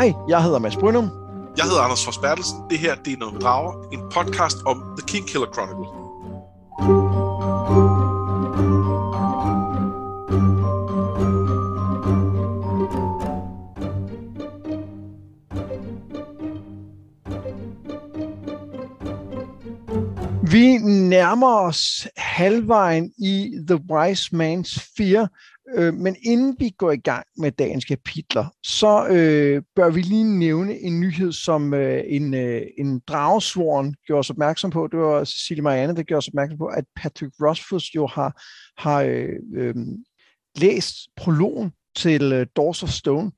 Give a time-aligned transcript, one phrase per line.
[0.00, 1.10] Hej, jeg hedder Mads Brynum.
[1.56, 2.58] Jeg hedder Anders Fors Bertelsen.
[2.70, 3.88] Det her det er noget med drager.
[3.92, 5.86] En podcast om The King Killer Chronicle.
[20.50, 20.78] Vi
[21.08, 25.28] nærmer os halvvejen i The Wise Man's Fear,
[25.74, 30.38] øh, men inden vi går i gang med dagens kapitler, så øh, bør vi lige
[30.38, 34.86] nævne en nyhed, som øh, en, øh, en dragesvoren gjorde os opmærksom på.
[34.86, 38.42] Det var Cecilie Marianne, der gjorde os opmærksom på, at Patrick Rothfuss jo har,
[38.76, 39.74] har øh, øh,
[40.56, 43.32] læst prologen til øh, Doors of Stone.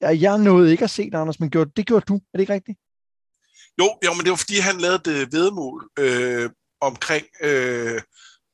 [0.00, 2.14] Jeg nåede ikke at se det, Anders, men gjorde, det gjorde du.
[2.14, 2.78] Er det ikke rigtigt?
[3.78, 7.26] Jo, jo, men det var fordi, han lavede et øh, vedmål øh, omkring...
[7.42, 8.00] Øh,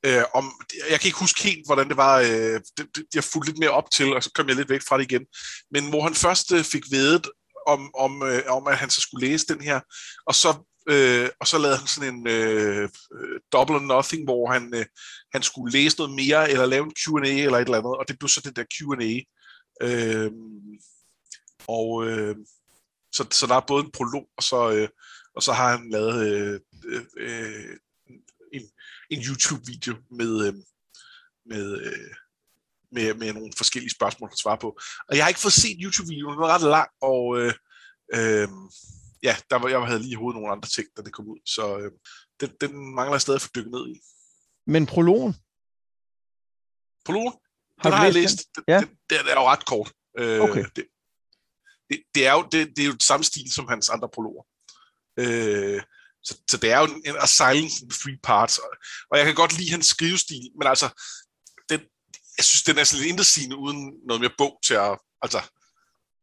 [0.06, 0.52] øh, om,
[0.91, 3.70] jeg kan ikke huske helt, hvordan det var, øh, det, det, jeg fulgte lidt mere
[3.70, 5.26] op til, og så kom jeg lidt væk fra det igen.
[5.71, 7.26] Men hvor han først øh, fik vedet
[7.66, 9.80] om, om, øh, om, at han så skulle læse den her,
[10.27, 10.51] og så,
[10.88, 12.88] øh, og så lavede han sådan en øh,
[13.52, 14.87] double or nothing, hvor han, øh,
[15.32, 18.18] han skulle læse noget mere, eller lave en Q&A eller et eller andet, og det
[18.18, 19.12] blev så den der Q&A.
[19.87, 20.30] Øh,
[21.68, 22.37] og øh,
[23.12, 24.88] så, så der er både en prolog, og så, øh,
[25.34, 27.77] og så har han lavet øh, øh, øh
[29.10, 30.54] en, YouTube-video med, øh,
[31.46, 32.10] med, øh,
[32.93, 34.79] med, med nogle forskellige spørgsmål at svare på.
[35.09, 37.52] Og jeg har ikke fået set YouTube-videoen, den var ret lang, og øh,
[38.15, 38.49] øh,
[39.23, 41.40] ja, der var, jeg havde lige i hovedet nogle andre ting, da det kom ud,
[41.45, 41.93] så øh,
[42.40, 44.01] den, den mangler jeg stadig at få dykket ned i.
[44.66, 45.34] Men prologen?
[47.04, 47.32] Prologen?
[47.82, 48.38] Den har, har jeg læst.
[48.57, 48.65] Den?
[48.68, 48.80] Ja.
[48.80, 49.93] Den, den, den er jo ret kort.
[50.18, 50.65] Øh, okay.
[50.77, 50.87] Det,
[51.90, 54.45] det, det, er jo, det, det er jo samme stil som hans andre prologer.
[55.18, 55.82] Øh,
[56.27, 58.59] så, så det er jo en, en a silence in three parts.
[58.59, 58.71] Og,
[59.10, 60.88] og jeg kan godt lide hans skrivestil, men altså,
[61.71, 61.80] den,
[62.38, 64.99] jeg synes, den er sådan lidt indersigende uden noget mere bog til at...
[65.22, 65.41] Altså,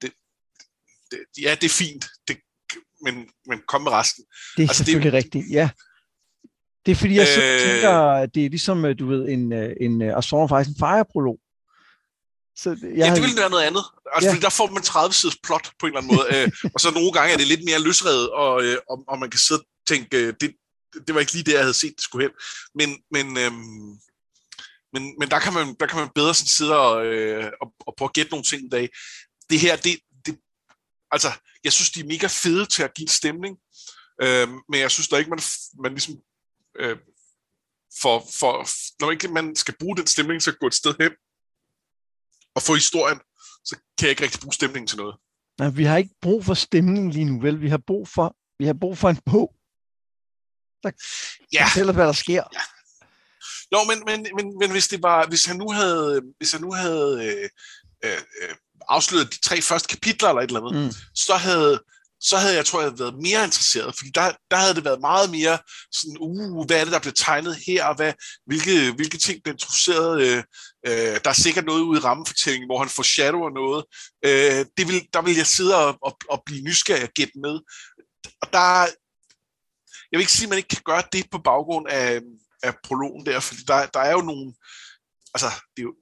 [0.02, 0.12] det,
[1.12, 2.38] det, ja, det er fint, det,
[3.04, 4.24] men, men kom med resten.
[4.58, 5.70] Det er altså, selvfølgelig det, rigtigt, ja.
[6.86, 10.02] Det er fordi, jeg øh, tænker, det er ligesom, øh, du ved, en, øh, en,
[10.02, 11.40] en Assault faktisk en Fire-prolog.
[12.56, 13.84] Så jeg ja, det ville være noget andet.
[14.14, 14.34] Altså, ja.
[14.34, 16.28] fordi der får man 30 siders plot på en eller anden måde.
[16.36, 19.30] øh, og så nogle gange er det lidt mere løsredet, og, øh, og, og man
[19.30, 20.56] kan sidde tænke, øh, det,
[21.08, 22.36] det var ikke lige det, jeg havde set, det skulle hen.
[22.76, 24.00] Men, men, øhm,
[24.94, 27.94] men, men der, kan man, der kan man bedre sådan sidde og, øh, og, og
[27.98, 28.90] prøve at gætte nogle ting i dag.
[29.50, 30.40] Det her, det, det,
[31.12, 31.32] altså,
[31.64, 33.58] jeg synes, de er mega fede til at give en stemning,
[34.22, 35.40] øh, men jeg synes da ikke, man,
[35.84, 36.16] man ligesom,
[36.80, 36.98] øh,
[38.02, 38.68] for, for,
[39.02, 41.12] når ikke man skal bruge den stemning, til at gå et sted hen,
[42.56, 43.20] og få historien,
[43.66, 45.16] så kan jeg ikke rigtig bruge stemningen til noget.
[45.60, 47.62] Nej, vi har ikke brug for stemning lige nu, vel?
[47.62, 49.56] Vi har brug for, vi har brug for en bog,
[50.84, 50.92] der
[51.54, 51.66] ja.
[51.70, 52.44] fortæller, hvad der sker.
[52.54, 52.62] Ja.
[53.74, 56.74] Jo, men, men, men, men hvis, det var, hvis han nu havde, hvis han nu
[56.74, 57.50] havde øh,
[58.06, 58.56] øh, øh,
[58.90, 60.92] afsløret de tre første kapitler eller et eller andet, mm.
[61.16, 61.80] så havde
[62.24, 65.30] så havde jeg, tror jeg, været mere interesseret, fordi der, der havde det været meget
[65.30, 65.58] mere
[65.92, 68.14] sådan, uh, hvad er det, der bliver tegnet her, og hvad,
[68.46, 70.22] hvilke, hvilke ting bliver introduceret.
[70.22, 70.44] Øh,
[70.88, 73.86] øh, der er sikkert noget ude i rammefortællingen, hvor han får shadow noget.
[74.26, 77.56] Øh, det vil, der vil jeg sidde og, og, og blive nysgerrig og gætte med.
[78.42, 78.88] Og der,
[80.14, 82.22] jeg vil ikke sige, at man ikke kan gøre det på baggrund af,
[82.64, 84.54] af prologen der, fordi der, der er jo nogle,
[85.34, 85.48] altså,
[85.78, 85.96] det er jo,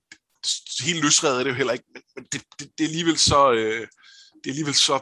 [0.84, 1.86] helt løsredet er det jo heller ikke,
[2.16, 3.88] men, det, det, det er alligevel så, øh,
[4.34, 5.00] det er alligevel så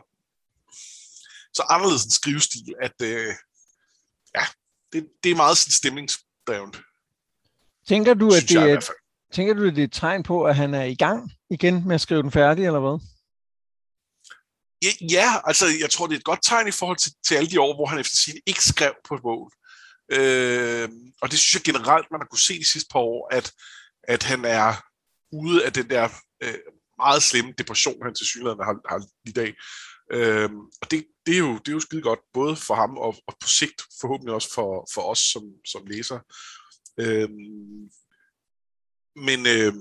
[1.54, 3.34] så anderledes en skrivestil, at øh,
[4.36, 4.44] ja,
[4.94, 6.82] det, det er meget sådan stemningsdrevet.
[7.88, 8.90] Tænker du, at det er,
[9.34, 11.96] tænker du, at det er et tegn på, at han er i gang igen med
[11.96, 13.00] at skrive den færdig, eller hvad?
[15.12, 17.62] Ja, altså jeg tror, det er et godt tegn i forhold til, til alle de
[17.62, 19.52] år, hvor han efter sin ikke skrev på mål.
[20.12, 20.90] Øh,
[21.22, 23.52] og det synes jeg generelt, man har kunne se de sidste par år, at,
[24.04, 24.74] at han er
[25.32, 26.10] ude af den der
[26.44, 26.60] øh,
[26.98, 29.56] meget slemme depression, han til synligheden har, har i dag.
[30.12, 30.50] Øh,
[30.82, 33.34] og det, det er jo, det er jo skide godt, både for ham og, og
[33.42, 36.20] på sigt forhåbentlig også for, for os som, som læser.
[37.00, 37.30] Øh,
[39.16, 39.74] men øh,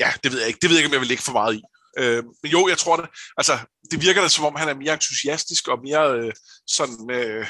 [0.00, 0.58] ja, det ved jeg ikke.
[0.62, 1.62] Det ved jeg ikke, om jeg vil lægge for meget i.
[1.98, 3.08] Øh, men jo, jeg tror det.
[3.36, 3.52] Altså,
[3.90, 6.32] det virker da som om, han er mere entusiastisk og mere øh,
[6.66, 7.46] sådan, øh,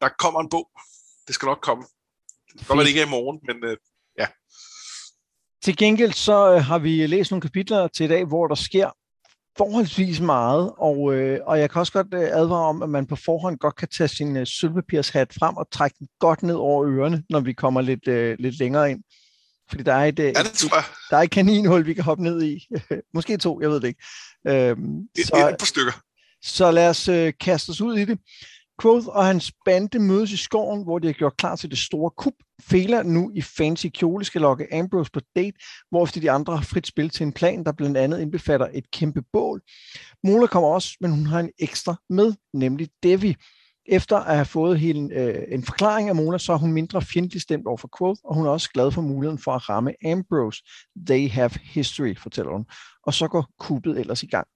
[0.00, 0.70] der kommer en bog.
[1.26, 1.84] Det skal nok komme.
[2.52, 3.76] Det kan godt det ikke er i morgen, men øh,
[4.18, 4.26] ja.
[5.62, 8.90] Til gengæld så øh, har vi læst nogle kapitler til i dag, hvor der sker
[9.56, 13.16] forholdsvis meget, og, øh, og jeg kan også godt øh, advare om, at man på
[13.16, 17.24] forhånd godt kan tage sin øh, sølvpapirshat frem og trække den godt ned over ørerne,
[17.30, 19.02] når vi kommer lidt, øh, lidt længere ind.
[19.70, 20.84] Fordi der er et, øh, ja, det tror jeg.
[21.10, 22.68] der er et kaninhul, vi kan hoppe ned i.
[23.14, 24.02] Måske to, jeg ved det ikke.
[24.48, 25.92] Øhm, det, så, et par stykker.
[26.42, 28.18] Så lad os øh, kaste os ud i det.
[28.82, 32.10] Quoth og hans bande mødes i skoven, hvor de har gjort klar til det store
[32.10, 32.34] kup.
[32.62, 35.58] Fela nu i fancy kjole skal lokke Ambrose på date,
[35.90, 39.22] hvorefter de andre har frit spil til en plan, der blandt andet indbefatter et kæmpe
[39.32, 39.62] bål.
[40.24, 43.36] Mola kommer også, men hun har en ekstra med, nemlig Devi.
[43.92, 47.42] Efter at have fået hele, øh, en forklaring af Mola, så er hun mindre fjendtligt
[47.42, 50.62] stemt over for Quoth, og hun er også glad for muligheden for at ramme Ambrose.
[51.06, 52.66] They have history, fortæller hun.
[53.06, 54.46] Og så går kuppet ellers i gang.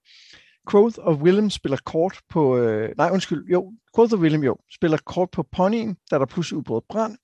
[0.71, 2.57] Quoth og Willem spiller kort på...
[2.59, 3.45] Øh, nej, undskyld.
[3.53, 7.17] Jo, Quoth og Willem jo spiller kort på ponyen, da der pludselig udbrød brand.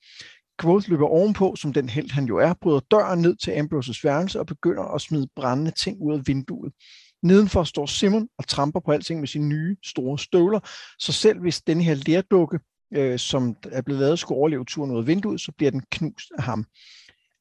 [0.60, 4.40] Quoth løber ovenpå, som den held han jo er, bryder døren ned til Ambroses værelse
[4.40, 6.72] og begynder at smide brændende ting ud af vinduet.
[7.22, 10.60] Nedenfor står Simon og tramper på alting med sine nye store støvler,
[10.98, 12.58] så selv hvis den her lærdukke,
[12.94, 16.32] øh, som er blevet lavet, skulle overleve turen ud af vinduet, så bliver den knust
[16.38, 16.64] af ham.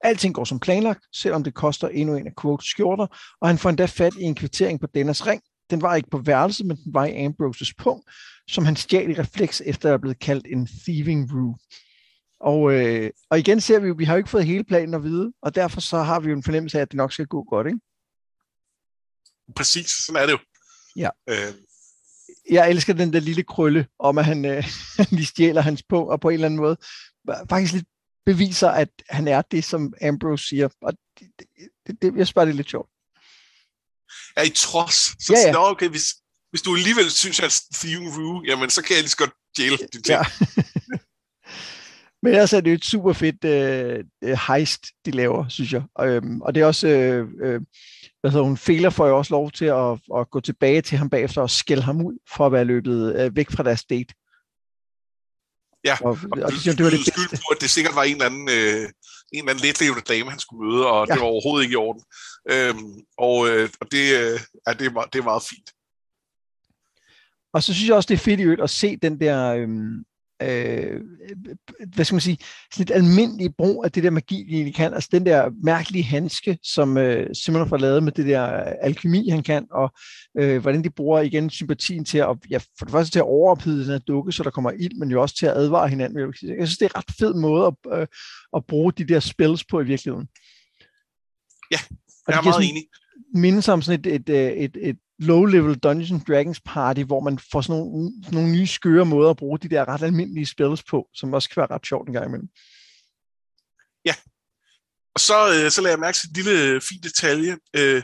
[0.04, 3.08] Alting går som planlagt, selvom det koster endnu en af Quotes skjorter,
[3.42, 5.42] og han får endda fat i en kvittering på Dennis ring.
[5.70, 8.10] Den var ikke på værelset, men den var i Ambroses punkt,
[8.48, 11.56] som han stjal i refleks efter at have blevet kaldt en thieving rue.
[12.42, 15.04] Og, øh, og igen ser vi jo, vi har jo ikke fået hele planen at
[15.04, 17.44] vide, og derfor så har vi jo en fornemmelse af, at det nok skal gå
[17.44, 17.80] godt, ikke?
[19.56, 20.40] Præcis, sådan er det jo.
[20.96, 21.10] Ja.
[21.30, 21.54] Øh.
[22.50, 24.64] Jeg elsker den der lille krølle om, at han øh,
[25.12, 26.78] lige stjæler hans punkt, og på en eller anden måde
[27.50, 27.88] faktisk lidt
[28.26, 30.70] beviser, at han er det, som Ambrose siger.
[30.82, 31.28] Og det,
[31.88, 32.90] det, det, jeg spørger det er lidt sjovt.
[34.38, 35.24] Ja, i trods.
[35.26, 35.52] Så ja, ja.
[35.52, 36.06] Nå, okay, hvis,
[36.50, 39.78] hvis du alligevel synes, at Theme Rue, jamen så kan jeg lige så godt jæle
[39.78, 40.08] det ting.
[40.08, 40.24] Ja.
[42.22, 45.84] Men ellers er det jo et super fedt øh, heist, de laver, synes jeg.
[45.96, 47.62] Og, øhm, og det er også, øh, øh,
[48.22, 51.10] hvad hedder hun, Fæler får jo også lov til at, at gå tilbage til ham
[51.10, 54.14] bagefter og skælde ham ud for at være løbet øh, væk fra deres date.
[55.86, 58.04] Ja, og, og, og det, det, det var det skyld på, at det sikkert var
[58.04, 58.82] en eller anden, øh,
[59.32, 61.14] en eller anden letlevende dame, han skulle møde, og ja.
[61.14, 62.04] det var overhovedet ikke i orden.
[62.52, 65.70] Øhm, og øh, og det, øh, ja, det, er, det er meget fint.
[67.54, 70.06] Og så synes jeg også, det er fedt i øvrigt at se den der, øhm,
[70.42, 71.02] øh,
[71.94, 72.38] hvad skal man sige,
[72.74, 74.94] sådan et almindeligt brug af det der magi, de egentlig kan.
[74.94, 78.42] Altså den der mærkelige handske, som øh, Simon har lavet med det der
[78.82, 79.92] alkemi, han kan, og
[80.40, 83.80] øh, hvordan de bruger igen sympatien til at, ja, for det første til at overophede
[83.80, 86.20] den her dukke, så der kommer ild, men jo også til at advare hinanden.
[86.20, 86.34] Jeg
[86.68, 88.08] synes, det er en ret fed måde at, øh,
[88.56, 90.28] at bruge de der spells på i virkeligheden.
[91.72, 91.78] Ja,
[92.28, 92.84] jeg er meget enig.
[93.34, 97.62] Mindes om sådan et, et, et, et, et low-level Dungeons Dragons party, hvor man får
[97.62, 101.08] sådan nogle, sådan nogle nye skøre måder at bruge de der ret almindelige spells på,
[101.14, 102.50] som også kan være ret sjovt en gang imellem.
[104.06, 104.16] Ja.
[105.14, 107.58] Og så, øh, så lader jeg mærke til en lille fin detalje.
[107.76, 108.04] Øh,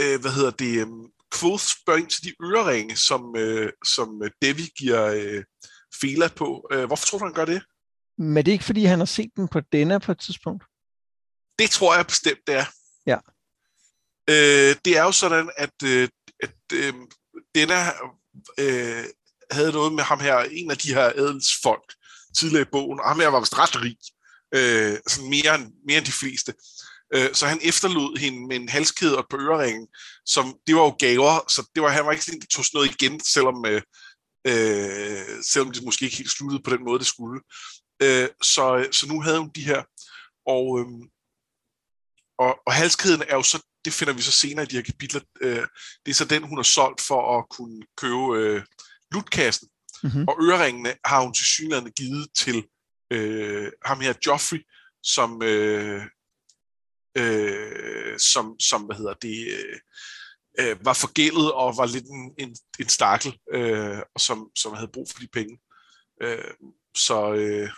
[0.00, 0.80] øh, hvad hedder det?
[0.80, 0.86] Øh,
[1.34, 5.44] Quoth spørger ind til de øreringe, som, øh, som Devi giver øh,
[6.00, 6.68] Fela på.
[6.72, 7.62] Øh, hvorfor tror du, han gør det?
[8.18, 10.64] Men det er ikke, fordi han har set den på denne på et tidspunkt?
[11.58, 12.64] Det tror jeg bestemt, det er.
[13.06, 13.18] Ja.
[14.30, 16.10] Øh, det er jo sådan, at øh, at
[16.72, 16.94] øh,
[17.54, 17.74] denne
[18.58, 19.04] øh,
[19.50, 21.94] havde noget med ham her, en af de her adelsfolk
[22.36, 23.96] tidligere i bogen, og ham her var vist ret rig,
[24.54, 26.54] øh, sådan mere, end, mere end de fleste.
[27.14, 29.88] Øh, så han efterlod hende med en halskæde og et par øreringen,
[30.26, 32.78] som det var jo gaver, så det var, han var ikke sådan, der tog sådan
[32.78, 33.82] noget igen, selvom, øh,
[34.46, 37.40] øh, selvom det måske ikke helt sluttede på den måde, det skulle.
[38.02, 39.82] Øh, så, så nu havde hun de her,
[40.46, 40.86] og, øh,
[42.38, 45.20] og, og halskæden er jo så det finder vi så senere i de her kapitler.
[45.40, 45.66] Øh,
[46.06, 48.62] det er så den, hun har solgt for at kunne købe øh,
[49.12, 49.68] lutkassen.
[50.02, 50.28] Mm-hmm.
[50.28, 52.64] Og øreringene har hun til synligheden givet til
[53.10, 54.66] øh, ham her, Joffrey,
[55.02, 56.02] som, øh,
[57.18, 59.78] øh, som, som hvad hedder det, øh,
[60.60, 64.90] øh, var forgældet og var lidt en, en, en stakkel, øh, og som, som havde
[64.92, 65.58] brug for de penge.
[66.22, 66.54] Øh,
[66.96, 67.70] så, øh,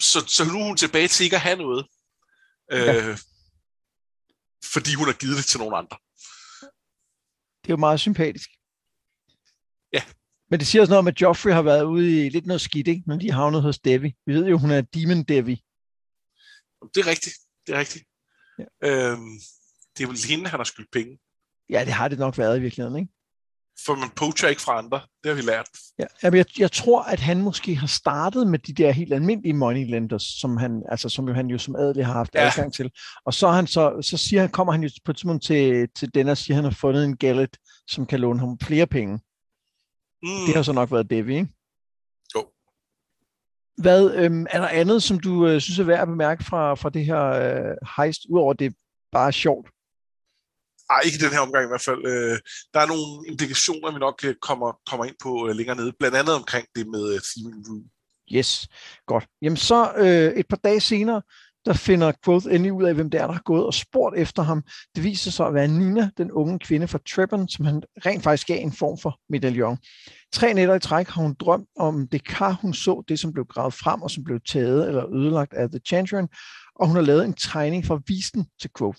[0.00, 1.86] så, så nu er hun tilbage til ikke at have noget.
[2.72, 3.16] Øh, ja
[4.64, 5.96] fordi hun har givet det til nogle andre.
[7.62, 8.50] Det er jo meget sympatisk.
[9.92, 10.02] Ja.
[10.50, 12.88] Men det siger også noget om, at Joffrey har været ude i lidt noget skidt,
[12.88, 13.02] ikke?
[13.06, 14.16] når de har havnet hos Devi.
[14.26, 15.64] Vi ved jo, hun er Demon Devi.
[16.94, 17.34] Det er rigtigt.
[17.66, 18.04] Det er rigtigt.
[18.58, 18.64] Ja.
[18.88, 19.40] Øhm,
[19.96, 21.18] det er vel hende, han har skyldt penge.
[21.70, 23.12] Ja, det har det nok været i virkeligheden, ikke?
[23.86, 25.00] For man poacher ikke fra andre.
[25.24, 25.68] Det har vi lært.
[25.98, 29.90] Ja, jeg, jeg tror, at han måske har startet med de der helt almindelige money
[29.90, 32.46] lenders, som han, altså, som jo han jo som adelig har haft ja.
[32.46, 32.90] adgang til.
[33.24, 36.14] Og så, han så, så siger han, kommer han jo på et tidspunkt til, til
[36.14, 39.20] den og siger, at han har fundet en gallet, som kan låne ham flere penge.
[40.22, 40.46] Mm.
[40.46, 41.48] Det har så nok været Devi, ikke?
[42.34, 42.44] Jo.
[43.76, 46.90] Hvad, øhm, er der andet, som du øh, synes er værd at bemærke fra, fra
[46.90, 48.74] det her øh, heist, udover det
[49.12, 49.71] bare sjovt?
[50.92, 52.02] Ej, ikke i den her omgang i hvert fald.
[52.12, 52.38] Øh,
[52.74, 56.16] der er nogle implikationer, vi nok øh, kommer, kommer ind på øh, længere nede, blandt
[56.16, 57.20] andet omkring det med øh,
[57.68, 57.84] Room.
[58.34, 58.68] Yes,
[59.06, 59.26] godt.
[59.42, 61.22] Jamen så øh, et par dage senere,
[61.66, 64.42] der finder Quoth endelig ud af, hvem det er, der har gået og spurgt efter
[64.42, 64.62] ham.
[64.94, 68.46] Det viser sig at være Nina, den unge kvinde fra Trebon, som han rent faktisk
[68.46, 69.78] gav en form for medaljon.
[70.32, 73.44] Tre nætter i træk har hun drømt om det kar, hun så, det som blev
[73.44, 76.28] gravet frem og som blev taget eller ødelagt af The Chantrian,
[76.76, 78.98] og hun har lavet en tegning for at vise den til Quoth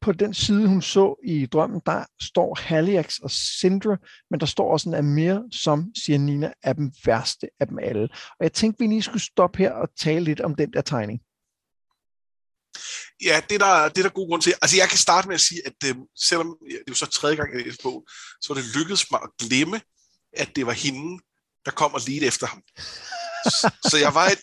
[0.00, 3.96] på den side, hun så i drømmen, der står Haliax og Sindra,
[4.30, 8.02] men der står også en Amir, som, siger Nina, er den værste af dem alle.
[8.12, 11.20] Og jeg tænkte, vi lige skulle stoppe her og tale lidt om den der tegning.
[13.24, 14.54] Ja, det er, der, det er der god grund til.
[14.62, 17.06] Altså, jeg kan starte med at sige, at øh, selvom ja, det er jo så
[17.06, 18.04] tredje gang, jeg læste bogen,
[18.40, 19.80] så er det lykkedes mig at glemme,
[20.32, 21.22] at det var hende,
[21.64, 22.62] der kom og efter ham.
[23.60, 24.40] så, så jeg var et,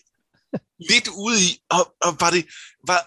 [0.91, 2.45] lidt ude i, og, og var, det,
[2.87, 3.01] var,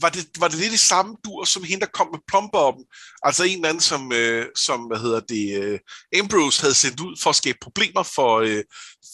[0.00, 2.84] var det, var det lidt i samme dur, som hende, der kom med plombomben.
[3.22, 5.78] Altså en eller anden, som, øh, som hvad hedder det, øh,
[6.18, 8.64] Ambrose havde sendt ud for at skabe problemer for, øh,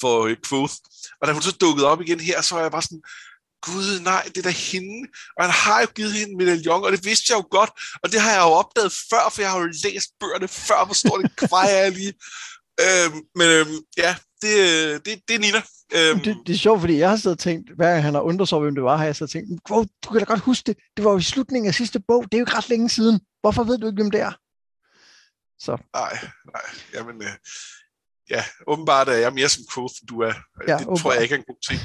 [0.00, 0.74] for øh, Quoth.
[1.20, 3.02] Og da hun så dukkede op igen her, så var jeg bare sådan,
[3.62, 5.08] gud nej, det er da hende.
[5.36, 7.70] Og han har jo givet hende en medaljon, og det vidste jeg jo godt.
[8.02, 10.94] Og det har jeg jo opdaget før, for jeg har jo læst bøgerne før, hvor
[10.94, 12.14] stor det kvejer lige.
[12.86, 14.54] Øhm, men øhm, ja, det,
[15.04, 15.62] det, det er Nina.
[15.94, 16.20] Øhm.
[16.20, 18.48] Det, det er sjovt, fordi jeg har siddet og tænkt, hver gang han har undret
[18.48, 20.76] sig, hvem det var, har jeg så tænkt, wow, du kan da godt huske det.
[20.96, 22.24] Det var jo i slutningen af sidste bog.
[22.24, 23.20] Det er jo ikke ret længe siden.
[23.40, 24.32] Hvorfor ved du ikke, hvem det er?
[25.58, 25.76] Så.
[25.94, 26.18] Nej,
[26.54, 26.66] nej.
[26.94, 27.32] Jamen, øh,
[28.30, 30.34] ja, åbenbart er jeg mere som Quoth, end du er.
[30.68, 30.98] Ja, det åbenbart.
[30.98, 31.80] tror jeg ikke er en god ting.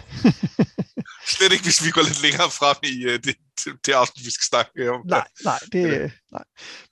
[1.36, 4.32] Slet ikke, hvis vi går lidt længere frem i uh, det, det, det afsnit, vi
[4.32, 5.02] skal snakke om.
[5.06, 6.44] Nej, nej, det, nej.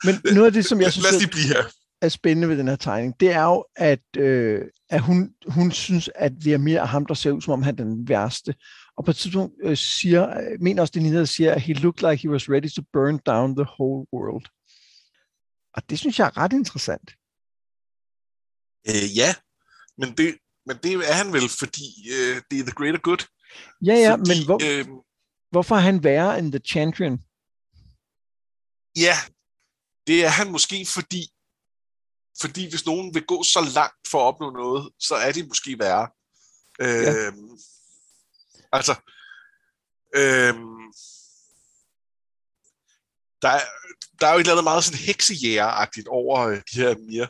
[0.03, 1.03] Men noget af det, som jeg synes...
[1.03, 1.63] Lad os lige blive her
[2.03, 6.09] er spændende ved den her tegning, det er jo, at, øh, at hun, hun synes,
[6.15, 8.55] at det er mere ham, der ser ud, som om han er den værste.
[8.97, 12.21] Og på et tidspunkt øh, siger, mener også det der siger, at he looked like
[12.21, 14.45] he was ready to burn down the whole world.
[15.73, 17.11] Og det synes jeg er ret interessant.
[18.89, 19.35] Øh, ja,
[19.97, 23.25] men det, men det er han vel, fordi øh, det er the greater good.
[23.85, 24.85] Ja, ja, fordi, men hvor, øh,
[25.51, 27.19] hvorfor er han værre end The Champion?
[28.97, 29.15] Ja,
[30.07, 31.32] det er han måske, fordi
[32.41, 35.79] fordi hvis nogen vil gå så langt for at opnå noget, så er de måske
[35.79, 36.07] værre.
[36.79, 37.13] Ja.
[37.13, 37.57] Øhm,
[38.71, 38.91] altså,
[40.15, 40.83] øhm,
[43.41, 43.61] der, er,
[44.19, 47.27] der er jo et eller andet meget sådan heksejægeragtigt over øh, de her mere.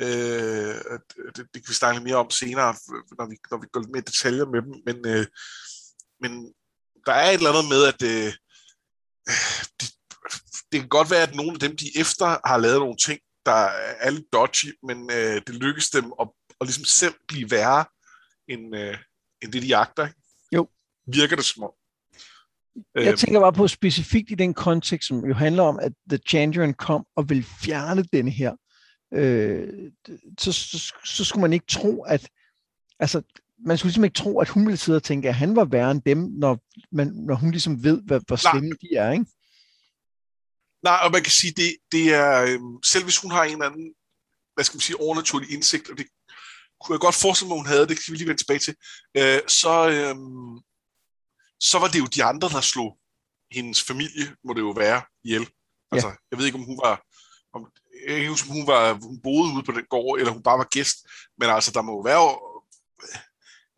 [0.00, 0.98] Øh,
[1.36, 2.74] det, det kan vi snakke mere om senere,
[3.18, 5.26] når vi, når vi går lidt mere detaljer med dem, men, øh,
[6.20, 6.54] men
[7.06, 8.32] der er et eller andet med, at øh,
[9.80, 9.88] det,
[10.72, 13.68] det kan godt være, at nogle af dem, de efter har lavet nogle ting, der
[14.00, 16.28] er lidt dodgy, men øh, det lykkes dem at,
[16.60, 17.84] at ligesom selv blive værre,
[18.48, 18.96] end, øh,
[19.42, 20.06] end det, de jagter.
[20.06, 20.20] Ikke?
[20.52, 20.68] Jo.
[21.06, 21.70] Virker det som om.
[22.94, 23.16] Jeg øhm.
[23.16, 27.06] tænker bare på specifikt i den kontekst, som jo handler om, at The Chandrian kom
[27.16, 28.52] og vil fjerne denne her.
[29.14, 29.90] Øh,
[30.38, 32.28] så, så, så skulle man ikke tro, at
[32.98, 33.22] altså,
[33.66, 35.90] man skulle ligesom ikke tro, at hun ville sidde og tænke, at han var værre
[35.90, 36.58] end dem, når,
[36.92, 39.26] man, når hun ligesom ved, hvad, hvor slemme de er, ikke?
[40.82, 43.66] Nej, og man kan sige, det, det er, øh, selv hvis hun har en eller
[43.66, 43.94] anden,
[44.54, 46.06] hvad skal man sige, overnaturlig indsigt, og det
[46.80, 48.74] kunne jeg godt forestille mig, hun havde, det kan vi lige vende tilbage til,
[49.16, 50.16] øh, så, øh,
[51.60, 52.98] så var det jo de andre, der slog
[53.50, 55.48] hendes familie, må det jo være, ihjel.
[55.92, 56.14] Altså, ja.
[56.30, 57.02] jeg ved ikke, om hun var,
[57.52, 57.72] om,
[58.06, 60.58] jeg ikke huske, om hun, var, hun boede ude på den gård, eller hun bare
[60.58, 60.96] var gæst,
[61.38, 62.22] men altså, der må jo være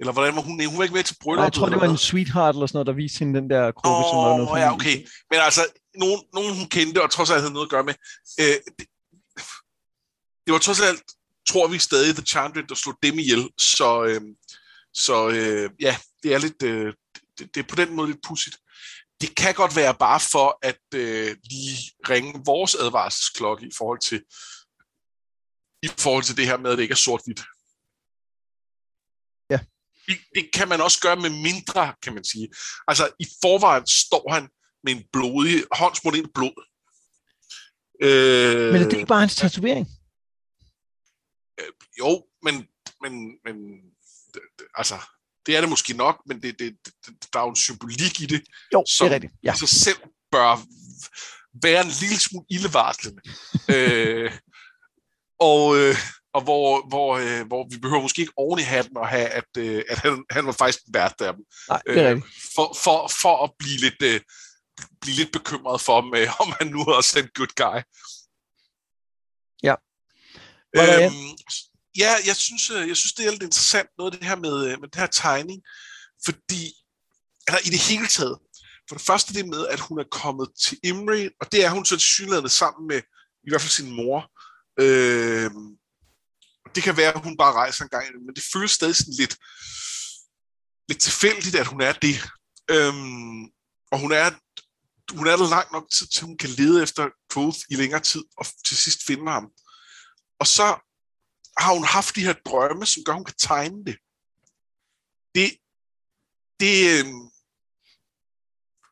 [0.00, 0.66] eller hvordan var hun?
[0.66, 1.44] Hun var ikke med til brylluppet.
[1.44, 3.64] Jeg tror, det var en sweetheart eller sådan noget, der viste hende den der.
[3.84, 4.96] Åh, oh, noget ja, okay.
[5.30, 7.94] Men altså, nogen, nogen hun kendte, og trods alt havde noget at gøre med.
[8.40, 8.86] Øh, det,
[10.44, 11.02] det var trods alt,
[11.48, 13.50] tror vi stadig, The Chandra, der slog dem ihjel.
[13.58, 14.20] Så, øh,
[14.94, 16.94] så øh, ja, det er lidt, øh,
[17.38, 18.56] det, det er på den måde lidt pudsigt.
[19.20, 21.76] Det kan godt være bare for at øh, lige
[22.10, 24.22] ringe vores advarselsklokke i forhold til
[25.82, 27.40] i forhold til det her med, at det ikke er sort-hvidt
[30.08, 32.48] det, det kan man også gøre med mindre, kan man sige.
[32.88, 34.48] Altså, i forvejen står han
[34.84, 36.64] med en blodig, håndsmurt ind blod.
[38.02, 39.86] Øh, men er det ikke bare hans tatovering?
[41.60, 42.54] Øh, jo, men,
[43.02, 43.12] men,
[43.44, 43.56] men
[44.74, 44.98] altså,
[45.46, 48.26] det er det måske nok, men det, det, det, der er jo en symbolik i
[48.26, 49.32] det, jo, som det er rigtigt.
[49.42, 49.54] Ja.
[49.54, 49.98] sig selv
[50.30, 50.56] bør
[51.62, 53.22] være en lille smule ildevarslende.
[53.74, 54.32] øh,
[55.40, 55.96] og, øh,
[56.34, 59.44] og hvor, hvor, øh, hvor vi behøver måske ikke oven i hatten at have, at,
[59.58, 61.44] øh, at han, han var faktisk værd af dem.
[61.68, 62.22] Nej, det er øh,
[62.54, 64.20] for, for, for at blive lidt, øh,
[65.00, 67.80] blive lidt bekymret for, om, øh, om han nu er også en good guy.
[69.62, 69.74] Ja.
[70.76, 71.36] Øhm,
[71.98, 74.66] ja, jeg synes, øh, jeg synes, det er lidt interessant, noget af det her med,
[74.66, 75.62] øh, med det her tegning,
[76.24, 76.62] fordi,
[77.46, 78.38] eller i det hele taget,
[78.88, 81.84] for det første det med, at hun er kommet til Imre, og det er hun
[81.84, 83.00] så til synligheden sammen med,
[83.46, 84.30] i hvert fald sin mor,
[84.80, 85.50] øh,
[86.74, 89.36] det kan være, at hun bare rejser en gang, men det føles stadig sådan lidt,
[90.88, 92.16] lidt tilfældigt, at hun er det.
[92.70, 93.44] Øhm,
[93.92, 94.30] og hun er,
[95.16, 98.24] hun er der langt nok tid til, hun kan lede efter Quoth i længere tid,
[98.36, 99.50] og til sidst finde ham.
[100.40, 100.66] Og så
[101.58, 103.96] har hun haft de her drømme, som gør, at hun kan tegne det.
[105.34, 105.56] Det,
[106.60, 107.06] det, øh,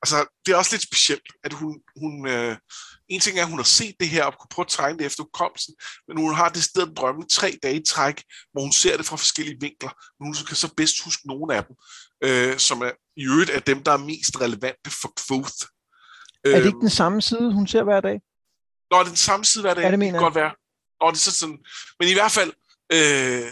[0.02, 2.58] altså, det er også lidt specielt, at hun, hun øh,
[3.08, 5.06] en ting er, at hun har set det her og kunne prøve at tegne det
[5.06, 5.74] efter hukommelsen,
[6.08, 8.22] men hun har det sted drømme tre dage i træk,
[8.52, 11.64] hvor hun ser det fra forskellige vinkler, men hun kan så bedst huske nogle af
[11.64, 11.76] dem,
[12.24, 15.66] øh, som er i øvrigt er dem, der er mest relevante for Quoth.
[16.44, 18.20] Er det ikke den samme side, hun ser hver dag?
[18.90, 19.82] Nå, er det den samme side hver dag?
[19.82, 20.54] Ja, det mener det kan godt være.
[21.00, 21.58] Nå, det er så sådan,
[22.00, 22.52] men i hvert fald,
[22.92, 23.50] øh,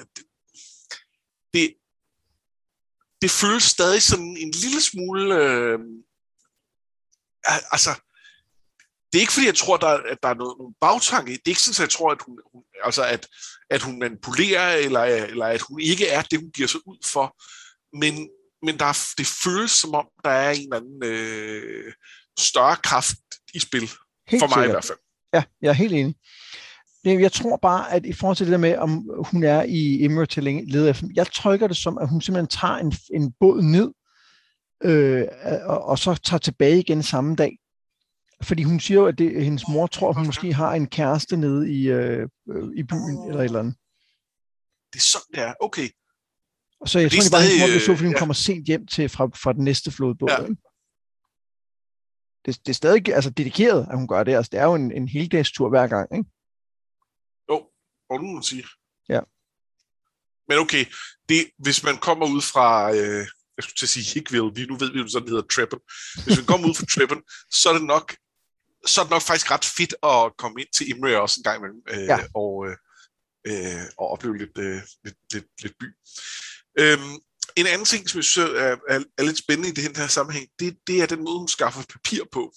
[1.55, 1.75] det,
[3.23, 5.79] det føles stadig sådan en lille smule, øh,
[7.47, 7.91] altså,
[9.14, 11.30] det er ikke fordi, jeg tror, der, at der er noget, nogle bagtanke.
[11.33, 13.26] Det er ikke sådan, at jeg tror, at hun, hun altså at,
[13.71, 17.26] at hun manipulerer, eller, eller at hun ikke er det, hun giver sig ud for.
[18.00, 18.28] Men,
[18.62, 21.92] men der er, det føles som om, der er en eller anden øh,
[22.38, 23.16] større kraft
[23.54, 23.90] i spil.
[24.28, 24.68] Helt for mig sikkert.
[24.68, 24.99] i hvert fald.
[25.35, 26.14] Ja, jeg er helt enig.
[27.04, 30.25] Jeg tror bare, at i forhold til det der med, om hun er i Emmer
[30.25, 33.90] til leder efter, jeg trykker det som, at hun simpelthen tager en, en båd ned,
[34.85, 35.25] øh,
[35.64, 37.59] og, og så tager tilbage igen samme dag.
[38.43, 41.37] Fordi hun siger jo, at det, hendes mor tror, at hun måske har en kæreste
[41.37, 42.29] nede i, øh,
[42.76, 43.76] i byen, eller et eller andet.
[44.93, 45.55] Det er sådan, det er.
[45.61, 45.88] Okay.
[46.81, 48.19] Og så jeg tror, det bare, stadig, at hun ja.
[48.19, 50.31] kommer sent hjem til fra, fra den næste flodbåd.
[50.31, 50.47] Ja.
[52.47, 54.35] Det, det er stadig altså, dedikeret, at hun gør det.
[54.35, 56.31] Altså, det er jo en, en heldagstur hver gang, ikke?
[57.50, 57.71] Jo,
[58.11, 58.64] må du sige.
[59.09, 59.21] Ja.
[60.49, 60.85] Men okay,
[61.29, 63.26] det, hvis man kommer ud fra, øh,
[63.57, 65.81] jeg skulle til at sige Hickville, vi nu ved vi jo sådan, det hedder Treppen.
[66.25, 68.17] Hvis man kommer ud fra Treppen, så er det nok
[68.87, 71.59] så er det nok faktisk ret fedt at komme ind til Imre også en gang
[71.59, 72.19] imellem, øh, ja.
[72.35, 72.76] og, øh,
[73.47, 75.87] øh, og opleve lidt, øh, lidt, lidt, lidt by.
[76.79, 77.17] Øhm,
[77.57, 80.49] en anden ting, som jeg synes er, er, er lidt spændende i det her sammenhæng,
[80.59, 82.53] det, det er den måde, hun skaffer papir på.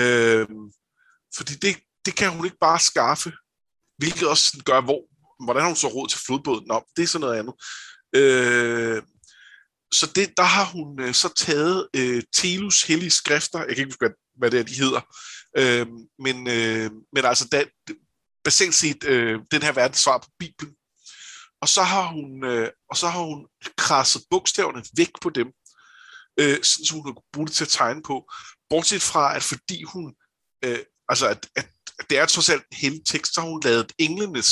[0.00, 0.72] Øhm,
[1.36, 3.32] fordi det, det kan hun ikke bare skaffe,
[3.98, 5.00] hvilket også gør, hvor,
[5.44, 6.66] hvordan har hun så råd til flodbåden?
[6.66, 7.54] Nå, det er sådan noget andet.
[8.14, 9.02] Øh,
[9.92, 13.88] så det, der har hun øh, så taget øh, Telus hellige skrifter, jeg kan ikke
[13.88, 15.00] huske, hvad det er, de hedder,
[15.56, 15.86] øh,
[16.18, 17.64] men, øh, men altså da,
[18.44, 20.74] basalt set øh, den her verdens svar på Bibelen,
[21.60, 25.46] og så har hun, øh, og så har hun krasset bogstaverne væk på dem,
[26.40, 28.32] øh, så hun kan bruge det til at tegne på,
[28.70, 30.14] bortset fra, at fordi hun,
[30.64, 31.68] øh, altså at, at
[32.10, 34.48] det er trods alt en heldig tekst, så har hun lavet englenes,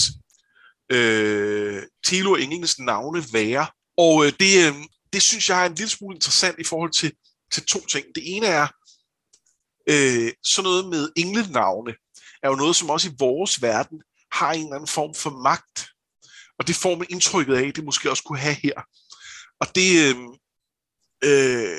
[0.93, 4.75] øh, Telo og englenes navne være, og øh, det, øh,
[5.13, 7.13] det synes jeg er en lille smule interessant i forhold til,
[7.53, 8.07] til to ting.
[8.15, 8.67] Det ene er,
[9.87, 11.95] øh, sådan noget med englenavne,
[12.43, 15.89] er jo noget, som også i vores verden har en eller anden form for magt.
[16.59, 18.83] Og det får man indtrykket af, det måske også kunne have her.
[19.61, 20.17] Og det, øh,
[21.25, 21.79] øh,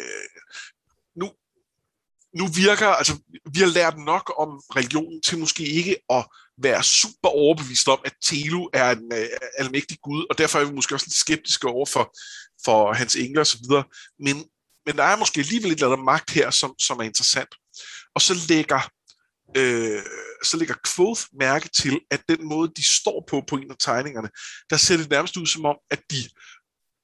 [1.15, 1.31] nu,
[2.35, 3.17] nu virker, altså
[3.53, 6.25] vi har lært nok om religionen til måske ikke at
[6.57, 10.73] være super overbevist om, at Telu er en øh, almægtig Gud, og derfor er vi
[10.73, 12.15] måske også lidt skeptiske over for,
[12.65, 13.63] for hans engler osv.
[14.19, 14.45] Men,
[14.85, 17.49] men der er måske alligevel et eller andet magt her, som, som er interessant.
[18.17, 18.81] Og så lægger,
[19.57, 20.01] øh,
[20.43, 24.29] så lægger Quoth mærke til, at den måde, de står på på en af tegningerne,
[24.69, 26.17] der ser det nærmest ud som om, at de,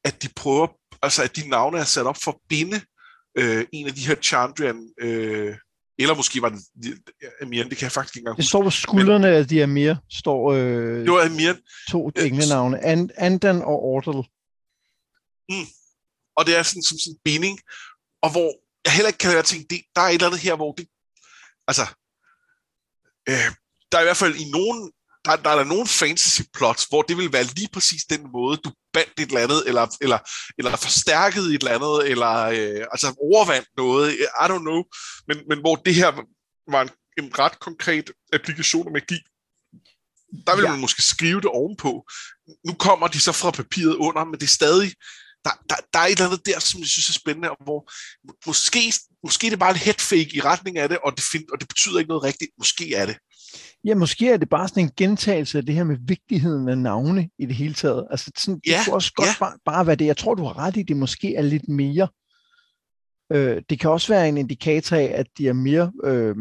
[0.04, 0.68] at de prøver,
[1.02, 2.82] altså at de navne er sat op for at binde
[3.38, 5.56] øh, en af de her Chandrian, øh,
[5.98, 7.00] eller måske var det
[7.42, 10.52] Amir, det kan jeg faktisk ikke engang Det står på skuldrene af de Amir, står
[10.54, 11.54] øh, det var Amir.
[11.92, 14.24] to englenavne, And, Andan og Ortel.
[15.50, 15.68] Mm.
[16.38, 17.60] Og det er sådan som sådan en binding,
[18.22, 20.56] og hvor jeg heller ikke kan jeg tænke, det, der er et eller andet her,
[20.56, 20.88] hvor det,
[21.68, 21.86] altså,
[23.30, 23.52] øh,
[23.92, 24.92] der er i hvert fald i nogen,
[25.26, 28.58] der, der er der nogle fantasy plots, hvor det vil være lige præcis den måde,
[28.58, 30.20] du bandt et eller andet, eller, eller,
[30.58, 34.84] eller forstærket et eller andet, eller øh, altså overvandt noget, I don't know,
[35.28, 36.12] men, men hvor det her
[36.72, 39.20] var en, en ret konkret applikation af magi,
[40.48, 40.72] der vil ja.
[40.72, 42.06] man måske skrive det ovenpå.
[42.66, 44.94] Nu kommer de så fra papiret under, men det er stadig,
[45.46, 47.92] der, der, der er et eller andet der, som jeg synes er spændende, hvor
[48.48, 51.60] måske, måske det er bare et headfake i retning af det, og det, find, og
[51.60, 52.52] det betyder ikke noget rigtigt.
[52.58, 53.18] Måske er det.
[53.86, 57.30] Ja, måske er det bare sådan en gentagelse af det her med vigtigheden af navne
[57.40, 58.08] i det hele taget.
[58.12, 59.34] Altså, sådan, det ja, kunne også godt ja.
[59.40, 60.06] bare, bare være det.
[60.06, 62.08] Jeg tror, du har ret i, det måske er lidt mere.
[63.32, 66.36] Øh, det kan også være en indikator af, at de er mere, øh,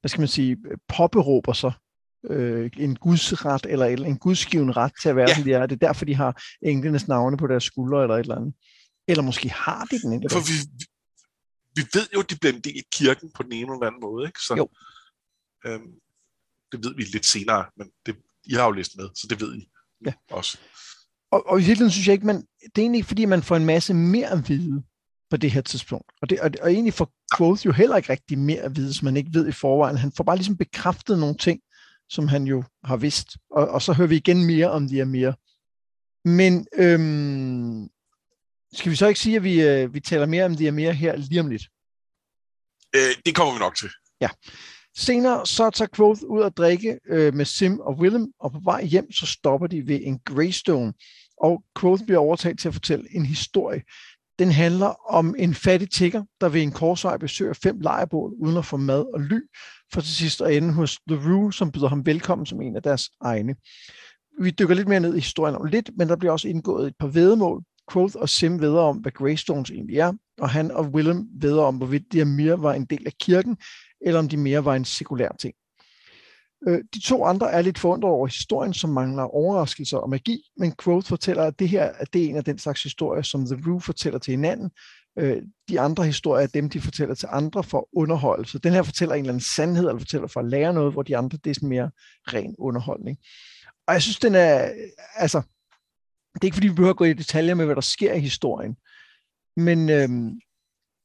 [0.00, 0.56] hvad skal man sige,
[0.88, 1.72] påberåber sig
[2.24, 5.34] øh, en gudsret, eller en gudsgiven ret til at være, ja.
[5.34, 5.66] som de er.
[5.66, 8.54] Det er derfor, de har englenes navne på deres skuldre, eller et eller andet.
[9.08, 10.28] Eller måske har de den ikke.
[10.30, 10.84] For vi,
[11.74, 14.00] vi ved jo, at de bliver en del i kirken på den ene eller anden
[14.00, 14.40] måde, ikke?
[14.40, 14.68] Så, jo.
[15.66, 15.92] Øhm,
[16.72, 19.56] det ved vi lidt senere, men det, I har jo læst med, så det ved
[19.56, 19.68] I
[20.06, 20.12] ja.
[20.30, 20.58] også.
[21.30, 23.56] Og, og i virkeligheden synes jeg ikke, man, det er egentlig ikke, fordi man får
[23.56, 24.82] en masse mere at vide.
[25.30, 26.12] på det her tidspunkt.
[26.22, 29.04] Og, det, og, og egentlig får Quoth jo heller ikke rigtig mere at vide, som
[29.04, 29.96] man ikke ved i forvejen.
[29.96, 31.60] Han får bare ligesom bekræftet nogle ting,
[32.08, 33.36] som han jo har vidst.
[33.50, 35.34] Og, og så hører vi igen mere om de mere.
[36.24, 37.88] Men øhm,
[38.72, 41.16] skal vi så ikke sige, at vi, øh, vi taler mere om de mere her
[41.16, 41.62] lige om lidt?
[42.94, 43.88] Øh, det kommer vi nok til.
[44.20, 44.28] Ja.
[44.96, 48.84] Senere så tager Quoth ud at drikke øh, med Sim og Willem, og på vej
[48.84, 50.92] hjem så stopper de ved en Greystone,
[51.36, 53.82] og Quoth bliver overtaget til at fortælle en historie.
[54.38, 58.64] Den handler om en fattig tigger, der ved en korsvej besøger fem lejrebål uden at
[58.64, 59.40] få mad og ly,
[59.92, 62.82] for til sidst at ende hos The Rue, som byder ham velkommen som en af
[62.82, 63.54] deres egne.
[64.40, 66.94] Vi dykker lidt mere ned i historien om lidt, men der bliver også indgået et
[67.00, 67.62] par vedemål.
[67.92, 71.76] Quoth og Sim ved om, hvad Greystones egentlig er, og han og Willem ved om,
[71.76, 73.56] hvorvidt de mere var en del af kirken,
[74.00, 75.54] eller om de mere var en sekulær ting.
[76.66, 80.74] Øh, de to andre er lidt forundret over historien, som mangler overraskelser og magi, men
[80.82, 83.58] Quoth fortæller, at det her at det er en af den slags historier, som The
[83.66, 84.70] Rue fortæller til hinanden.
[85.18, 88.46] Øh, de andre historier er dem, de fortæller til andre for underhold.
[88.46, 91.02] Så den her fortæller en eller anden sandhed, eller fortæller for at lære noget, hvor
[91.02, 91.90] de andre, det er sådan mere
[92.26, 93.18] ren underholdning.
[93.86, 95.42] Og jeg synes, den er, øh, altså,
[96.34, 98.20] det er ikke fordi, vi behøver at gå i detaljer med, hvad der sker i
[98.20, 98.76] historien,
[99.56, 100.40] men, øhm,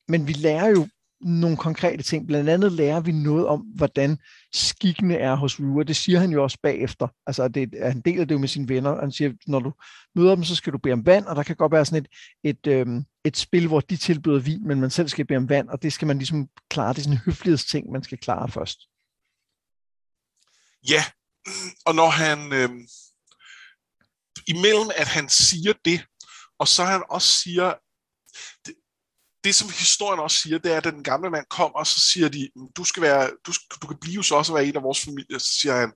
[0.07, 0.87] men vi lærer jo
[1.23, 2.27] nogle konkrete ting.
[2.27, 4.17] Blandt andet lærer vi noget om, hvordan
[4.53, 7.07] skikkene er hos Rue, det siger han jo også bagefter.
[7.27, 8.99] Altså, det, han deler det jo med sine venner.
[8.99, 9.73] Han siger, når du
[10.15, 12.07] møder dem, så skal du bede om vand, og der kan godt være sådan et,
[12.49, 15.69] et, øhm, et spil, hvor de tilbyder vin, men man selv skal bede om vand,
[15.69, 16.93] og det skal man ligesom klare.
[16.93, 18.79] Det er sådan en høflighedsting, man skal klare først.
[20.89, 21.03] Ja,
[21.85, 22.53] og når han...
[22.53, 22.69] Øh,
[24.47, 26.05] imellem at han siger det,
[26.59, 27.73] og så han også siger,
[28.65, 28.75] det,
[29.43, 32.29] det som historien også siger, det er, at den gamle mand kommer, og så siger
[32.29, 35.39] de, du skal være, du, du kan blive så også være en af vores familie.
[35.39, 35.93] Så siger han,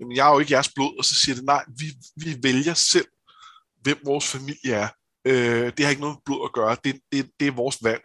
[0.00, 1.86] jamen jeg er jo ikke jeres blod, og så siger det, nej, vi,
[2.16, 3.08] vi vælger selv,
[3.82, 4.88] hvem vores familie er.
[5.24, 8.02] Øh, det har ikke noget med blod at gøre, det, det, det er vores valg.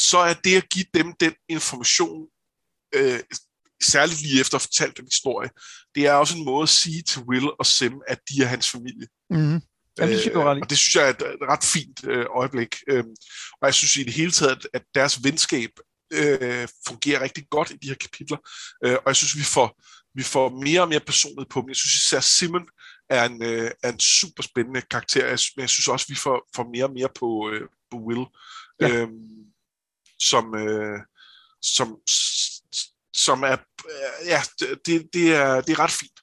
[0.00, 2.26] Så er det at give dem den information,
[2.94, 3.20] øh,
[3.82, 5.50] særligt lige efter at fortalt den historie,
[5.94, 8.70] det er også en måde at sige til Will og Sim, at de er hans
[8.70, 9.06] familie.
[9.30, 9.60] Mm.
[9.98, 12.26] Jamen, det synes jeg, øh, og det synes jeg er et, et ret fint øh,
[12.36, 12.76] øjeblik.
[12.88, 13.04] Øh,
[13.60, 15.70] og jeg synes i det hele taget, at, at deres venskab
[16.12, 18.38] øh, fungerer rigtig godt i de her kapitler.
[18.84, 19.82] Øh, og jeg synes, vi får,
[20.14, 21.68] vi får mere og mere personlighed på dem.
[21.68, 22.66] Jeg synes især Simon
[23.10, 26.70] er en, øh, er en super spændende karakter, men jeg synes også, vi får, får
[26.72, 28.26] mere og mere på, øh, på Will,
[28.80, 28.88] ja.
[28.88, 29.08] øh,
[30.18, 30.98] som, øh,
[31.62, 31.96] som,
[33.14, 33.56] som er,
[34.24, 34.42] ja,
[34.86, 36.20] det, det, er, det er ret fint.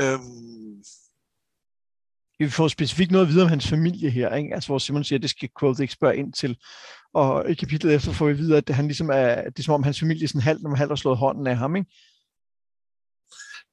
[0.00, 0.18] Øh,
[2.38, 4.54] vi får specifikt noget at vide om hans familie her, ikke?
[4.54, 6.56] Altså, hvor Simon siger, at det skal Quoth ikke spørge ind til.
[7.14, 9.82] Og i kapitlet efter får vi videre, at han ligesom er, det er som om
[9.82, 11.90] hans familie sådan halvt, når man halvt har slået hånden af ham, ikke?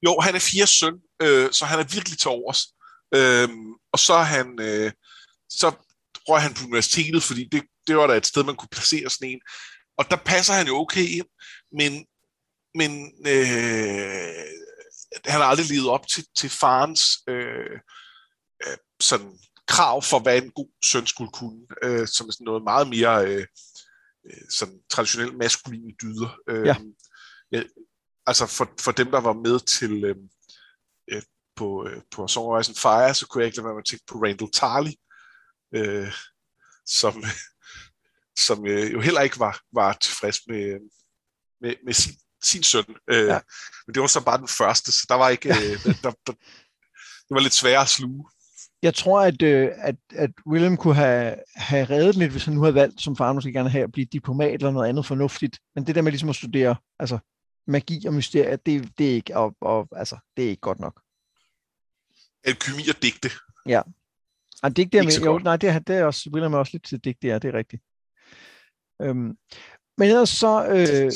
[0.02, 2.60] Jo, han er fire søn, øh, så han er virkelig til overs.
[3.14, 3.48] Øh,
[3.92, 4.92] og så er han, øh,
[5.48, 5.72] så
[6.28, 9.28] røg han på universitetet, fordi det, det var da et sted, man kunne placere sådan
[9.28, 9.40] en.
[9.98, 11.26] Og der passer han jo okay ind,
[11.72, 12.06] men,
[12.74, 12.90] men
[13.26, 14.44] øh,
[15.24, 17.78] han har aldrig levet op til, til farens øh,
[18.66, 19.38] øh, sådan
[19.68, 23.26] krav for, hvad en god søn skulle kunne, øh, som er sådan noget meget mere
[23.26, 23.46] øh,
[24.26, 26.36] øh sådan traditionelt maskuline dyder.
[26.48, 26.76] Øh, ja.
[27.52, 27.62] Ja,
[28.26, 30.16] altså for, for dem, der var med til øh,
[31.12, 31.22] øh,
[31.56, 33.82] på, øh, på Song of Ice and Fire, så kunne jeg ikke lade være med
[33.82, 34.92] at tænke på Randall Tarley,
[35.74, 36.12] øh,
[36.86, 37.24] som,
[38.46, 40.80] som øh, jo heller ikke var, var tilfreds med,
[41.60, 42.84] med, med sin, sin søn.
[43.10, 43.40] Øh, ja.
[43.86, 46.32] Men det var så bare den første, så der var ikke, øh, der, der,
[47.26, 48.30] det var lidt sværere at sluge
[48.84, 52.60] jeg tror, at, øh, at, at William kunne have, have reddet lidt, hvis han nu
[52.60, 55.58] havde valgt, som far måske gerne have, at blive diplomat eller noget andet fornuftigt.
[55.74, 57.18] Men det der med ligesom at studere altså,
[57.66, 61.00] magi og mysterier, det, det, er ikke, og, og, altså, det er ikke godt nok.
[62.44, 63.30] Alkymi og digte.
[63.66, 63.82] Ja.
[64.62, 66.84] Og digte er med, jo, nej, det er, det er også, William er også lidt
[66.84, 67.82] til digte, ja, det er rigtigt.
[69.02, 69.36] Øhm,
[69.98, 71.12] men ellers så øh,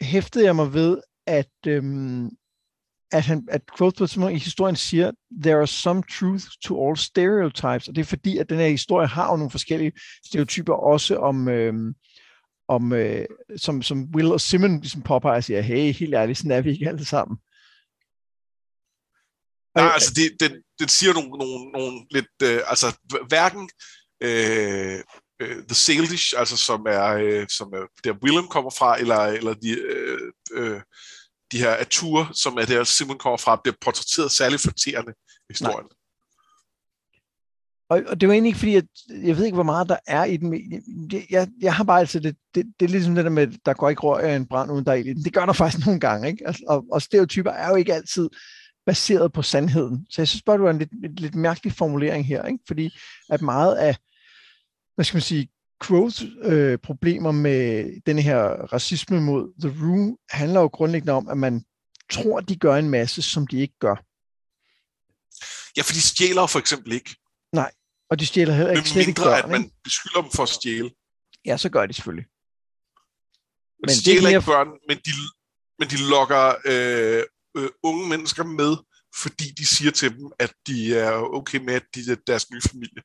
[0.00, 2.30] hæftede jeg mig ved, at øhm,
[3.12, 5.10] at, han, at Quoth på i historien siger,
[5.42, 9.06] there are some truth to all stereotypes, og det er fordi, at den her historie
[9.06, 9.92] har jo nogle forskellige
[10.26, 11.74] stereotyper også om, øh,
[12.68, 13.24] om øh,
[13.56, 16.70] som, som Will og Simon ligesom påpeger og siger, hey, helt ærligt, sådan er vi
[16.70, 17.36] ikke alle sammen.
[19.74, 22.86] Nej, altså det, den, den siger nogle, nogle, nogle lidt, øh, altså
[23.28, 23.70] hverken
[24.20, 25.00] øh,
[25.40, 29.54] øh, The Salish, altså som er, øh, som er der Willem kommer fra, eller, eller
[29.54, 30.80] de, øh, øh,
[31.52, 35.86] de her atur, som er der Simon kommer fra, bliver portrætteret særligt forterende i historien.
[35.90, 36.02] Nej.
[37.88, 40.24] Og, og det var egentlig ikke fordi, at jeg ved ikke, hvor meget der er
[40.24, 40.54] i den.
[41.12, 43.74] Jeg, jeg, jeg har bare altid, det, det, det er ligesom det der med, der
[43.74, 45.24] går ikke røg af en brand uden der i den.
[45.24, 46.46] Det gør der faktisk nogle gange, ikke?
[46.46, 48.28] Altså, og, og stereotyper er jo ikke altid
[48.86, 50.06] baseret på sandheden.
[50.10, 52.58] Så jeg synes bare, det var en lidt, lidt, lidt mærkelig formulering her, ikke?
[52.66, 52.90] Fordi
[53.30, 53.96] at meget af,
[54.94, 55.48] hvad skal man sige,
[55.86, 58.38] quote-problemer øh, med den her
[58.72, 61.64] racisme mod The Rue handler jo grundlæggende om, at man
[62.10, 63.96] tror, de gør en masse, som de ikke gør.
[65.76, 67.16] Ja, for de stjæler for eksempel ikke.
[67.52, 67.72] Nej,
[68.10, 69.76] og de stjæler heller ikke slet ikke børn, at man ikke?
[69.84, 70.90] beskylder dem for at stjæle.
[71.44, 72.26] Ja, så gør de selvfølgelig.
[73.80, 75.10] Men de stjæler ikke børn, men de,
[75.78, 77.22] men de lokker øh,
[77.56, 78.76] øh, unge mennesker med,
[79.22, 82.60] fordi de siger til dem, at de er okay med, at de er deres nye
[82.70, 83.02] familie.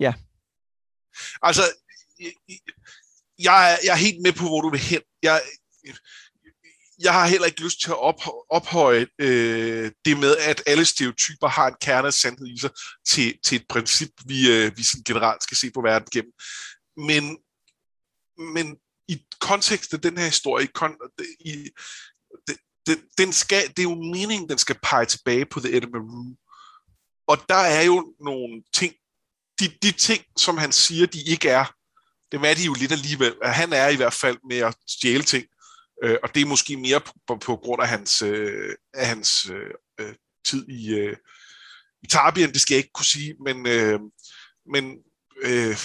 [0.00, 0.14] Ja.
[1.42, 1.62] Altså,
[3.38, 5.00] jeg, jeg er helt med på, hvor du vil hen.
[5.22, 5.42] Jeg,
[6.98, 11.48] jeg har heller ikke lyst til at op, ophøje øh, det med, at alle stereotyper
[11.48, 12.70] har en kerne af sandhed i sig
[13.06, 16.32] til, til et princip, vi, øh, vi sådan generelt skal se på verden gennem.
[16.96, 17.38] Men,
[18.54, 18.76] men
[19.08, 20.68] i kontekst af den her historie, i,
[21.40, 21.70] i,
[22.86, 26.36] den, den skal, det er jo meningen, den skal pege tilbage på The Edinburgh Room.
[27.26, 28.94] Og der er jo nogle ting,
[29.60, 31.75] de, de ting, som han siger, de ikke er,
[32.32, 33.34] dem er de jo lidt alligevel.
[33.42, 35.46] Han er i hvert fald med at stjæle ting,
[36.02, 39.50] øh, og det er måske mere på, på, på grund af hans, øh, af hans
[39.50, 41.16] øh, øh tid i, øh,
[42.02, 44.00] i Tarbien, det skal jeg ikke kunne sige, men, øh,
[44.72, 44.98] men
[45.42, 45.76] øh,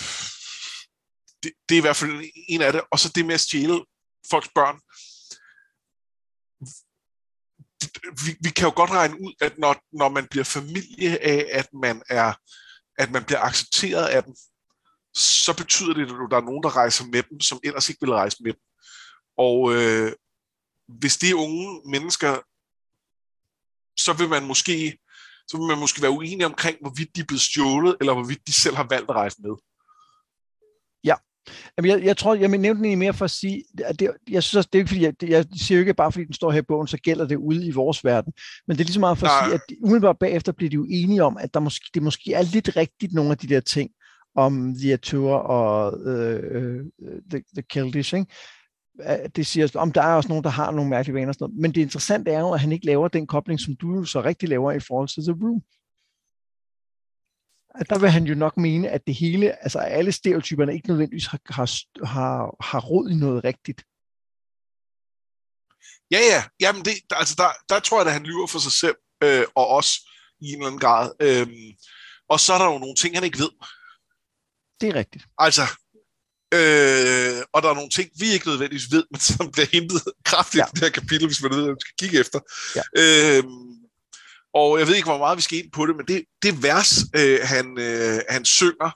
[1.43, 2.81] det, det er i hvert fald en af det.
[2.91, 3.85] Og så det med at stjæle
[4.31, 4.79] folks børn
[8.25, 11.67] vi, vi kan jo godt regne ud, at når, når man bliver familie af, at
[11.73, 12.33] man er
[12.97, 14.33] at man bliver accepteret af dem,
[15.15, 18.15] så betyder det, at der er nogen, der rejser med dem, som ellers ikke ville
[18.15, 18.61] rejse med dem.
[19.37, 20.11] Og øh,
[20.87, 22.31] hvis det er unge mennesker,
[23.97, 24.97] så vil man måske
[25.47, 28.53] så vil man måske være uenig omkring, hvorvidt de er blevet stjålet, eller hvorvidt de
[28.53, 29.55] selv har valgt at rejse med.
[31.77, 34.55] Jamen, jeg, jeg tror, jeg nævnte den mere for at sige, at det, jeg synes
[34.55, 36.59] også, det er ikke fordi, jeg, jeg siger jo ikke bare, fordi den står her
[36.59, 38.33] i bogen, så gælder det ude i vores verden.
[38.67, 39.39] Men det er lige så meget for Nej.
[39.39, 42.33] at sige, at umiddelbart bagefter bliver de jo enige om, at der måske, det måske
[42.33, 43.89] er lidt rigtigt, nogle af de der ting
[44.35, 46.85] om The Tour og uh,
[47.29, 48.33] the, the Keltish, ikke?
[49.35, 51.33] det siger, om der er også nogen, der har nogle mærkelige vaner.
[51.33, 51.61] Sådan noget.
[51.61, 54.49] Men det interessante er jo, at han ikke laver den kobling, som du så rigtig
[54.49, 55.61] laver i forhold til The Room
[57.75, 61.25] at der vil han jo nok mene, at det hele, altså alle stereotyperne ikke nødvendigvis
[61.25, 61.69] har, har,
[62.05, 63.83] har, har råd i noget rigtigt.
[66.11, 66.43] Ja, ja.
[66.59, 69.67] Jamen det, altså der, der tror jeg, at han lyver for sig selv, øh, og
[69.67, 70.09] også
[70.41, 71.11] i en eller anden grad.
[71.19, 71.47] Øh,
[72.29, 73.51] og så er der jo nogle ting, han ikke ved.
[74.81, 75.23] Det er rigtigt.
[75.37, 75.61] Altså,
[76.53, 80.61] øh, og der er nogle ting, vi ikke nødvendigvis ved, men som bliver hentet kraftigt
[80.61, 80.65] ja.
[80.65, 82.39] i det her kapitel, hvis man ved, hvad man skal kigge efter.
[82.75, 82.83] Ja.
[83.01, 83.71] Øhm,
[84.53, 86.91] og jeg ved ikke, hvor meget vi skal ind på det, men det, det vers,
[87.15, 88.91] øh, han, øh, han synger,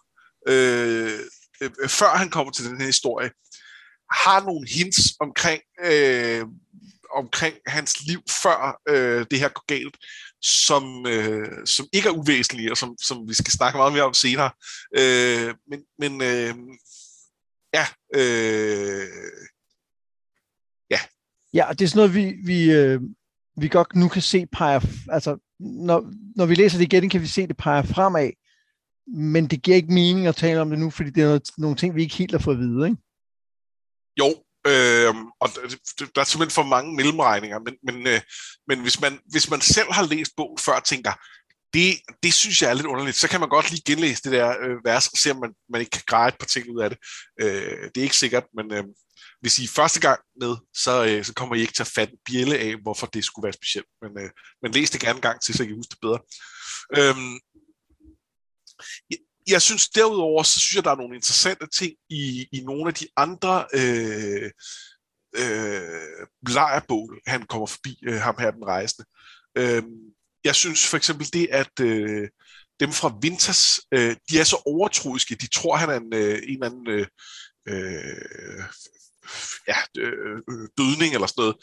[0.48, 1.20] øh,
[1.62, 3.30] øh, før han kommer til den her historie,
[4.12, 6.46] har nogle hints omkring, øh,
[7.16, 9.98] omkring hans liv før øh, det her går galt,
[10.46, 14.14] som, øh, som ikke er uvæsentlige, og som, som vi skal snakke meget mere om
[14.14, 14.52] senere.
[14.98, 16.56] Øh, men men øh,
[17.74, 19.08] ja, øh,
[20.90, 21.00] ja.
[21.54, 23.02] Ja, det er sådan noget, vi, vi, øh,
[23.58, 24.80] vi godt nu kan se peger,
[25.10, 28.32] altså når, når vi læser det igen, kan vi se, det peger fremad,
[29.08, 31.78] men det giver ikke mening at tale om det nu, fordi det er noget, nogle
[31.78, 33.02] ting, vi ikke helt har fået at vide, ikke?
[34.20, 35.50] Jo, øh, og
[36.16, 38.22] der er simpelthen for mange mellemregninger, men, men, øh,
[38.68, 41.14] men hvis, man, hvis man selv har læst bogen før og tænker,
[41.74, 44.50] det, det synes jeg er lidt underligt, så kan man godt lige genlæse det der
[44.50, 46.90] øh, vers og se, om man, man ikke kan greje et par ting ud af
[46.90, 47.00] det.
[47.42, 48.84] Øh, det er ikke sikkert, men øh,
[49.42, 52.14] hvis I er første gang med, så, øh, så kommer I ikke til at fatte
[52.26, 53.88] bjælle af, hvorfor det skulle være specielt.
[54.02, 54.30] Men, øh,
[54.62, 56.20] men læs det gerne en gang til, så I kan huske det bedre.
[56.98, 57.16] Øh,
[59.48, 62.94] jeg, synes derudover, så synes jeg, der er nogle interessante ting i, i nogle af
[62.94, 64.52] de andre øh,
[65.38, 69.06] øh, lejrbål, han kommer forbi, øh, ham her den rejsende.
[69.58, 69.84] Øh,
[70.44, 72.30] jeg synes for eksempel det, at øh,
[72.80, 76.54] dem fra Vintas, øh, de er så overtroiske, de tror, han er en, øh, en
[76.54, 77.08] eller anden øh,
[77.70, 78.64] øh,
[79.68, 81.56] ja, øh, øh dødning eller sådan noget,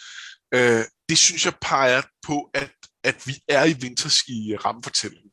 [0.55, 2.73] øh, det synes jeg peger på, at,
[3.05, 5.31] at vi er i Vintas i rammefortællingen.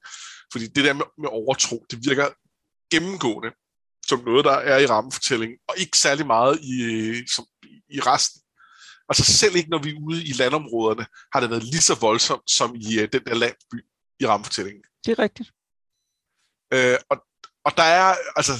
[0.51, 2.27] Fordi det der med, med overtro, det virker
[2.91, 3.51] gennemgående
[4.07, 6.77] som noget, der er i rammefortællingen, og ikke særlig meget i,
[7.35, 7.45] som,
[7.89, 8.41] i resten.
[9.09, 12.51] Altså selv ikke når vi er ude i landområderne, har det været lige så voldsomt
[12.51, 13.85] som i uh, den der landby
[14.19, 14.83] i rammefortællingen.
[15.05, 15.49] Det er rigtigt.
[16.73, 17.17] Øh, og,
[17.65, 18.53] og der er, altså,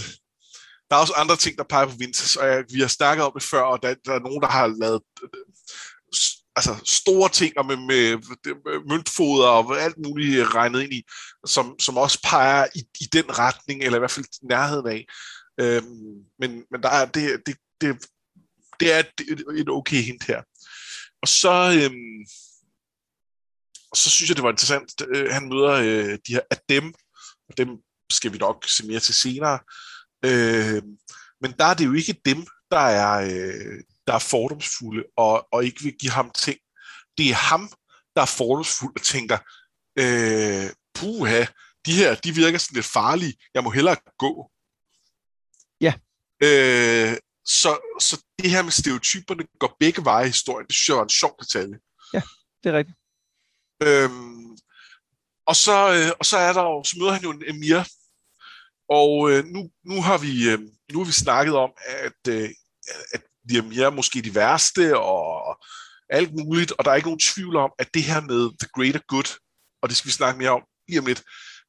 [0.89, 3.32] der er også andre ting, der peger på Vintage, og jeg, vi har snakket om
[3.36, 5.02] det før, og der, der er nogen, der har lavet
[6.56, 8.18] altså store ting med, med,
[8.66, 11.04] med møntfoder og alt muligt øh, regnet ind i,
[11.46, 15.06] som, som også peger i, i den retning, eller i hvert fald nærheden af.
[15.62, 18.06] Øhm, men, men der er, det, det, det,
[18.80, 20.42] det er et, et okay hint her.
[21.22, 22.26] Og så, øhm,
[23.92, 26.94] og så synes jeg, det var interessant, øh, han møder øh, de her af dem,
[27.50, 27.70] og dem
[28.12, 29.60] skal vi nok se mere til senere,
[30.26, 30.84] øh,
[31.42, 35.65] Men der er det jo ikke dem, der er, øh, der er fordomsfulde og, og
[35.65, 36.60] ikke vil give ham ting.
[37.17, 37.72] Det er ham,
[38.15, 39.38] der er fordomsfuld og tænker,
[39.95, 41.45] øh, puha,
[41.86, 44.52] de her, de virker sådan lidt farlige, jeg må hellere gå.
[45.82, 45.93] Ja.
[46.43, 50.67] Øh, så, så det her med stereotyperne går begge veje i historien.
[50.67, 51.80] Det synes jeg var en sjov detalje.
[52.13, 52.22] Ja,
[52.63, 52.98] det er rigtigt.
[53.84, 54.58] Øhm,
[55.45, 57.84] og, så, øh, og så er der jo, så møder han jo en Emir,
[58.89, 60.60] og øh, nu, nu, har vi, øh,
[60.91, 62.50] nu har vi snakket om, at, øh,
[63.13, 65.58] at de Emir måske de værste, og
[66.10, 68.99] alt muligt, og der er ikke nogen tvivl om, at det her med The Greater
[69.08, 69.39] Good,
[69.82, 71.23] og det skal vi snakke mere om lige om lidt,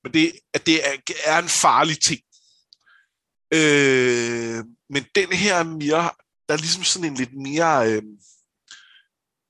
[0.05, 2.21] men det, at det er, er en farlig ting.
[3.55, 6.11] Øh, men den her er mere,
[6.49, 8.03] der er ligesom sådan en lidt mere, øh,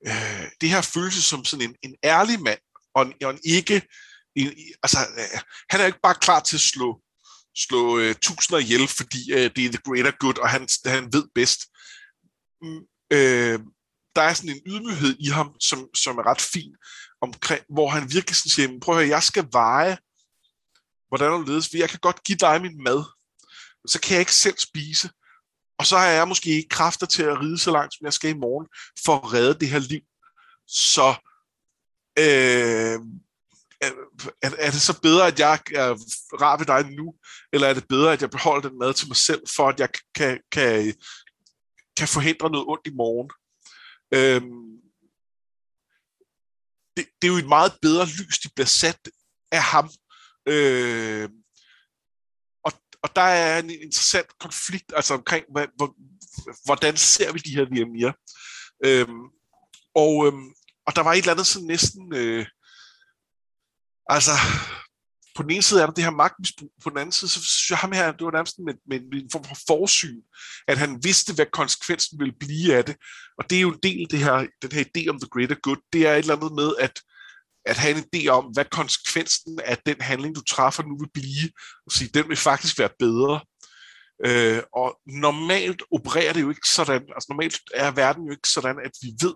[0.07, 2.59] øh, det her følelse som sådan en, en ærlig mand,
[2.95, 3.81] og en, og en ikke,
[4.35, 4.53] en,
[4.83, 7.01] altså, øh, han er ikke bare klar til at slå,
[7.57, 11.27] slå øh, tusinder ihjel, fordi øh, det er the greater good, og han, han ved
[11.35, 11.61] bedst.
[12.61, 12.81] Mm.
[13.11, 13.59] Øh,
[14.15, 16.75] der er sådan en ydmyghed i ham, som, som er ret fin,
[17.21, 19.97] omkring, hvor han virkelig sådan siger, prøv at høre, jeg skal veje,
[21.07, 23.03] hvordan du ledes, for jeg kan godt give dig min mad,
[23.87, 25.09] så kan jeg ikke selv spise.
[25.77, 28.29] Og så har jeg måske ikke kræfter til at ride så langt, som jeg skal
[28.29, 28.67] i morgen,
[29.05, 30.01] for at redde det her liv.
[30.67, 31.09] Så
[32.19, 32.99] øh,
[33.81, 33.91] er,
[34.41, 35.93] er det så bedre, at jeg er
[36.41, 37.13] rar ved dig nu,
[37.53, 39.89] eller er det bedre, at jeg beholder den mad til mig selv, for at jeg
[40.15, 40.93] kan, kan,
[42.01, 43.29] kan forhindre noget ondt i morgen?
[44.17, 44.69] Øhm,
[46.95, 49.01] det, det er jo et meget bedre lys, de bliver sat
[49.51, 49.87] af ham.
[50.53, 51.29] Øh,
[52.65, 52.71] og
[53.03, 55.89] og der er en interessant konflikt altså omkring, hvad, hvor,
[56.65, 58.11] hvordan ser vi de her Viamir.
[58.85, 59.23] Øhm,
[59.95, 60.47] og, øhm,
[60.87, 62.45] og der var et eller andet sådan næsten, øh,
[64.15, 64.31] altså,
[65.35, 67.69] på den ene side er der det her magtmisbrug, på den anden side, så synes
[67.69, 70.21] jeg ham her, det var nærmest med, med, en form for forsyn,
[70.67, 72.95] at han vidste, hvad konsekvensen ville blive af det.
[73.37, 75.55] Og det er jo en del af det her, den her idé om the greater
[75.55, 77.01] good, det er et eller andet med, at
[77.65, 81.49] at have en idé om, hvad konsekvensen af den handling, du træffer nu vil blive,
[81.85, 83.41] og sige, den vil faktisk være bedre.
[84.25, 88.79] Øh, og normalt opererer det jo ikke sådan, altså normalt er verden jo ikke sådan,
[88.85, 89.35] at vi ved,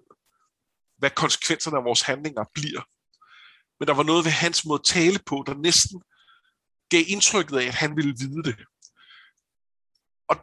[0.98, 2.82] hvad konsekvenserne af vores handlinger bliver.
[3.80, 6.02] Men der var noget ved hans måde at tale på, der næsten
[6.90, 8.56] gav indtrykket af, at han ville vide det.
[10.28, 10.36] Og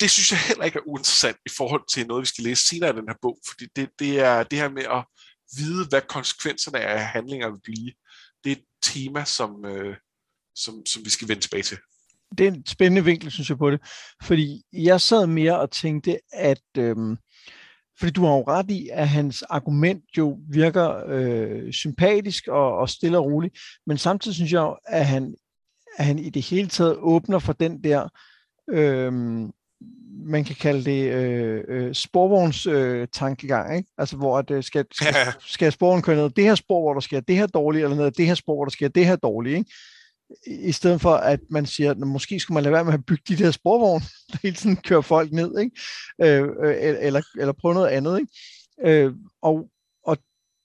[0.00, 2.90] det synes jeg heller ikke er uinteressant i forhold til noget, vi skal læse senere
[2.90, 5.04] i den her bog, fordi det, det er det her med at
[5.56, 7.92] vide, hvad konsekvenserne af handlinger vil blive.
[8.44, 9.96] Det er et tema, som, øh,
[10.54, 11.78] som, som vi skal vende tilbage til.
[12.38, 13.80] Det er en spændende vinkel, synes jeg, på det.
[14.22, 16.62] Fordi jeg sad mere og tænkte, at...
[16.78, 17.16] Øh,
[17.98, 22.88] fordi du har jo ret i, at hans argument jo virker øh, sympatisk og, og
[22.88, 25.34] stille og roligt, men samtidig synes jeg at han,
[25.98, 28.08] at han i det hele taget åbner for den der
[28.70, 29.12] øh,
[30.26, 33.90] man kan kalde det øh, øh, sporvogns øh, tankegang, ikke?
[33.98, 37.00] Altså hvor at, øh, skal, skal, skal sporvognen køre ned det her spor, hvor der
[37.00, 39.56] sker det her dårligt, eller ned det her spor, hvor der sker det her dårligt,
[39.56, 39.70] ikke?
[40.46, 43.22] I stedet for, at man siger, at måske skulle man lade være med at bygge
[43.28, 45.76] de der sporvogne, der hele tiden kører folk ned, ikke?
[46.22, 48.32] Øh, øh eller, eller prøve noget andet, ikke?
[48.90, 49.68] Øh, og,
[50.04, 50.18] og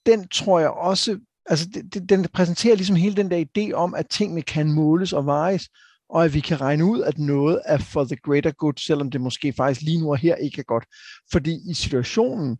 [0.06, 4.08] den tror jeg også, altså den, den præsenterer ligesom hele den der idé om, at
[4.08, 5.68] tingene kan måles og vejes,
[6.08, 9.20] og at vi kan regne ud, at noget er for the greater good, selvom det
[9.20, 10.84] måske faktisk lige nu og her ikke er godt.
[11.32, 12.58] Fordi i situationen,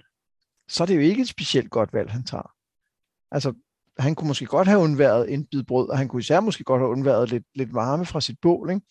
[0.69, 2.51] så er det jo ikke et specielt godt valg, han tager.
[3.31, 3.53] Altså,
[4.03, 6.81] han kunne måske godt have undværet en bid brød, og han kunne især måske godt
[6.81, 8.87] have undværet lidt, lidt varme fra sit bål, ikke?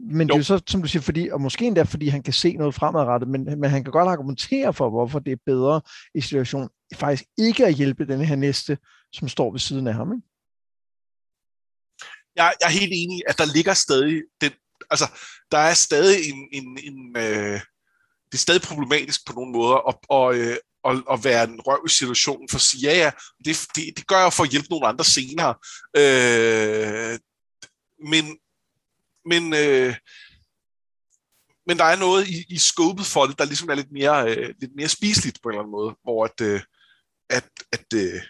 [0.00, 0.32] Men jo.
[0.32, 2.52] det er jo så, som du siger, fordi, og måske endda fordi han kan se
[2.52, 5.80] noget fremadrettet, men, men han kan godt argumentere for, hvorfor det er bedre
[6.14, 8.78] i situationen faktisk ikke at hjælpe den her næste,
[9.12, 10.12] som står ved siden af ham.
[10.12, 10.28] Ikke?
[12.38, 14.52] jeg, jeg er helt enig, at der ligger stadig den,
[14.90, 15.06] altså,
[15.52, 17.60] der er stadig en, en, en øh,
[18.28, 20.56] det er stadig problematisk på nogle måder at, og, øh,
[20.90, 23.10] at, at være en røv i situationen, for at sige, ja, ja,
[23.44, 25.54] det, det, det gør jeg for at hjælpe nogle andre senere.
[25.96, 27.18] Øh,
[28.12, 28.24] men,
[29.24, 29.94] men, øh,
[31.66, 34.54] men der er noget i, i skåbet for det, der ligesom er lidt mere, øh,
[34.60, 36.60] lidt mere spiseligt på en eller anden måde, hvor at, øh,
[37.30, 38.20] at, at øh,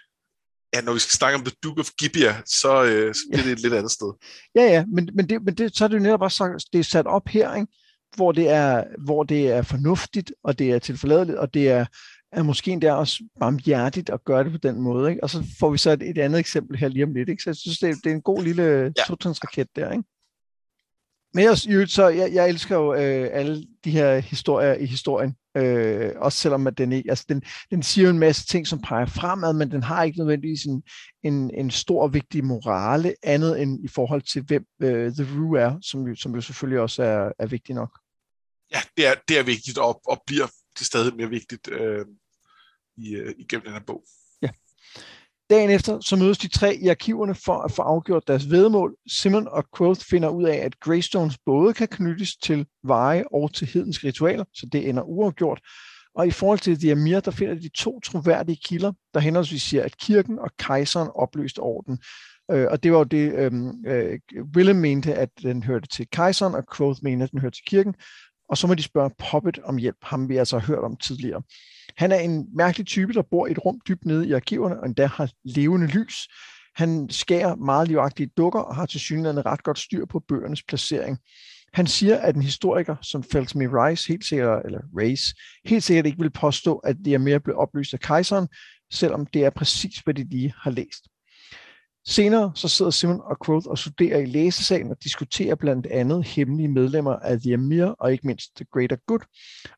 [0.74, 3.48] ja, når vi skal snakke om The Duke of Gibeah, så, øh, så bliver ja.
[3.48, 4.12] det et lidt andet sted.
[4.58, 6.84] Ja, ja, men, men, det, men det, så er det jo netop også det er
[6.84, 7.72] sat op her, ikke?
[8.16, 11.86] Hvor, det er, hvor det er fornuftigt, og det er tilforladeligt, og det er,
[12.32, 15.10] er måske endda også barmhjertigt at gøre det på den måde.
[15.10, 15.22] Ikke?
[15.22, 17.28] Og så får vi så et, et andet eksempel her lige om lidt.
[17.28, 17.42] Ikke?
[17.42, 19.02] Så jeg synes, det er, det er en god lille ja.
[19.06, 19.92] totrinsraket der.
[19.92, 20.04] Ikke?
[21.34, 21.58] Men jeg,
[21.88, 26.66] så, jeg, jeg elsker jo øh, alle de her historier i historien, øh, også selvom
[26.66, 29.70] at den ikke, altså den, den siger jo en masse ting, som peger fremad, men
[29.70, 30.82] den har ikke nødvendigvis en,
[31.22, 35.60] en, en stor og vigtig morale, andet end i forhold til, hvem øh, The Rue
[35.60, 37.98] er, som som jo selvfølgelig også er, er vigtig nok.
[38.74, 40.46] Ja, det er, det er vigtigt, og, og bliver
[40.78, 42.06] det stadig mere vigtigt øh,
[42.96, 44.04] i, øh, igennem den her bog.
[45.50, 48.96] Dagen efter så mødes de tre i arkiverne for at få afgjort deres vedmål.
[49.06, 53.66] Simon og Quoth finder ud af, at Greystones både kan knyttes til veje og til
[53.66, 55.60] hedenske ritualer, så det ender uafgjort.
[56.14, 59.98] Og i forhold til Diamir, der finder de to troværdige kilder, der henholdsvis siger, at
[59.98, 61.98] kirken og kejseren opløste orden.
[62.50, 63.52] Øh, og det var jo det, øh,
[63.86, 64.18] øh,
[64.56, 67.94] Willem mente, at den hørte til kejseren, og Quoth mente, at den hørte til kirken.
[68.48, 71.42] Og så må de spørge Poppet om hjælp, ham vi altså har hørt om tidligere.
[71.96, 74.86] Han er en mærkelig type, der bor i et rum dybt nede i arkiverne, og
[74.86, 76.28] endda har levende lys.
[76.74, 81.18] Han skærer meget livagtige dukker og har til synligheden ret godt styr på bøgernes placering.
[81.72, 85.34] Han siger, at en historiker som Felsmi Rice helt sikkert, eller Race,
[85.64, 88.48] helt sikkert ikke vil påstå, at det er mere blevet oplyst af kejseren,
[88.92, 91.04] selvom det er præcis, hvad de lige har læst.
[92.08, 96.68] Senere så sidder Simon og Quoth og studerer i læsesalen og diskuterer blandt andet hemmelige
[96.68, 99.20] medlemmer af The Amir og ikke mindst The Greater Good.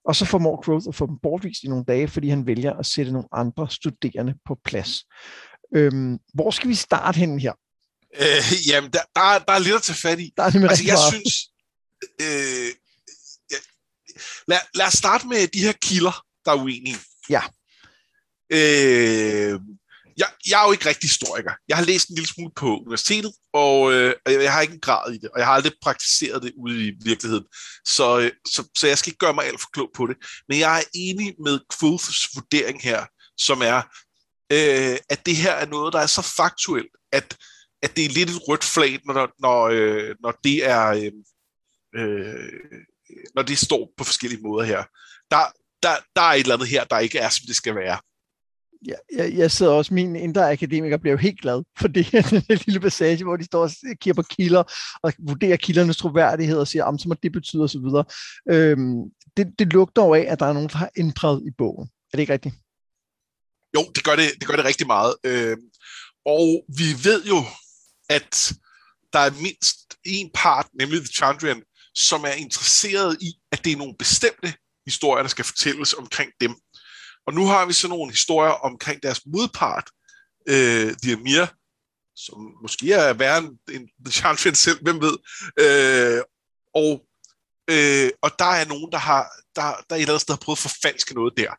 [0.05, 2.87] Og så formår Quoth at få dem bortvist i nogle dage, fordi han vælger at
[2.87, 5.05] sætte nogle andre studerende på plads.
[5.77, 7.53] Øhm, hvor skal vi starte hen her?
[8.21, 10.33] Øh, jamen, der, der, der er lidt at tage fat i.
[10.37, 11.13] Der er altså, jeg meget.
[11.13, 11.35] synes...
[12.21, 12.71] Øh,
[13.51, 13.57] ja,
[14.49, 16.97] lad, lad os starte med de her kilder, der er uenige.
[17.31, 17.43] Ja.
[18.53, 19.61] Øh,
[20.21, 21.53] jeg, jeg er jo ikke rigtig historiker.
[21.69, 25.13] Jeg har læst en lille smule på universitetet, og øh, jeg har ikke en grad
[25.13, 27.45] i det, og jeg har aldrig praktiseret det ude i virkeligheden.
[27.85, 30.17] Så, øh, så, så jeg skal ikke gøre mig alt for klog på det.
[30.49, 33.07] Men jeg er enig med Quoths vurdering her,
[33.39, 33.79] som er,
[34.53, 37.37] øh, at det her er noget, der er så faktuelt, at,
[37.83, 40.87] at det er lidt et rødt flag, når, når, øh, når det er...
[40.87, 41.13] Øh,
[41.97, 42.51] øh,
[43.35, 44.85] når det står på forskellige måder her.
[45.31, 45.45] Der,
[45.83, 47.99] der, der er et eller andet her, der ikke er, som det skal være
[48.87, 52.23] jeg, jeg, jeg sidder også, min indre akademiker bliver jo helt glad for det her,
[52.23, 53.71] den lille passage, hvor de står og
[54.01, 54.63] kigger på kilder,
[55.03, 57.87] og vurderer kildernes troværdighed, og siger, så må det betyde osv.
[58.51, 58.97] Øhm,
[59.37, 61.89] det, det lugter jo af, at der er nogen, der har ændret i bogen.
[62.13, 62.55] Er det ikke rigtigt?
[63.77, 65.15] Jo, det gør det, det, gør det rigtig meget.
[65.25, 65.61] Øhm,
[66.27, 67.45] og vi ved jo,
[68.09, 68.53] at
[69.13, 71.63] der er mindst en part, nemlig The Chandrian,
[71.95, 74.55] som er interesseret i, at det er nogle bestemte
[74.87, 76.55] historier, der skal fortælles omkring dem.
[77.31, 79.91] Og nu har vi så nogle historier omkring deres modpart,
[80.49, 81.47] øh, Diamir,
[82.17, 85.17] som måske er værre end, end Finn selv, hvem ved.
[85.65, 86.23] Øh,
[86.75, 86.93] og,
[87.71, 89.23] øh, og der er nogen, der har
[89.57, 91.51] der, der er et eller andet sted har prøvet at forfalske noget der.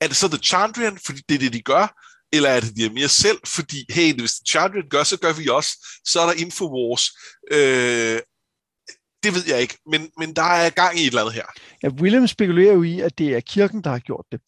[0.00, 1.86] Er det så The Chandrian, fordi det er det, de gør?
[2.32, 6.00] Eller er det Diamir selv, fordi, hey, hvis The Chandrian gør, så gør vi også.
[6.04, 7.04] Så er der Infowars.
[7.50, 8.20] Øh,
[9.22, 11.46] det ved jeg ikke, men, men der er gang i et eller andet her.
[11.82, 14.40] Ja, William spekulerer jo i, at det er kirken, der har gjort det.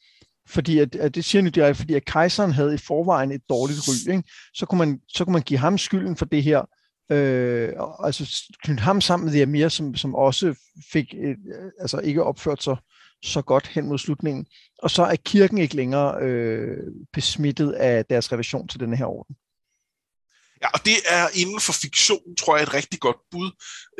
[0.49, 3.80] Fordi at, at det siger nu direkte, fordi at kejseren havde i forvejen et dårligt
[3.88, 4.28] ry, ikke?
[4.55, 6.62] Så, kunne man, så kunne man give ham skylden for det her,
[7.11, 7.72] øh,
[8.05, 10.55] altså knytte ham sammen med Amir, som, som også
[10.92, 12.76] fik et, øh, altså ikke opført sig
[13.22, 14.47] så godt hen mod slutningen.
[14.78, 16.78] Og så er kirken ikke længere øh,
[17.12, 19.36] besmittet af deres relation til denne her orden.
[20.62, 23.51] Ja, og det er inden for fiktion, tror jeg, et rigtig godt bud.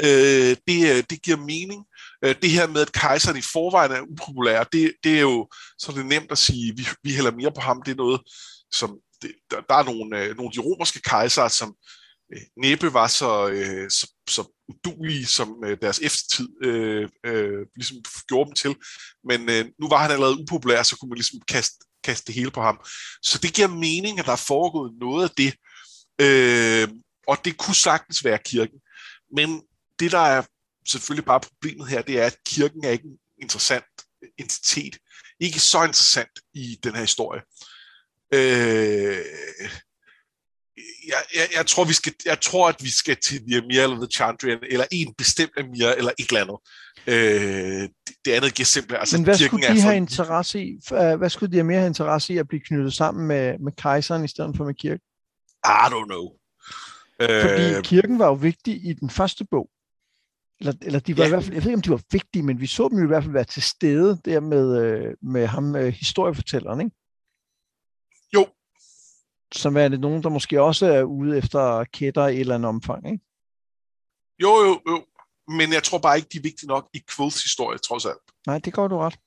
[0.01, 1.85] Øh, det, øh, det giver mening.
[2.25, 5.49] Øh, det her med, at kejseren i forvejen er upopulær, det, det er jo
[5.79, 7.83] så det er nemt at sige, vi, vi hælder mere på ham.
[7.83, 8.21] Det er noget,
[8.73, 11.75] som det, der, der er nogle, øh, nogle af de romerske kejsere, som
[12.33, 17.97] øh, næppe var så, øh, så, så udulige, som øh, deres eftertid øh, øh, ligesom
[18.29, 18.77] gjorde dem til.
[19.25, 22.51] Men øh, nu var han allerede upopulær, så kunne man ligesom kaste, kaste det hele
[22.51, 22.81] på ham.
[23.23, 25.55] Så det giver mening, at der er foregået noget af det.
[26.21, 26.89] Øh,
[27.29, 28.79] og det kunne sagtens være kirken.
[29.37, 29.63] Men
[29.99, 30.43] det, der er
[30.91, 33.85] selvfølgelig bare problemet her, det er, at kirken er ikke en interessant
[34.39, 34.99] entitet.
[35.41, 37.43] Ikke så interessant i den her historie.
[38.35, 39.25] Øh,
[41.09, 43.97] jeg, jeg, jeg, tror, vi skal, jeg tror, at vi skal til The Amir eller
[43.97, 46.59] The Chandrian, eller en bestemt Amir, eller et eller andet.
[47.07, 49.01] Øh, det, det andet giver simpelthen...
[49.01, 49.81] Altså, Men hvad skulle de for...
[49.81, 50.81] have interesse i?
[51.19, 54.29] Hvad skulle de mere have interesse i at blive knyttet sammen med, med kejseren i
[54.29, 55.01] stedet for med kirken?
[55.65, 56.31] I don't know.
[57.21, 59.71] Fordi øh, kirken var jo vigtig i den første bog.
[60.61, 61.27] Eller, eller de var ja.
[61.27, 63.07] i hvert fald, jeg ved ikke, om de var vigtige, men vi så dem i
[63.07, 66.97] hvert fald være til stede der med, øh, med ham, øh, historiefortælleren, ikke?
[68.35, 68.47] Jo.
[69.55, 72.69] Som er det nogen, der måske også er ude efter kætter i et eller andet
[72.69, 73.25] omfang, ikke?
[74.43, 75.05] Jo, jo, jo.
[75.49, 78.19] Men jeg tror bare ikke, de er vigtige nok i Quills historie, trods alt.
[78.47, 79.19] Nej, det går du ret.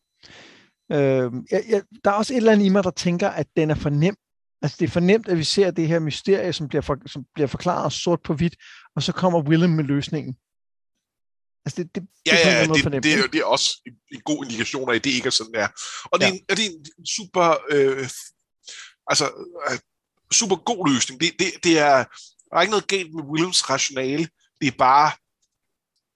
[0.92, 3.72] Øh, jeg, jeg, der er også et eller andet i mig, der tænker, at den
[3.72, 4.16] er for nem.
[4.62, 7.26] Altså, det er for nemt, at vi ser det her mysterie, som bliver, for, som
[7.34, 8.56] bliver forklaret sort på hvidt,
[8.96, 10.38] og så kommer Willem med løsningen.
[11.66, 13.82] Altså, det, det, ja, det, ja, det, det, det, er, det er også
[14.12, 15.68] en god indikation af, at det ikke er sådan, der.
[16.06, 16.32] Og det, ja.
[16.32, 18.10] er, og det er en super, øh,
[19.08, 19.26] altså,
[19.72, 19.80] øh,
[20.32, 21.22] super god løsning.
[21.22, 22.04] Det, det, det er,
[22.50, 24.28] der er ikke noget galt med Williams rationale.
[24.62, 25.12] Det er bare,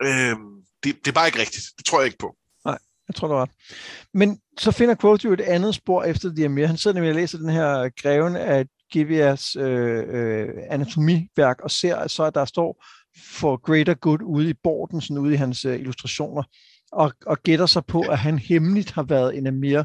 [0.04, 0.36] øh,
[0.84, 1.66] det, det er bare ikke rigtigt.
[1.78, 2.36] Det tror jeg ikke på.
[2.66, 2.78] Nej,
[3.08, 3.50] jeg tror du ret.
[4.14, 6.68] Men så finder Quote jo et andet spor efter Diamir.
[6.68, 12.08] Han sidder nemlig og læser den her greven af Givias øh, øh, anatomiværk og ser
[12.08, 12.86] så, at der står
[13.18, 16.44] for greater good ude i borden, sådan ude i hans øh, illustrationer,
[16.92, 19.84] og, og gætter sig på, at han hemmeligt har været en Amir,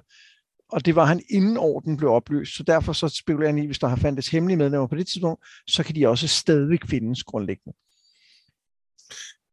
[0.72, 3.78] og det var han inden orden blev opløst, så derfor så spekulerer han i, hvis
[3.78, 7.76] der har fandtes hemmelige medlemmer på det tidspunkt, så kan de også stadigvæk findes grundlæggende.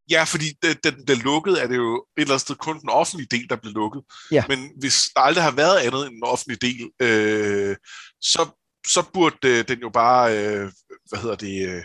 [0.09, 2.89] Ja, fordi den, den, den lukkede er det jo et eller andet sted kun den
[2.89, 4.03] offentlige del, der blev lukket.
[4.32, 4.43] Ja.
[4.47, 7.76] Men hvis der aldrig har været andet end den offentlige del, øh,
[8.21, 8.49] så,
[8.88, 10.71] så burde øh, den jo bare, øh,
[11.09, 11.84] hvad hedder det, øh,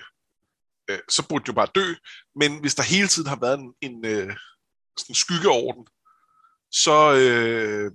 [0.90, 1.94] øh, så burde den jo bare dø.
[2.36, 4.36] Men hvis der hele tiden har været en, en øh,
[4.96, 5.86] sådan skyggeorden,
[6.72, 7.92] så, øh,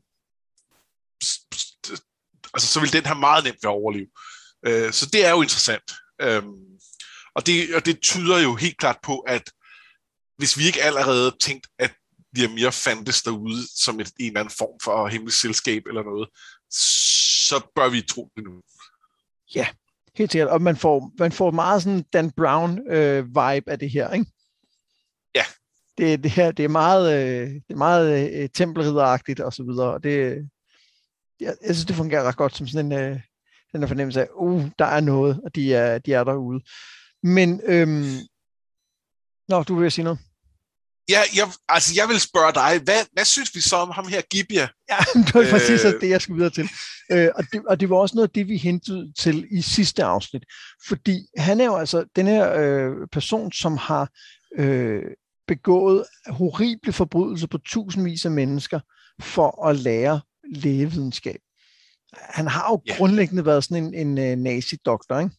[2.53, 4.07] altså, så vil den have meget nemt ved at overleve.
[4.65, 5.91] Øh, så det er jo interessant.
[6.21, 6.43] Øh,
[7.35, 9.51] og, det, og det tyder jo helt klart på, at
[10.37, 11.93] hvis vi ikke allerede tænkt, at
[12.37, 16.29] mere fandtes derude som et, en eller anden form for hemmeligt selskab eller noget,
[17.49, 18.61] så bør vi tro det nu.
[19.55, 19.67] Ja,
[20.17, 20.49] helt sikkert.
[20.49, 24.25] Og man får, man får meget sådan Dan Brown-vibe øh, af det her, ikke?
[25.35, 25.43] Ja.
[25.97, 29.93] Det, det, her, det er meget, øh, det er meget øh, tempelridderagtigt og så videre.
[29.93, 30.49] Og det,
[31.39, 33.19] jeg, jeg synes, det fungerer ret godt som sådan en, øh,
[33.71, 36.61] den der fornemmelse af, uh, der er noget, og de er, de er derude.
[37.23, 38.19] Men øhm,
[39.47, 40.19] Nå, du vil sige noget.
[41.09, 44.21] Ja, jeg, altså jeg vil spørge dig, hvad, hvad synes vi så om ham her,
[44.21, 44.67] Gibia?
[44.89, 46.01] Ja, det var præcis øh...
[46.01, 46.69] det, jeg skulle videre til.
[47.11, 50.03] Øh, og, det, og det var også noget af det, vi hentede til i sidste
[50.03, 50.43] afsnit.
[50.87, 54.09] Fordi han er jo altså den her øh, person, som har
[54.57, 55.03] øh,
[55.47, 58.79] begået horrible forbrydelser på tusindvis af mennesker
[59.21, 60.21] for at lære
[60.53, 61.39] lægevidenskab.
[62.13, 62.97] Han har jo ja.
[62.97, 65.35] grundlæggende været sådan en, en, en nazi-doktor, ikke?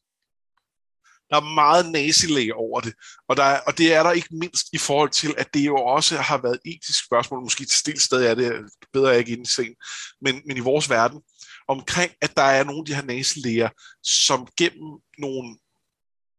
[1.30, 2.94] Der er meget nazilæge over det,
[3.28, 5.76] og, der er, og det er der ikke mindst i forhold til, at det jo
[5.76, 8.52] også har været etisk spørgsmål, måske til stil stadig er det
[8.92, 9.76] bedre jeg ikke ind i scenen,
[10.20, 11.20] men, men i vores verden,
[11.68, 13.68] omkring, at der er nogle af de her nazilæger,
[14.02, 15.58] som gennem nogle,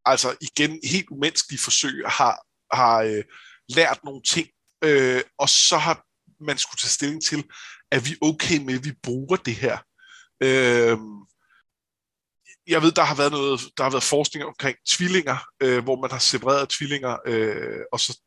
[0.06, 3.24] altså igen helt umenneskelige forsøg, har, har øh,
[3.70, 4.48] lært nogle ting,
[4.84, 6.04] øh, og så har
[6.40, 7.44] man skulle tage stilling til,
[7.92, 9.78] at vi okay med, at vi bruger det her?
[10.44, 10.98] Øh,
[12.68, 16.11] jeg ved, der har været noget, der har været forskning omkring tvillinger, øh, hvor man
[16.11, 18.22] har separeret tvillinger, øh, og så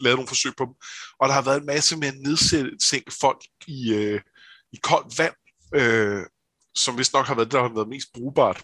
[0.00, 0.74] lavet nogle forsøg på dem.
[1.20, 4.20] Og der har været en masse med at nedsætte folk i, øh,
[4.72, 5.34] i koldt vand,
[5.74, 6.26] øh,
[6.74, 8.62] som vist nok har været det, der har været mest brugbart.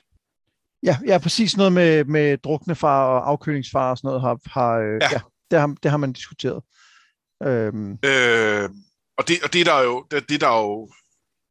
[0.83, 4.99] Ja, ja præcis noget med, med druknefar og afkølingsfar og sådan noget har, har, øh,
[5.01, 5.09] ja.
[5.13, 5.21] Ja,
[5.51, 6.63] det, har, det har man diskuteret.
[7.43, 7.93] Øhm.
[7.93, 8.71] Øh,
[9.19, 10.91] og det, og det der jo, det, det der jo,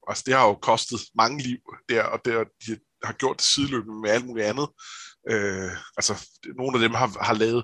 [0.07, 1.59] altså det har jo kostet mange liv
[1.89, 4.69] der, og det, de, har gjort det sideløbende med alt muligt andet.
[5.29, 6.27] Øh, altså,
[6.57, 7.63] nogle af dem har, har lavet,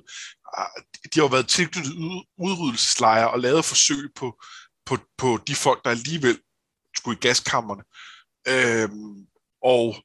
[0.57, 0.67] ah,
[1.03, 1.93] de har jo været tilknyttet
[2.37, 4.41] udryddelseslejre og lavet forsøg på,
[4.85, 6.39] på, på de folk, der alligevel
[6.97, 7.83] skulle i gaskammerne.
[8.47, 8.89] Øh,
[9.63, 9.95] og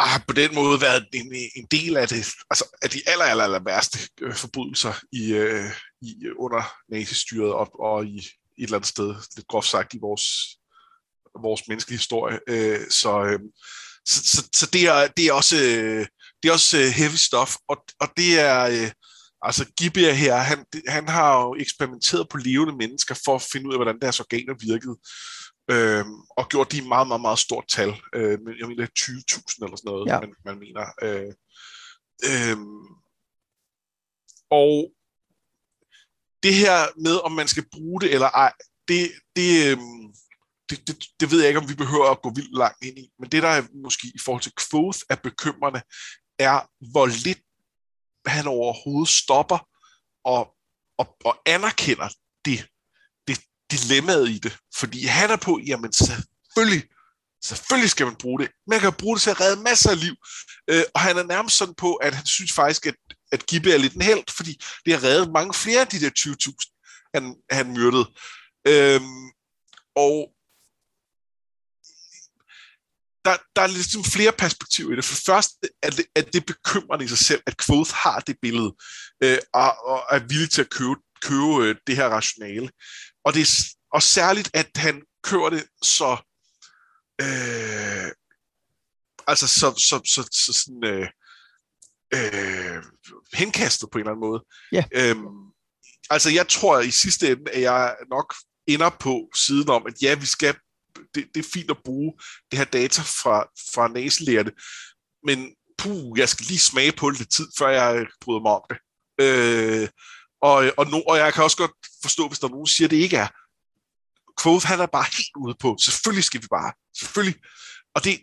[0.00, 3.44] har på den måde været en, en del af det, altså af de aller, aller,
[3.44, 8.24] aller værste øh, forbrydelser i, øh, i under nazistyret og, og i et
[8.58, 10.24] eller andet sted, lidt groft sagt, i vores
[11.42, 12.38] vores menneskelige historie.
[12.48, 13.40] Øh, så, øh,
[14.06, 16.06] så, så, så det, er, det er også, øh,
[16.42, 18.90] det er også øh, heavy stuff, og, og det er, øh,
[19.42, 23.72] altså Gibber her, han, han har jo eksperimenteret på levende mennesker for at finde ud
[23.72, 24.96] af, hvordan deres organer virkede,
[25.70, 26.04] øh,
[26.36, 27.88] og gjort de meget, meget, meget stort tal.
[28.14, 30.20] Øh, jeg mener 20.000 eller sådan noget, ja.
[30.20, 30.84] man, man mener.
[31.02, 31.32] Øh,
[32.30, 32.58] øh,
[34.50, 34.92] og
[36.42, 38.52] det her med, om man skal bruge det eller ej,
[38.88, 39.78] det, det, øh,
[40.70, 43.10] det, det, det ved jeg ikke, om vi behøver at gå vildt langt ind i,
[43.18, 45.82] men det, der er måske i forhold til Quoth er bekymrende,
[46.38, 47.38] er, hvor lidt
[48.26, 49.68] han overhovedet stopper
[50.24, 50.54] og,
[50.98, 52.08] og, og anerkender
[52.44, 52.66] det,
[53.28, 53.40] det
[53.70, 54.56] dilemmaet i det.
[54.76, 56.88] Fordi han er på, jamen selvfølgelig,
[57.44, 58.50] selvfølgelig skal man bruge det.
[58.66, 60.14] Man kan bruge det til at redde masser af liv.
[60.70, 62.94] Øh, og han er nærmest sådan på, at han synes faktisk, at,
[63.32, 66.10] at Gibbe er lidt en held, fordi det har reddet mange flere af de der
[66.18, 68.06] 20.000, han, han myrdede.
[68.66, 69.30] Øhm,
[69.96, 70.34] og
[73.24, 75.04] der, der er ligesom flere perspektiver i det.
[75.04, 75.50] For først
[75.82, 78.74] er det, er det bekymrende i sig selv, at Quoth har det billede,
[79.22, 82.70] øh, og, og er villig til at købe, købe øh, det her rationale.
[83.24, 86.10] Og, det er, og særligt, at han kører det så...
[87.20, 88.10] Øh,
[89.26, 90.84] altså så, så, så, så sådan...
[90.84, 91.08] Øh,
[92.14, 92.82] øh,
[93.32, 94.44] henkastet på en eller anden måde.
[94.72, 94.84] Ja.
[94.92, 95.52] Øhm,
[96.10, 98.34] altså jeg tror i sidste ende, at jeg nok
[98.66, 100.54] ender på siden om, at ja, vi skal,
[101.14, 102.12] det, det er fint at bruge
[102.50, 103.42] det her data fra,
[103.74, 104.52] fra næselærte,
[105.26, 108.62] men puh, jeg skal lige smage på det lidt tid, før jeg bryder mig om
[108.70, 108.78] det.
[109.20, 109.88] Øh,
[110.42, 111.72] og, og, no, og jeg kan også godt
[112.02, 113.28] forstå, hvis der er nogen, der siger, at det ikke er.
[114.42, 117.40] Quoth, han er bare helt ude på, selvfølgelig skal vi bare, selvfølgelig.
[117.94, 118.20] Og det,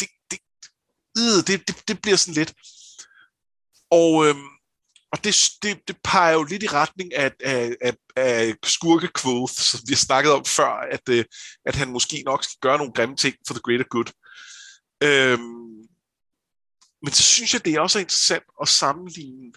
[0.00, 0.38] det, det,
[1.16, 2.54] det, det, det, det bliver sådan lidt.
[3.90, 4.57] Og, øhm,
[5.12, 9.52] og det, det, det peger jo lidt i retning af, af, af, af skurke Quoth,
[9.52, 11.24] som vi har snakket om før, at, øh,
[11.66, 14.10] at han måske nok skal gøre nogle grimme ting for the greater good.
[15.02, 15.88] Øhm,
[17.02, 19.52] men så synes jeg, det er også interessant at sammenligne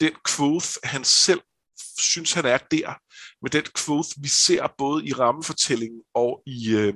[0.00, 1.40] den Quoth, han selv
[1.98, 2.94] synes, han er der,
[3.42, 6.94] med den Quoth, vi ser både i rammefortællingen og i øh,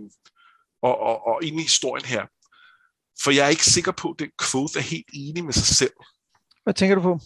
[0.83, 2.27] og, og, og inde i historien her.
[3.23, 5.93] For jeg er ikke sikker på, at den Quoth er helt enig med sig selv.
[6.63, 7.21] Hvad tænker du på?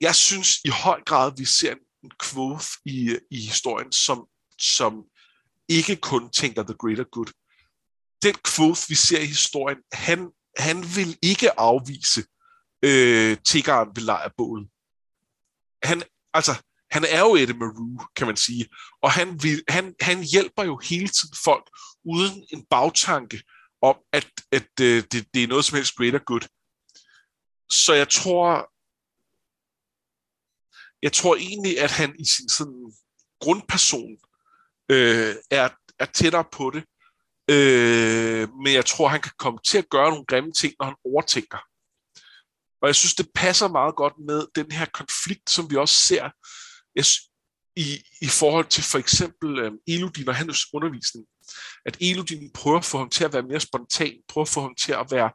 [0.00, 4.26] Jeg synes i høj grad, vi ser en Quoth i, i historien, som,
[4.58, 5.04] som
[5.68, 7.32] ikke kun tænker the greater good.
[8.22, 12.24] Den Quoth, vi ser i historien, han, han vil ikke afvise
[12.82, 14.68] øh, tiggeren ved lejrbålet.
[15.82, 16.02] Han,
[16.34, 18.68] altså, han er jo Eddie Maru, kan man sige,
[19.02, 21.70] og han, vil, han, han hjælper jo hele tiden folk
[22.04, 23.42] uden en bagtanke
[23.82, 26.46] om, at, at øh, det, det er noget som helst greater good.
[27.70, 28.70] Så jeg tror,
[31.02, 32.92] jeg tror egentlig, at han i sin sådan
[33.40, 34.16] grundperson
[34.90, 35.68] øh, er,
[35.98, 36.84] er tættere på det.
[37.50, 40.96] Øh, men jeg tror, han kan komme til at gøre nogle grimme ting, når han
[41.04, 41.58] overtænker.
[42.82, 46.30] Og jeg synes, det passer meget godt med den her konflikt, som vi også ser
[47.76, 51.26] i, i forhold til for eksempel øh, Elodin og hans undervisning.
[51.86, 54.74] At Elodin prøver at få ham til at være mere spontan, prøver at få ham
[54.74, 55.30] til at være,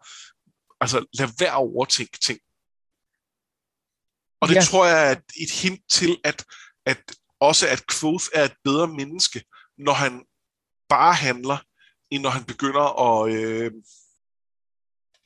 [0.81, 2.39] altså lade være at overtænke ting.
[4.41, 4.61] Og det ja.
[4.61, 6.45] tror jeg er et, hint til, at,
[6.85, 7.01] at
[7.39, 9.43] også at Quoth er et bedre menneske,
[9.77, 10.23] når han
[10.89, 11.57] bare handler,
[12.11, 13.71] end når han begynder at, øh,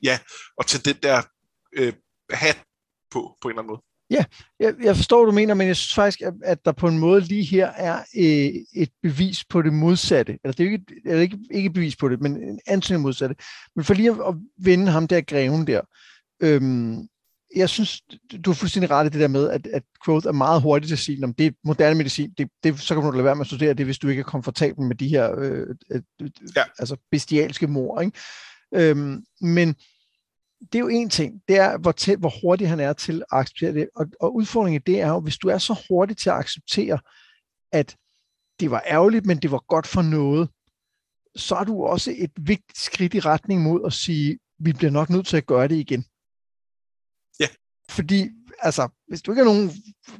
[0.02, 0.18] ja,
[0.60, 1.22] at tage den der
[1.72, 1.92] øh,
[2.30, 2.62] hat
[3.10, 3.82] på, på en eller anden måde.
[4.10, 4.24] Ja,
[4.60, 6.98] jeg, jeg forstår, hvad du mener, men jeg synes faktisk, at, at der på en
[6.98, 10.38] måde lige her er øh, et bevis på det modsatte.
[10.44, 13.02] Eller det er jo ikke, eller ikke, ikke et bevis på det, men en antydning
[13.02, 13.36] modsatte.
[13.76, 15.80] Men for lige at, at vende ham der greven der.
[16.40, 17.08] Øhm,
[17.56, 18.02] jeg synes,
[18.44, 20.94] du er fuldstændig ret i det der med, at, at Quoth er meget hurtigt til
[20.94, 23.40] at sige, at det er moderne medicin, det, det, så kan du lade være med
[23.40, 26.02] at studere det, hvis du ikke er komfortabel med de her øh, øh,
[26.56, 26.64] ja.
[26.78, 28.00] altså bestialske mor.
[28.00, 28.18] Ikke?
[28.74, 29.74] Øhm, men
[30.60, 33.38] det er jo en ting, det er, hvor, tæt, hvor hurtig han er til at
[33.38, 33.88] acceptere det.
[33.96, 36.98] Og, og udfordringen det er jo, hvis du er så hurtig til at acceptere,
[37.72, 37.96] at
[38.60, 40.48] det var ærgerligt, men det var godt for noget,
[41.36, 45.10] så er du også et vigtigt skridt i retning mod at sige, vi bliver nok
[45.10, 46.04] nødt til at gøre det igen.
[47.90, 48.28] Fordi,
[48.58, 49.72] altså, hvis du ikke har nogen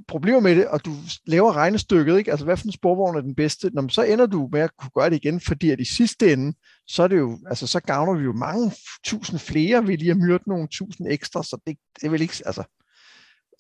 [0.09, 0.95] problemer med det, og du
[1.27, 2.31] laver regnestykket, ikke?
[2.31, 4.91] altså hvad for en sporvogn er den bedste, Nå, så ender du med at kunne
[4.95, 6.57] gøre det igen, fordi at i sidste ende,
[6.87, 8.73] så er det jo, altså så gavner vi jo mange
[9.05, 12.63] tusind flere ved lige at myrde nogle tusind ekstra, så det, det vil ikke, altså,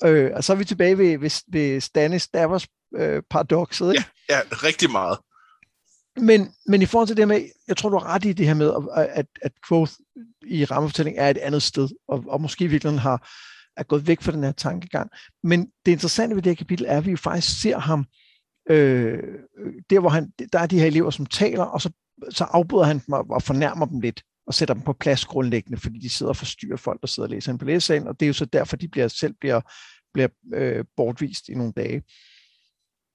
[0.04, 4.04] øh, og så er vi tilbage ved, ved, ved Stannis Davos øh, paradokset, ikke?
[4.28, 5.18] Ja, ja, rigtig meget.
[6.20, 8.54] Men, men i forhold til det med, jeg tror, du har ret i det her
[8.54, 9.92] med, at, at Quoth
[10.46, 13.28] i rammefortælling er et andet sted, og, og måske i virkeligheden har,
[13.76, 15.10] er gået væk fra den her tankegang.
[15.42, 18.06] Men det interessante ved det her kapitel er, at vi jo faktisk ser ham,
[18.70, 19.18] øh,
[19.58, 21.90] øh, der hvor han, der er de her elever, som taler, og så,
[22.30, 25.78] så afbryder han dem og, og fornærmer dem lidt, og sætter dem på plads grundlæggende,
[25.78, 28.28] fordi de sidder og forstyrrer folk, der sidder og læser på læsesalen, og det er
[28.28, 29.60] jo så derfor, de bliver, selv bliver,
[30.14, 32.02] bliver øh, bortvist i nogle dage.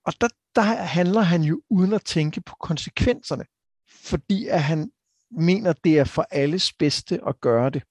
[0.05, 3.43] Og der, der handler han jo uden at tænke på konsekvenserne,
[3.89, 4.91] fordi at han
[5.31, 7.83] mener, det er for alles bedste at gøre det.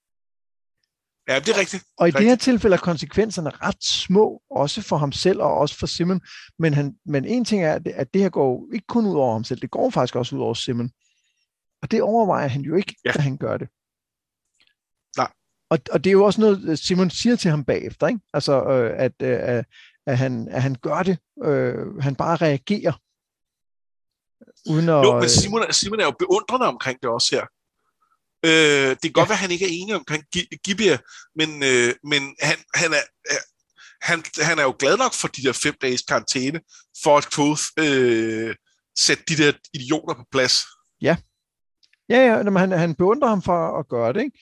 [1.31, 1.85] Ja, det er rigtigt.
[1.99, 2.21] Og i rigtigt.
[2.21, 6.21] det her tilfælde er konsekvenserne ret små, også for ham selv og også for Simon.
[6.59, 9.45] Men, han, men en ting er, at det her går ikke kun ud over ham
[9.45, 10.91] selv, det går faktisk også ud over Simon.
[11.83, 13.11] Og det overvejer han jo ikke, ja.
[13.11, 13.69] at han gør det.
[15.17, 15.33] Nej.
[15.71, 18.21] Og, og det er jo også noget, Simon siger til ham bagefter, ikke?
[18.35, 19.65] Altså, øh, at, øh,
[20.07, 21.19] at, han, at han gør det.
[21.45, 22.93] Øh, han bare reagerer.
[24.71, 27.47] Uden at, jo, men Simon, Simon er jo beundrende omkring det også her.
[28.45, 29.33] Øh, det kan godt ja.
[29.33, 30.25] være, at han ikke er enig omkring
[30.65, 30.99] Gibeah,
[31.37, 33.05] men, øh, men han, han, er,
[34.03, 36.61] han, han er jo glad nok for de der fem dages karantæne,
[37.03, 38.55] for at Quoth øh,
[38.99, 40.55] sætte de der idioter på plads.
[41.01, 41.17] Ja.
[42.09, 44.39] Ja, ja, men han, han beundrer ham for at gøre det, ikke?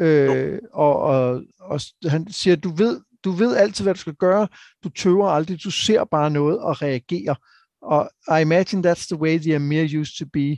[0.00, 4.48] Øh, og, og, og han siger, du ved, du ved altid, hvad du skal gøre.
[4.84, 5.64] Du tøver aldrig.
[5.64, 7.34] Du ser bare noget og reagerer.
[7.82, 10.56] Og I imagine that's the way the Amir used to be.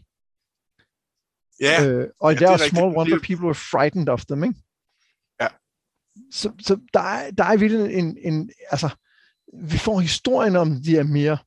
[1.60, 2.96] Ja, øh, og ja, der er small rigtigt.
[2.96, 4.54] wonder people were frightened of them, ikke?
[5.40, 5.46] Ja.
[6.30, 8.88] Så, så der, er, der er virkelig en, en, altså,
[9.52, 11.38] vi får historien om de er mere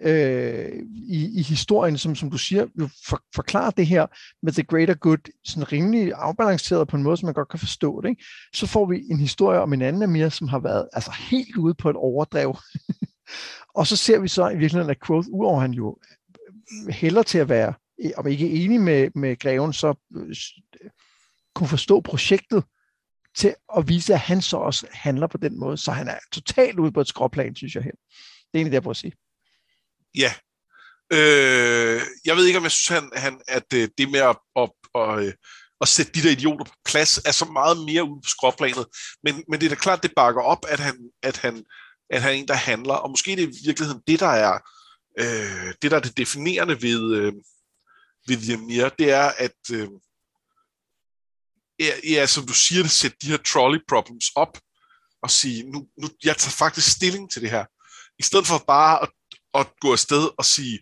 [0.00, 4.06] øh, i, i historien, som, som du siger, jo for, forklarer det her
[4.42, 8.00] med the greater good, sådan rimelig afbalanceret på en måde, som man godt kan forstå
[8.00, 8.08] det.
[8.08, 8.24] Ikke?
[8.54, 11.74] Så får vi en historie om en anden Amir, som har været altså helt ude
[11.74, 12.56] på et overdrev.
[13.78, 15.98] og så ser vi så i virkeligheden, at Quoth, udover han jo
[16.88, 17.74] hælder til at være,
[18.16, 20.28] om ikke enig med, med greven, så øh,
[20.84, 20.90] øh,
[21.54, 22.64] kunne forstå projektet
[23.36, 25.76] til at vise, at han så også handler på den måde.
[25.76, 27.90] Så han er totalt ude på et skråplan, synes jeg her.
[27.90, 29.12] Det er egentlig det, jeg prøver at sige.
[30.14, 30.32] Ja.
[31.12, 34.70] Øh, jeg ved ikke, om jeg synes, han, han, at øh, det med at, at,
[34.94, 35.34] at,
[35.80, 38.86] at sætte de der idioter på plads er så meget mere ude på skråplanet.
[39.22, 41.64] Men, men det er da klart, det bakker op, at han, at han,
[42.10, 42.94] at han er en, der handler.
[42.94, 44.58] Og måske det er i virkeligheden det, der er
[45.18, 47.32] øh, det, der er det definerende ved, øh,
[48.36, 49.88] William Mir, det er, at øh,
[52.10, 54.58] ja, som du siger sætte de her trolley problems op
[55.22, 57.64] og sige, nu, nu jeg tager faktisk stilling til det her.
[58.18, 59.08] I stedet for bare at
[59.54, 60.80] at gå afsted og sige,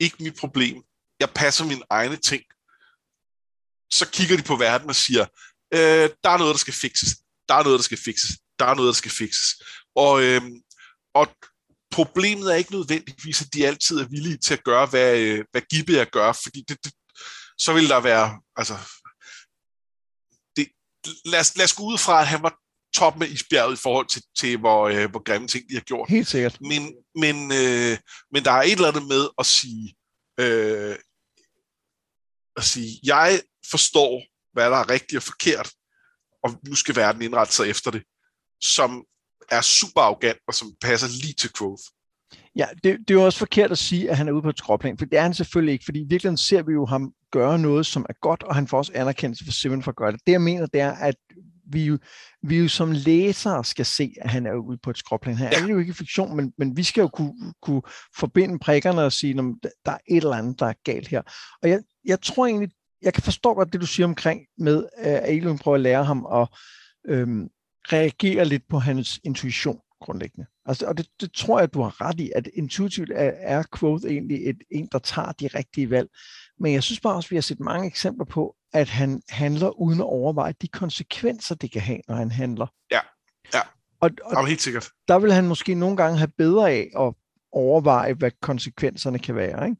[0.00, 0.82] ikke mit problem,
[1.20, 2.42] jeg passer mine egne ting,
[3.90, 5.26] så kigger de på verden og siger,
[5.74, 7.16] øh, der er noget, der skal fikses,
[7.48, 9.62] der er noget, der skal fikses, der er noget, der skal fikses.
[9.94, 10.42] Og, øh,
[11.14, 11.26] og
[11.94, 15.62] problemet er ikke nødvendigvis, at de altid er villige til at gøre, hvad, øh, hvad
[15.70, 16.92] Gibbe er gør, fordi det, det,
[17.58, 18.74] så vil der være, altså,
[20.56, 20.68] det,
[21.24, 22.58] lad, os, lad os gå ud fra, at han var
[22.94, 26.10] toppen af isbjerget i forhold til, til hvor, øh, hvor grimme ting de har gjort.
[26.10, 26.60] Helt sikkert.
[26.60, 27.98] Men, men, øh,
[28.32, 29.94] men der er et eller andet med at sige,
[30.40, 30.96] øh,
[32.56, 33.40] at sige, jeg
[33.70, 34.22] forstår,
[34.52, 35.70] hvad der er rigtigt og forkert,
[36.44, 38.02] og nu skal verden indrette sig efter det,
[38.60, 39.04] som
[39.50, 41.82] er super arrogant og som passer lige til Quoth.
[42.56, 44.58] Ja, det, det er jo også forkert at sige, at han er ude på et
[44.58, 47.58] skråplan, for det er han selvfølgelig ikke, fordi i virkeligheden ser vi jo ham gøre
[47.58, 50.20] noget, som er godt, og han får også anerkendelse for simpelthen for at gøre det.
[50.26, 51.14] Det jeg mener, det er, at
[51.66, 51.98] vi jo,
[52.42, 55.36] vi jo som læsere skal se, at han er ude på et skråplan.
[55.36, 55.62] Han ja.
[55.62, 57.82] er jo ikke fiktion, men, men vi skal jo kunne, kunne
[58.18, 61.22] forbinde prikkerne og sige, at der er et eller andet, der er galt her.
[61.62, 62.70] Og jeg, jeg tror egentlig,
[63.02, 66.26] jeg kan forstå godt det, du siger omkring med, at Alien prøver at lære ham
[66.32, 66.48] at
[67.08, 67.48] øhm,
[67.92, 70.46] reagere lidt på hans intuition grundlæggende.
[70.66, 74.04] Altså, og det, det tror jeg, du har ret i, at intuitivt er, er Quoth
[74.06, 76.08] egentlig et, en, der tager de rigtige valg.
[76.58, 80.00] Men jeg synes bare også, vi har set mange eksempler på, at han handler uden
[80.00, 82.66] at overveje de konsekvenser, det kan have, når han handler.
[82.90, 83.00] Ja,
[83.54, 83.60] ja.
[84.00, 84.90] Og, og Jamen, helt sikkert.
[85.08, 87.14] Der vil han måske nogle gange have bedre af at
[87.52, 89.64] overveje, hvad konsekvenserne kan være.
[89.68, 89.76] Ikke?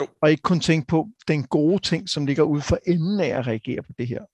[0.00, 0.08] Jo.
[0.22, 3.46] Og ikke kun tænke på den gode ting, som ligger ude for enden af at
[3.46, 4.24] reagere på det her.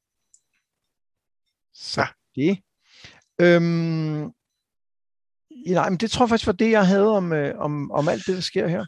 [1.75, 2.43] Så ja.
[2.43, 2.59] det.
[3.41, 4.33] Øhm,
[5.67, 8.27] nej, men det tror jeg faktisk var det, jeg havde om, øh, om, om alt
[8.27, 8.87] det, der sker her.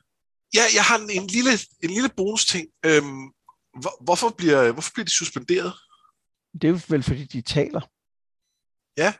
[0.54, 1.50] Ja, jeg har en, en lille,
[1.82, 2.68] en lille bonus-ting.
[2.86, 3.32] Øhm,
[3.80, 5.72] hvor, hvorfor, bliver, hvorfor bliver de suspenderet?
[6.52, 7.80] Det er jo vel, fordi de taler.
[8.96, 9.14] Ja.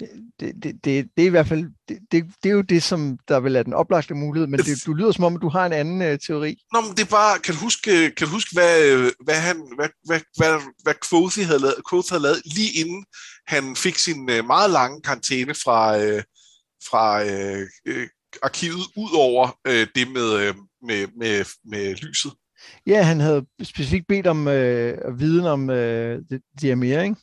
[0.00, 0.08] Det,
[0.40, 3.18] det, det, det, det er i hvert fald, det, det, det er jo det, som
[3.28, 5.66] der vil er den oplagte mulighed, men det, du lyder som om, at du har
[5.66, 6.56] en anden uh, teori.
[6.72, 9.88] Nå, men det er bare, kan du huske, kan du huske hvad, hvad, han, hvad,
[10.06, 13.04] hvad, hvad, hvad Quoth havde, lavet, Quoth havde lavet, lige inden
[13.46, 16.22] han fik sin uh, meget lange karantæne fra, uh,
[16.88, 18.06] fra uh,
[18.42, 22.32] arkivet, ud over uh, det med, uh, med, med, med lyset?
[22.86, 26.22] Ja, han havde specifikt bedt om øh, viden om øh,
[26.62, 27.16] DMR, ikke?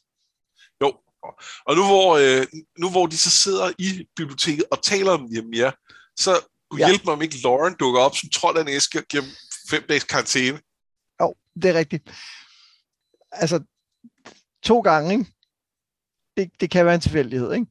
[1.26, 1.34] Jo,
[1.66, 2.48] og nu hvor, øh,
[2.78, 5.72] nu hvor de så sidder i biblioteket og taler om DMR,
[6.16, 6.88] så kunne ja.
[6.88, 9.24] hjælpe mig, om ikke Lauren dukker op som trold af en æske og giver
[9.70, 10.60] fem dages karantæne.
[11.22, 12.14] Jo, det er rigtigt.
[13.32, 13.64] Altså,
[14.64, 15.26] to gange, ikke?
[16.38, 17.66] Det, det kan være en tilfældighed, ikke?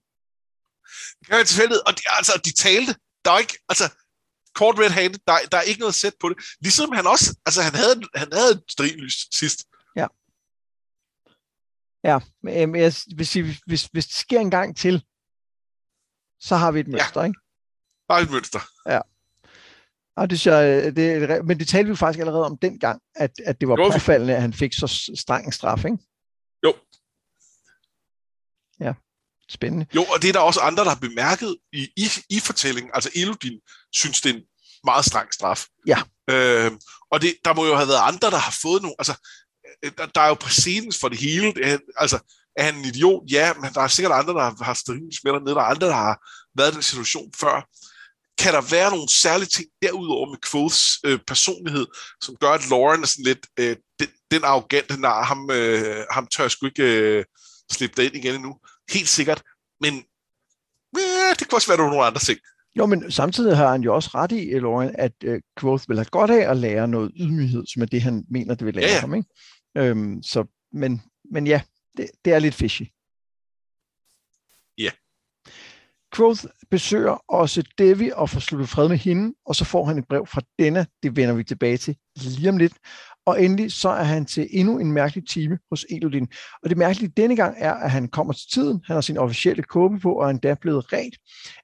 [1.18, 2.94] Det kan være en tilfældighed, og de, altså, de talte.
[3.24, 3.88] Der er ikke, altså,
[4.54, 6.36] kort red-handed, der, der er ikke noget sæt på det.
[6.60, 9.64] Ligesom han også, altså han havde, han havde et strinlys sidst.
[12.04, 12.18] Ja.
[12.42, 15.04] Men jeg vil sige, hvis, hvis det sker en gang til,
[16.40, 17.26] så har vi et mønster, ja.
[17.26, 17.40] ikke?
[18.08, 18.60] Bare et mønster.
[18.88, 19.00] Ja.
[20.16, 23.68] Og det, jeg, det, men det talte vi faktisk allerede om dengang, at, at det
[23.68, 25.98] var jo, påfaldende, at han fik så streng en straf, ikke?
[26.64, 26.74] Jo.
[28.80, 28.94] Ja.
[29.48, 29.86] Spændende.
[29.94, 32.90] Jo, og det er der også andre, der har bemærket i, i, i fortællingen.
[32.94, 33.60] Altså Elodin
[33.92, 34.42] synes, det er en
[34.84, 35.66] meget streng straf.
[35.86, 36.02] Ja.
[36.30, 36.72] Øh,
[37.10, 38.94] og det, der må jo have været andre, der har fået nogle...
[38.98, 39.18] Altså, øh,
[39.98, 41.54] der, der er jo præcedens for det hele.
[41.54, 42.18] Det er, altså,
[42.56, 43.22] er han en idiot?
[43.30, 45.54] Ja, men der er sikkert andre, der har, stået med dernede.
[45.54, 46.18] Der er andre, der har
[46.58, 47.68] været i den situation før.
[48.38, 51.86] Kan der være nogle særlige ting derudover med Quoths øh, personlighed,
[52.20, 56.26] som gør, at Lauren er sådan lidt øh, den, den arrogante nar, ham, øh, ham
[56.26, 57.24] tør sgu ikke øh,
[57.72, 58.56] slippe dig ind igen endnu
[58.90, 59.42] helt sikkert,
[59.80, 60.04] men
[60.96, 62.38] ja, det kan også være, nogle andre ting.
[62.78, 66.04] Jo, men samtidig har han jo også ret i, Lauren, at uh, Quoth vil have
[66.04, 68.94] godt af at lære noget ydmyghed, som er det, han mener, det vil lære ja,
[68.94, 69.00] ja.
[69.00, 69.14] ham.
[69.14, 69.28] Ikke?
[69.76, 71.62] Øhm, så, men, men ja,
[71.96, 72.82] det, det er lidt fishy.
[74.78, 74.90] Ja.
[76.16, 80.08] Quoth besøger også Devi og får sluttet fred med hende, og så får han et
[80.08, 82.74] brev fra denne, det vender vi tilbage til lige om lidt.
[83.26, 86.28] Og endelig så er han til endnu en mærkelig time hos Elodin.
[86.62, 89.62] Og det mærkelige denne gang er, at han kommer til tiden, han har sin officielle
[89.62, 91.14] kåbe på, og er endda blevet ret.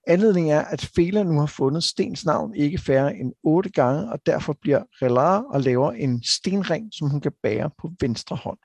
[0.06, 4.26] Anledningen er, at Fela nu har fundet Stens navn ikke færre end otte gange, og
[4.26, 8.58] derfor bliver Relar og laver en stenring, som hun kan bære på venstre hånd.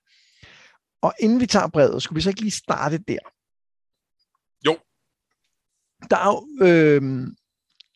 [1.01, 3.19] Og inden vi tager brevet, skulle vi så ikke lige starte der?
[4.65, 4.77] Jo.
[6.09, 7.27] Der er jo, øh,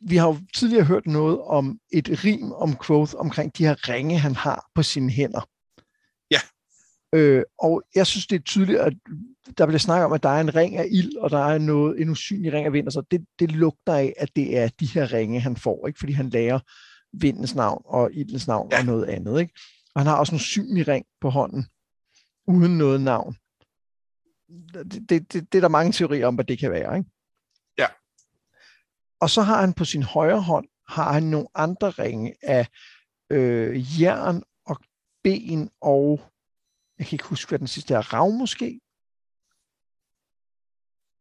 [0.01, 4.19] vi har jo tidligere hørt noget om et rim om Quoth omkring de her ringe,
[4.19, 5.49] han har på sine hænder.
[6.31, 6.39] Ja.
[7.13, 8.93] Øh, og jeg synes, det er tydeligt, at
[9.57, 12.01] der bliver snakket om, at der er en ring af ild, og der er noget,
[12.01, 14.85] en usynlig ring af vind, og så det, det lugter af, at det er de
[14.85, 15.99] her ringe, han får, ikke?
[15.99, 16.59] fordi han lærer
[17.13, 18.79] vindens navn og ildens navn ja.
[18.79, 19.39] og noget andet.
[19.39, 19.53] Ikke?
[19.95, 21.65] Og han har også en usynlig ring på hånden,
[22.47, 23.35] uden noget navn.
[24.73, 26.97] Det, det, det, det er der mange teorier om, hvad det kan være.
[26.97, 27.09] Ikke?
[29.19, 32.67] Og så har han på sin højre hånd, har han nogle andre ringe af
[33.29, 34.77] øh, jern og
[35.23, 36.21] ben og,
[36.99, 38.79] jeg kan ikke huske, hvad den sidste er, rav måske?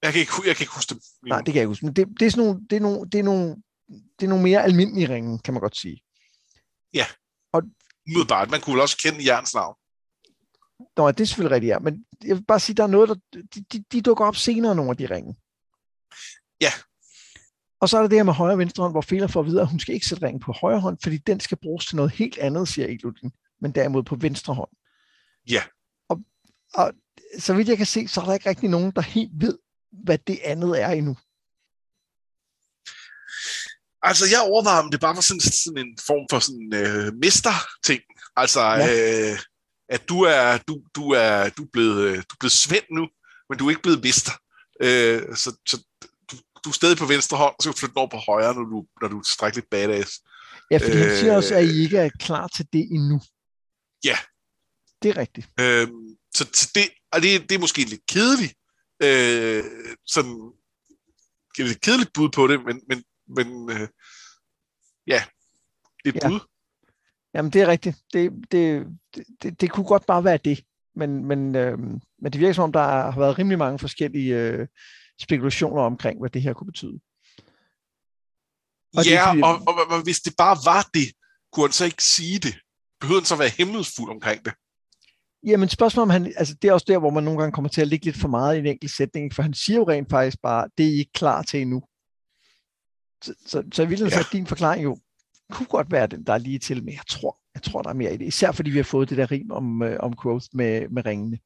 [0.03, 1.03] Jeg kan ikke, jeg kan ikke huske det.
[1.22, 1.86] Nej, det kan jeg ikke huske.
[1.86, 3.57] Men det, det, er sådan nogle, det, er nogle, det, er nogle,
[3.88, 6.03] det er nogle mere almindelige ringe, kan man godt sige.
[6.94, 7.07] Ja,
[7.53, 7.62] og,
[8.07, 8.51] umiddelbart.
[8.51, 9.76] Man kunne vel også kende jerns navn.
[10.96, 11.78] Nå, det er selvfølgelig rigtigt, ja.
[11.78, 13.14] Men jeg vil bare sige, der er noget, der,
[13.55, 15.36] de, de, de dukker op senere, nogle af de ringe.
[16.61, 16.72] Ja,
[17.81, 19.47] og så er der det her med højre og venstre hånd, hvor Fela får at
[19.47, 21.97] vide, at hun skal ikke sætte ringen på højre hånd, fordi den skal bruges til
[21.97, 24.70] noget helt andet, siger Elodin, men derimod på venstre hånd.
[25.51, 25.62] Ja.
[26.09, 26.20] Og,
[26.74, 26.93] og
[27.39, 29.59] så vidt jeg kan se, så er der ikke rigtig nogen, der helt ved,
[30.05, 31.16] hvad det andet er endnu.
[34.03, 38.03] Altså, jeg overvejer, om det bare var sådan, sådan en form for sådan øh, mister-ting.
[38.37, 39.33] Altså, ja.
[39.33, 39.39] øh,
[39.89, 43.09] at du er, du, du, er, du, er blevet, øh, du er blevet svend nu,
[43.49, 44.33] men du er ikke blevet mister.
[44.83, 45.88] Øh, så, så
[46.64, 48.62] du er stadig på venstre hånd, og så kan du flytte over på højre, når
[48.62, 50.20] du, når du er strækkeligt badass.
[50.70, 53.20] Ja, fordi øh, han siger også, at I ikke er klar til det endnu.
[54.04, 54.16] Ja.
[55.02, 55.46] Det er rigtigt.
[55.61, 55.88] Øh,
[56.34, 58.54] så, så det, og det, det er måske lidt kedeligt,
[59.02, 59.64] øh,
[60.06, 60.52] sådan,
[61.56, 63.04] det er lidt kedeligt bud på det, men, men,
[63.36, 63.88] men øh,
[65.06, 65.22] ja,
[66.04, 66.28] det er et ja.
[66.28, 66.40] bud.
[67.34, 67.96] Jamen, det er rigtigt.
[68.12, 68.86] Det, det,
[69.42, 70.64] det, det kunne godt bare være det.
[70.94, 71.78] Men, men, øh,
[72.18, 74.66] men det virker som om, der har været rimelig mange forskellige øh,
[75.21, 77.01] spekulationer omkring, hvad det her kunne betyde.
[78.97, 81.09] Og ja, det, fordi, og, og, og hvis det bare var det,
[81.53, 82.55] kunne han så ikke sige det?
[83.01, 84.53] Behøver han så være hemmelighedsfuld omkring det?
[85.47, 87.81] Jamen spørgsmålet om han, altså det er også der, hvor man nogle gange kommer til
[87.81, 90.43] at ligge lidt for meget i en enkelt sætning, for han siger jo rent faktisk
[90.43, 91.83] bare, det er I ikke klar til endnu.
[93.25, 94.23] Så, så, så jeg vil ja.
[94.33, 94.99] din forklaring jo
[95.53, 97.95] kunne godt være den, der er lige til, men jeg tror, jeg tror, der er
[97.95, 98.27] mere i det.
[98.27, 101.39] Især fordi vi har fået det der rim om, øh, om growth med, med ringene.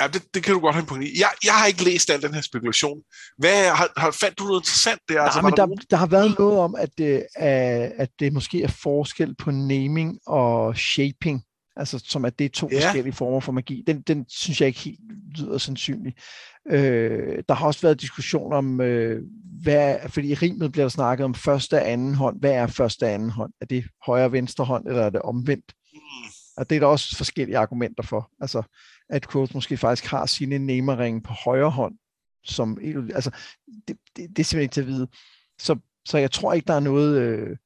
[0.00, 1.20] Ja, det, det kan du godt have en point i.
[1.20, 2.98] Jeg, jeg har ikke læst al den her spekulation.
[3.38, 5.14] Hvad, har, har, fandt du noget interessant der?
[5.14, 8.62] Nej, altså, men der, der, der har været noget om, at det, at det måske
[8.62, 11.42] er forskel på naming og shaping.
[11.76, 12.86] Altså, som at det er to ja.
[12.86, 13.84] forskellige former for magi.
[13.86, 15.00] Den, den synes jeg ikke helt
[15.38, 16.14] lyder sandsynlig.
[16.70, 19.22] Øh, der har også været diskussion om, øh,
[19.62, 22.40] hvad, fordi i rimet bliver der snakket om første og anden hånd.
[22.40, 23.52] Hvad er første og anden hånd?
[23.60, 25.72] Er det højre og venstre hånd, eller er det omvendt?
[25.92, 25.98] Mm.
[26.56, 28.30] Og det er der også forskellige argumenter for.
[28.40, 28.62] Altså,
[29.08, 31.94] at Quote måske faktisk har sine namerringe på højre hånd,
[32.44, 32.78] som,
[33.14, 33.30] altså,
[33.88, 35.08] det, det, det er simpelthen ikke til at vide.
[35.58, 37.56] Så, så jeg tror ikke, der er noget, øh,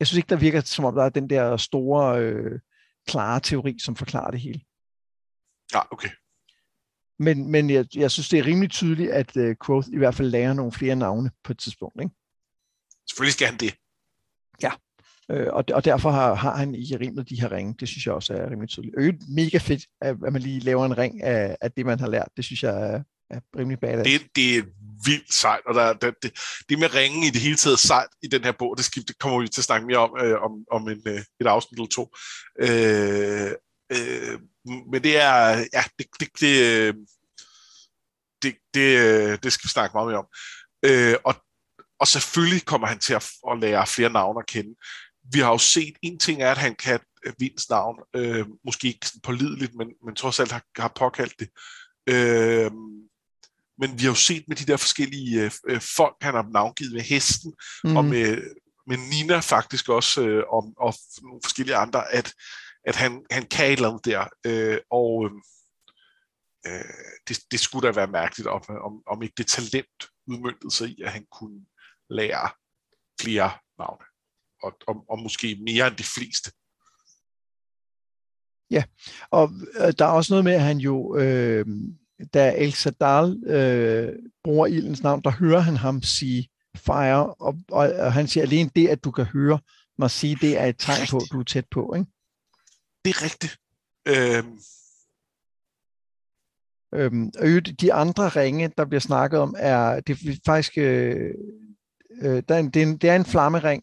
[0.00, 2.60] jeg synes ikke, der virker som om, der er den der store, øh,
[3.06, 4.60] klare teori, som forklarer det hele.
[5.74, 6.08] Ja, okay.
[7.18, 10.28] Men, men jeg, jeg synes, det er rimelig tydeligt, at uh, Quoth i hvert fald
[10.28, 12.00] lærer nogle flere navne på et tidspunkt.
[12.02, 12.14] Ikke?
[13.08, 13.74] Selvfølgelig skal han det.
[14.62, 14.72] Ja,
[15.30, 17.74] øh, og, og derfor har, har han i rimet de her ringe.
[17.80, 18.94] Det synes jeg også er rimelig tydeligt.
[18.98, 22.08] Øget mega fedt, at, at man lige laver en ring af, af det, man har
[22.08, 22.28] lært.
[22.36, 24.10] Det synes jeg er, er rimelig badass.
[24.10, 24.62] Det, det er
[25.04, 28.26] vildt sejt, og der, der, det, det med ringen i det hele taget sejt i
[28.26, 30.52] den her bog, det, skal, det kommer vi til at snakke mere om, øh, om,
[30.70, 32.14] om en, øh, et afsnit eller to.
[32.58, 33.50] Øh,
[33.92, 34.40] øh,
[34.92, 36.94] men det er, ja, det, det, det, øh,
[38.42, 40.28] det, det, øh, det skal vi snakke meget mere om.
[40.84, 41.34] Øh, og,
[42.00, 44.74] og selvfølgelig kommer han til at, at lære flere navne at kende.
[45.32, 47.00] Vi har jo set, en ting er, at han kan
[47.38, 51.48] Vins navn, øh, måske ikke sådan pålideligt, men, men trods alt har, har påkaldt det.
[52.08, 52.70] Øh,
[53.78, 57.00] men vi har jo set med de der forskellige øh, folk, han har navngivet med
[57.00, 57.54] hesten,
[57.84, 57.96] mm.
[57.96, 58.42] og med,
[58.86, 62.32] med Nina faktisk også, øh, og, og nogle forskellige andre, at,
[62.86, 64.28] at han, han kan et eller andet der.
[64.46, 65.30] Øh, og
[66.66, 66.84] øh,
[67.28, 71.02] det, det skulle da være mærkeligt, om, om, om ikke det talent udmyndtede sig i,
[71.02, 71.66] at han kunne
[72.10, 72.50] lære
[73.20, 74.13] flere navne.
[74.64, 76.50] Og, og, og måske mere end de fleste.
[78.70, 78.84] Ja,
[79.30, 79.50] og
[79.80, 81.66] øh, der er også noget med, at han jo øh,
[82.34, 84.12] da El Sadal øh,
[84.44, 88.70] bruger ildens navn, der hører han ham sige fire, og, og, og han siger alene
[88.76, 89.58] det, at du kan høre
[89.98, 91.94] mig sige, det er et tegn på, at du er tæt på.
[91.94, 92.10] Ikke?
[93.04, 93.58] Det er rigtigt.
[94.08, 94.58] Øhm.
[96.94, 101.34] Øhm, og de andre ringe, der bliver snakket om, er det er faktisk øh,
[102.22, 103.82] øh, der er en, det, er en, det er en flammering,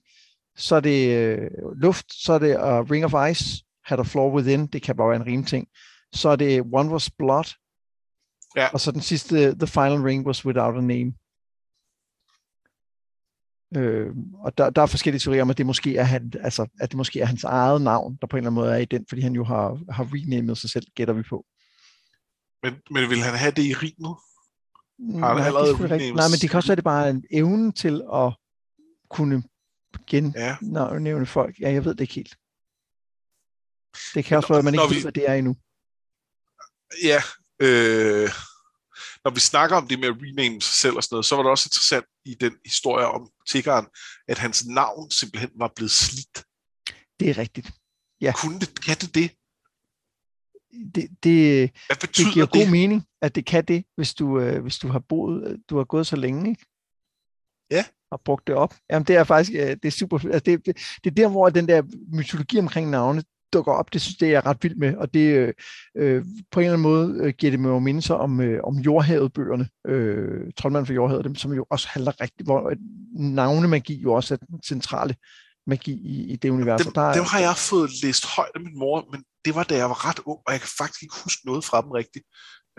[0.61, 4.35] så er det øh, luft, så er det uh, Ring of Ice, Had a Floor
[4.35, 5.67] Within, det kan bare være en rim ting.
[6.13, 7.53] Så er det One Was Blood,
[8.55, 8.67] ja.
[8.73, 11.13] og så den sidste, The Final Ring Was Without a Name.
[13.75, 16.91] Øh, og der, der er forskellige teorier om, at det måske er, han, altså, at
[16.91, 19.05] det måske er hans eget navn, der på en eller anden måde er i den,
[19.09, 21.45] fordi han jo har, har renamet sig selv, gætter vi på.
[22.63, 24.15] Men, men vil han have det i rimet?
[25.19, 27.71] Har han nej, allerede det nej, men det kan også være, det bare en evne
[27.71, 28.33] til at
[29.09, 29.43] kunne
[30.07, 31.23] gennævne ja.
[31.23, 31.59] folk.
[31.59, 32.35] Ja, jeg ved det ikke helt.
[34.13, 34.95] Det kan også være, at man ikke vi...
[34.95, 35.55] ved, hvad det er endnu.
[37.03, 37.21] Ja,
[37.61, 38.29] øh,
[39.23, 41.43] når vi snakker om det med at rename sig selv og sådan noget, så var
[41.43, 43.87] det også interessant i den historie om tiggeren,
[44.27, 46.43] at hans navn simpelthen var blevet slidt.
[47.19, 47.71] Det er rigtigt.
[48.21, 48.33] Ja.
[48.35, 49.31] Kunne det, kan det det?
[50.95, 51.71] Det, det,
[52.01, 52.53] det giver det?
[52.53, 55.83] god mening, at det kan det, hvis du, øh, hvis du har boet, du har
[55.83, 56.65] gået så længe, ikke?
[57.71, 57.85] Ja.
[58.11, 58.73] Og brugt det op.
[58.91, 61.49] Jamen, det er faktisk, øh, det er super, altså det, det, det er der, hvor
[61.49, 61.81] den der
[62.13, 65.19] mytologi omkring navne, dukker op, det synes det er jeg ret vild med, og det
[65.19, 65.53] øh,
[65.97, 68.75] øh på en eller anden måde øh, giver det mig jo mindelser om, øh, om
[68.75, 72.73] jordhavet-bøgerne, øh, Troldmand for jordhavet, dem, som jo også handler rigtigt, hvor
[73.13, 75.15] navnemagi jo også er den centrale
[75.67, 76.81] magi i, i det univers.
[76.81, 79.75] Dem, der dem har jeg fået læst højt af min mor, men det var da
[79.75, 82.25] jeg var ret ung, og jeg kan faktisk ikke huske noget fra dem rigtigt.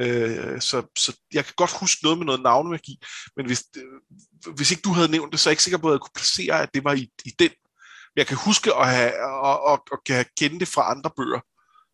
[0.01, 3.03] Øh, så, så jeg kan godt huske noget med noget navnemagi,
[3.37, 5.89] men hvis, øh, hvis ikke du havde nævnt det, så er jeg ikke sikker på,
[5.89, 7.51] at jeg kunne placere, at det var i, i den
[8.17, 11.41] jeg kan huske at have, og, og, og kan kende det fra andre bøger.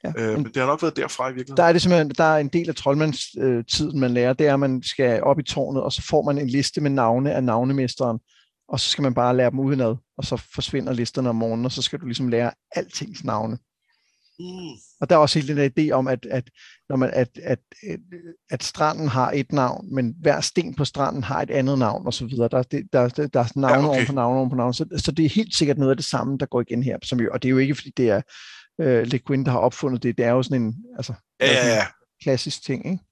[0.04, 1.56] Ja, øh, men det har nok været derfra i virkeligheden.
[1.56, 4.54] Der er det simpelthen, der er en del af troldmandstiden, øh, man lærer, det er,
[4.54, 7.44] at man skal op i tårnet, og så får man en liste med navne af
[7.44, 8.18] navnemesteren,
[8.68, 11.72] og så skal man bare lære dem udenad, og så forsvinder listerne om morgenen, og
[11.72, 13.58] så skal du ligesom lære altings navne.
[14.40, 14.76] Mm.
[15.00, 16.50] Og der er også hele den der idé om, at, at,
[16.88, 17.58] når man, at, at,
[17.88, 18.00] at,
[18.50, 22.14] at stranden har et navn, men hver sten på stranden har et andet navn, og
[22.14, 22.48] så videre.
[22.48, 23.96] Der, der, der, der er navne ja, okay.
[23.96, 24.74] oven på navne oven på navne.
[24.74, 26.98] Så, så det er helt sikkert noget af det samme, der går igen her.
[27.02, 28.22] Som jo, og det er jo ikke, fordi det er
[28.82, 30.18] uh, Le Guin, der har opfundet det.
[30.18, 31.86] Det er jo sådan en, altså, ja, ja, ja.
[32.22, 32.86] klassisk ting.
[32.86, 33.04] Ikke?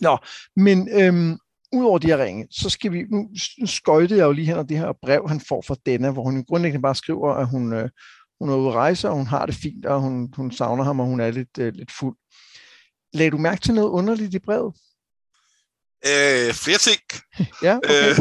[0.00, 0.18] Nå,
[0.56, 1.38] men øhm,
[1.72, 3.28] udover de her ringe, så skal vi, nu,
[3.64, 6.82] skøjtede jeg jo lige hen det her brev, han får fra denne, hvor hun grundlæggende
[6.82, 7.90] bare skriver, at hun, øh,
[8.40, 11.00] hun er ude at rejse, og hun har det fint, og hun, hun savner ham,
[11.00, 12.16] og hun er lidt, øh, lidt fuld.
[13.12, 14.74] Lagde du mærke til noget underligt i brevet?
[16.06, 17.00] Øh, flere ting.
[17.66, 18.10] ja, okay.
[18.10, 18.16] Øh,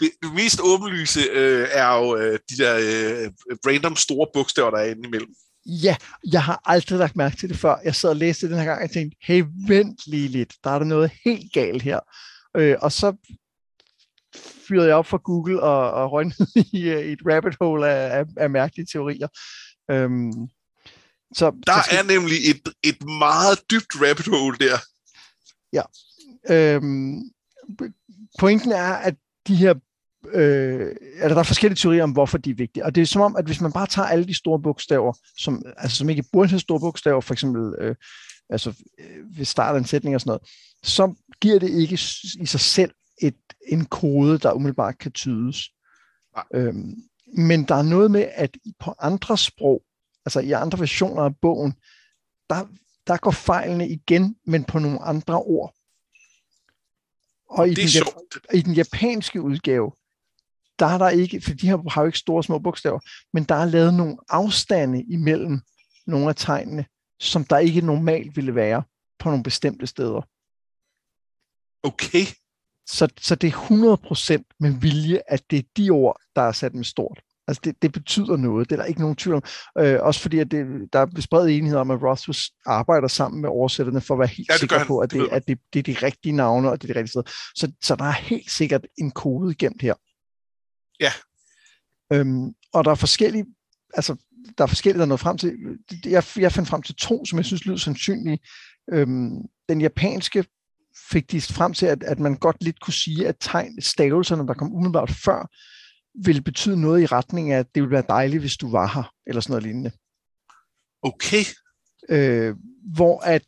[0.00, 3.30] det, mest åbenlyse øh, er jo øh, de der øh,
[3.66, 5.34] random store bogstaver, der er inde imellem.
[5.66, 5.96] Ja,
[6.32, 7.76] jeg har aldrig lagt mærke til det før.
[7.84, 10.78] Jeg sad og læste den her gang, og tænkte, hey, vent lige lidt, der er
[10.78, 12.00] der noget helt galt her.
[12.56, 13.16] Øh, og så
[14.68, 16.26] fyrede jeg op for Google og, og røg
[16.78, 19.28] i, øh, i et rabbit hole af, af, af mærkelige teorier.
[19.90, 20.32] Øhm,
[21.34, 21.98] så, der så skal...
[21.98, 24.78] er nemlig et, et meget dybt rabbit hole der.
[25.72, 25.82] Ja.
[26.50, 27.20] Øhm,
[28.38, 29.14] pointen er, at
[29.46, 29.74] de her
[30.34, 32.84] øh, altså der er forskellige teorier om, hvorfor de er vigtige.
[32.84, 35.62] Og det er som om, at hvis man bare tager alle de store bogstaver, som,
[35.76, 37.94] altså, som ikke burde have store bogstaver, for eksempel øh,
[38.50, 38.70] altså,
[39.00, 40.42] øh, ved start af en sætning og sådan noget,
[40.82, 41.98] så giver det ikke
[42.40, 43.36] i sig selv et,
[43.68, 45.70] en kode, der umiddelbart kan tydes.
[46.54, 46.94] Øhm,
[47.36, 49.82] men der er noget med, at på andre sprog,
[50.26, 51.74] altså i andre versioner af bogen,
[52.50, 52.66] der,
[53.06, 55.74] der går fejlene igen, men på nogle andre ord.
[57.48, 58.06] Og i den,
[58.54, 59.92] i den japanske udgave,
[60.78, 63.00] der er der ikke, for de her har jo ikke store små bogstaver,
[63.32, 65.60] men der er lavet nogle afstande imellem
[66.06, 66.84] nogle af tegnene,
[67.20, 68.82] som der ikke normalt ville være
[69.18, 70.22] på nogle bestemte steder.
[71.82, 72.26] Okay.
[72.90, 76.74] Så, så det er 100% med vilje, at det er de ord, der er sat
[76.74, 77.20] med stort.
[77.48, 79.42] Altså det, det betyder noget, det er der ikke nogen tvivl om.
[79.78, 83.48] Øh, også fordi, at det, der er bred enighed om, at Rothfuss arbejder sammen med
[83.48, 86.06] oversætterne for at være helt ja, sikker på, at, det, at det, det er de
[86.06, 87.30] rigtige navne, og det er de rigtige steder.
[87.54, 89.94] Så, så der er helt sikkert en kode gemt her.
[91.00, 91.12] Ja.
[92.12, 93.46] Øhm, og der er forskellige,
[93.94, 94.16] altså
[94.58, 95.52] der er forskellige, der er nået frem til.
[96.04, 98.38] Jeg, jeg fandt frem til to, som jeg synes lyder sandsynlige.
[98.92, 99.38] Øhm,
[99.68, 100.44] den japanske
[101.10, 104.54] fik de frem til, at, at man godt lidt kunne sige, at tegn, stavelserne, der
[104.54, 105.50] kom umiddelbart før,
[106.24, 109.14] ville betyde noget i retning af, at det ville være dejligt, hvis du var her,
[109.26, 109.92] eller sådan noget lignende.
[111.02, 111.44] Okay.
[112.08, 112.56] Øh,
[112.94, 113.44] hvor at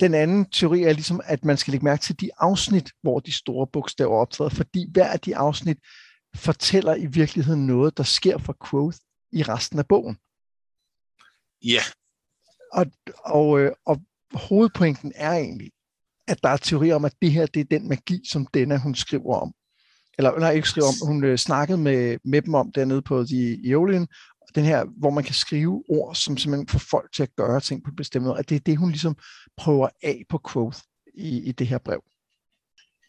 [0.00, 3.32] den anden teori er ligesom, at man skal lægge mærke til de afsnit, hvor de
[3.32, 5.78] store bogstaver optræder, fordi hver af de afsnit
[6.34, 8.98] fortæller i virkeligheden noget, der sker for Quoth
[9.32, 10.16] i resten af bogen.
[11.64, 11.72] Ja.
[11.72, 11.84] Yeah.
[12.72, 12.86] Og,
[13.24, 14.00] og, øh, og
[14.32, 15.70] hovedpointen er egentlig,
[16.28, 18.94] at der er teorier om, at det her det er den magi, som denne hun
[18.94, 19.52] skriver om.
[20.18, 23.70] Eller nej, ikke skriver om, hun øh, snakkede med, med dem om dernede på de
[23.70, 24.08] Eolien,
[24.54, 27.84] den her, hvor man kan skrive ord, som simpelthen får folk til at gøre ting
[27.84, 29.16] på et bestemt måde, at det er det, hun ligesom
[29.56, 30.78] prøver af på Quoth
[31.14, 32.02] i, i det her brev.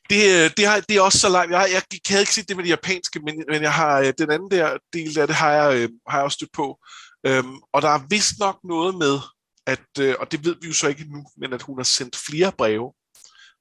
[0.09, 1.51] Det, øh, det, har, det er også så langt.
[1.51, 4.13] Jeg, jeg, jeg havde ikke set det med det japanske, men, men jeg har øh,
[4.17, 6.79] den anden der del af det har jeg, øh, har jeg også stødt på.
[7.25, 9.19] Øhm, og der er vist nok noget med,
[9.67, 12.15] at, øh, og det ved vi jo så ikke nu, men at hun har sendt
[12.15, 12.93] flere breve.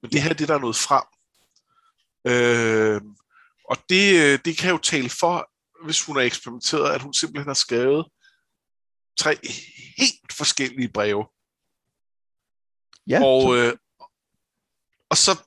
[0.03, 1.05] Men det her det der er noget frem.
[2.27, 3.17] Øhm,
[3.71, 5.51] og det, det kan jo tale for,
[5.85, 8.07] hvis hun har eksperimenteret, at hun simpelthen har skrevet
[9.19, 9.39] tre
[9.99, 11.27] helt forskellige breve.
[13.07, 13.55] Ja, og, så...
[13.55, 13.77] øh,
[15.11, 15.43] og så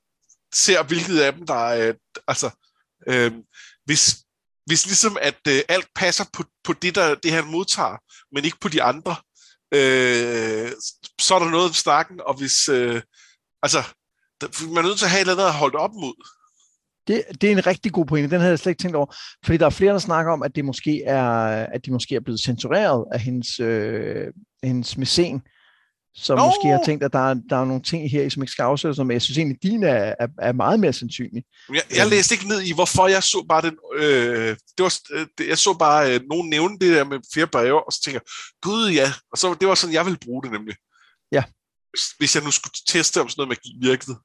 [0.54, 1.94] ser, hvilket af dem, der er,
[2.28, 2.50] altså,
[3.08, 3.32] øh,
[3.86, 4.26] hvis,
[4.66, 7.98] hvis ligesom, at øh, alt passer på, på det, der, det, han modtager,
[8.32, 9.16] men ikke på de andre,
[9.72, 10.72] øh,
[11.22, 13.02] så er der noget om snakken, og hvis, øh,
[13.62, 13.84] altså,
[14.68, 16.16] man er nødt til at have et eller andet at holde op mod.
[17.08, 18.30] Det, det er en rigtig god pointe.
[18.30, 19.16] Den havde jeg slet ikke tænkt over.
[19.46, 21.28] Fordi der er flere, der snakker om, at det måske er,
[21.74, 24.28] at de måske er blevet censureret af hendes, øh,
[24.64, 25.42] hendes mæcen,
[26.16, 26.46] som Nå!
[26.46, 28.98] måske har tænkt, at der er, der er nogle ting her, som ikke skal afsættes,
[28.98, 31.44] men jeg synes egentlig, at din er, er, er meget mere sandsynlig.
[31.70, 32.10] Jeg, jeg øhm.
[32.10, 34.94] læste ikke ned i, hvorfor jeg så bare den, øh, det var,
[35.38, 38.22] det, jeg så bare øh, nogen nævne det der med flere breve, og så tænker
[38.62, 40.76] gud ja, og så det var sådan, jeg ville bruge det nemlig.
[41.32, 41.44] Ja.
[41.90, 44.18] Hvis, hvis jeg nu skulle teste, om sådan noget magi virkede.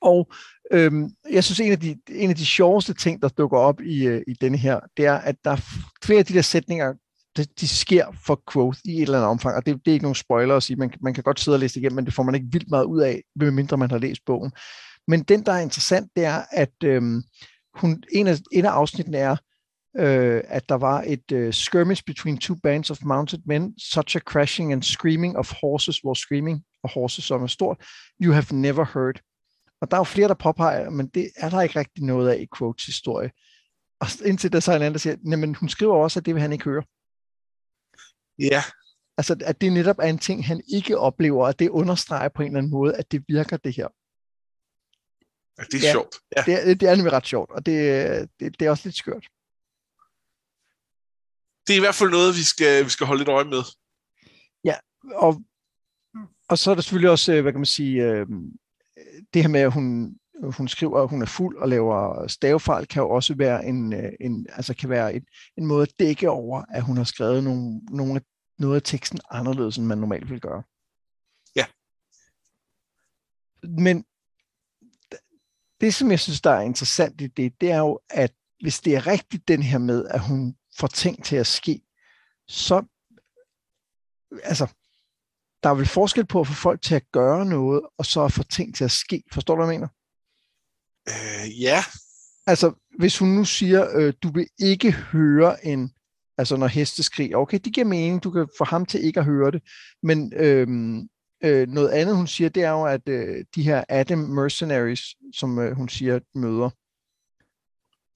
[0.00, 0.32] Og
[0.72, 4.06] øhm, jeg synes, en af, de, en af de sjoveste ting, der dukker op i,
[4.06, 5.60] øh, i denne her, det er, at der er
[6.04, 6.94] flere af de der sætninger,
[7.36, 10.04] de, de sker for quote i et eller andet omfang, og det, det er ikke
[10.04, 12.14] nogen spoiler at sige, man, man kan godt sidde og læse det igennem, men det
[12.14, 14.52] får man ikke vildt meget ud af, medmindre man har læst bogen.
[15.08, 17.22] Men den, der er interessant, det er, at øhm,
[17.74, 19.36] hun, en, af, en af afsnittene er,
[19.98, 24.20] øh, at der var et øh, skirmish between two bands of mounted men, such a
[24.20, 27.76] crashing and screaming of horses, hvor screaming og horses som er stort,
[28.22, 29.20] you have never heard.
[29.80, 32.38] Og der er jo flere, der påpeger, men det er der ikke rigtig noget af
[32.40, 33.30] i Quotes historie.
[34.00, 36.34] Og indtil der så er en anden, der siger, men hun skriver også, at det
[36.34, 36.82] vil han ikke høre.
[38.38, 38.62] Ja.
[39.16, 42.48] Altså, at det netop er en ting, han ikke oplever, og det understreger på en
[42.48, 43.88] eller anden måde, at det virker det her.
[45.58, 46.16] Ja, det er ja, sjovt.
[46.36, 46.42] Ja.
[46.46, 49.26] Det, er, det er nemlig ret sjovt, og det, det, det er også lidt skørt.
[51.66, 53.62] Det er i hvert fald noget, vi skal, vi skal holde lidt øje med.
[54.64, 54.74] Ja,
[55.14, 55.42] og,
[56.48, 58.26] og så er der selvfølgelig også, øh, hvad kan man sige, øh,
[59.34, 63.02] det her med, at hun, hun skriver, at hun er fuld og laver stavefejl, kan
[63.02, 65.26] jo også være en, øh, en, altså kan være en,
[65.56, 68.20] en måde at dække over, at hun har skrevet nogle, nogle af,
[68.58, 70.62] noget af teksten anderledes, end man normalt vil gøre.
[71.56, 71.66] Ja.
[73.62, 74.04] Men
[75.80, 78.94] det, som jeg synes, der er interessant i det, det er jo, at hvis det
[78.94, 81.82] er rigtigt den her med, at hun får ting til at ske,
[82.48, 82.84] så
[84.42, 84.66] altså,
[85.62, 88.32] der er vel forskel på at få folk til at gøre noget, og så at
[88.32, 89.22] få ting til at ske.
[89.32, 89.88] Forstår du, hvad jeg mener?
[91.08, 91.84] Øh, ja.
[92.46, 95.90] Altså, hvis hun nu siger, øh, du vil ikke høre en,
[96.38, 99.26] altså når heste skriger, okay, det giver mening, du kan få ham til ikke at
[99.26, 99.62] høre det,
[100.02, 100.68] men øh,
[101.44, 105.00] øh, noget andet, hun siger, det er jo, at øh, de her Adam Mercenaries,
[105.34, 106.70] som øh, hun siger, møder,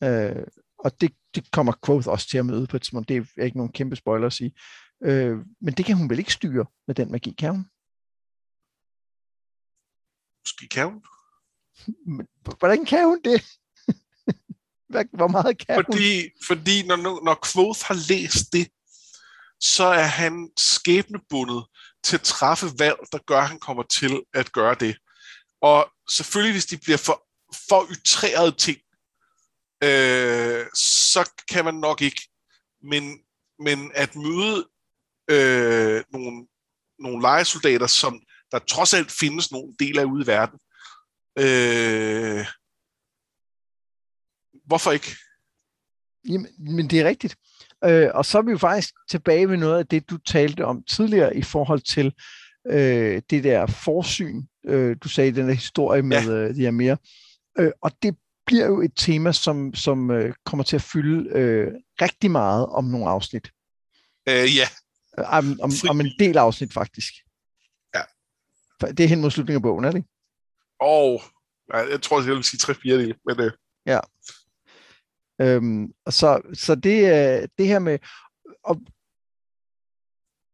[0.02, 0.46] øh,
[0.78, 3.56] og det, det kommer Quoth også til at møde på et tidspunkt, det er ikke
[3.56, 4.52] nogen kæmpe spoiler at sige,
[5.02, 7.66] øh, men det kan hun vel ikke styre med den magi, kan hun?
[10.44, 11.04] Måske kan hun.
[12.58, 13.44] Hvordan kan hun det?
[15.18, 16.30] Hvor meget kan fordi, hun?
[16.46, 18.68] Fordi når, når Quoth har læst det,
[19.60, 21.64] så er han skæbnebundet
[22.04, 24.96] til at træffe valg, der gør, at han kommer til at gøre det.
[25.60, 27.26] Og selvfølgelig, hvis de bliver for,
[27.68, 28.78] for ytrerede ting,
[29.84, 32.28] øh, så kan man nok ikke.
[32.82, 33.18] Men,
[33.58, 34.68] men at møde
[35.30, 36.46] øh, nogle,
[36.98, 38.20] nogle legesoldater, som
[38.52, 40.58] der trods alt findes nogle dele af ude i verden,
[41.38, 42.46] Øh,
[44.66, 45.16] hvorfor ikke?
[46.28, 47.36] Jamen, men det er rigtigt.
[47.84, 50.82] Øh, og så er vi jo faktisk tilbage ved noget af det, du talte om
[50.82, 52.12] tidligere i forhold til
[52.70, 56.30] øh, det der forsyn, øh, du sagde den der historie med ja.
[56.30, 56.96] øh, de her mere.
[57.58, 61.72] Øh, og det bliver jo et tema, som, som øh, kommer til at fylde øh,
[62.02, 63.50] rigtig meget om nogle afsnit.
[64.28, 64.68] Øh, ja.
[65.18, 67.14] Om, om, om en del afsnit, faktisk.
[67.94, 68.00] Ja.
[68.92, 70.08] Det er hen mod slutningen af bogen, er det ikke?
[70.80, 71.22] Og
[71.90, 73.52] jeg tror, jeg vil sige tre fjerdedele, men øh.
[73.86, 74.00] Ja.
[75.40, 77.98] Øhm, så, så det, øh, det her med
[78.64, 78.80] og,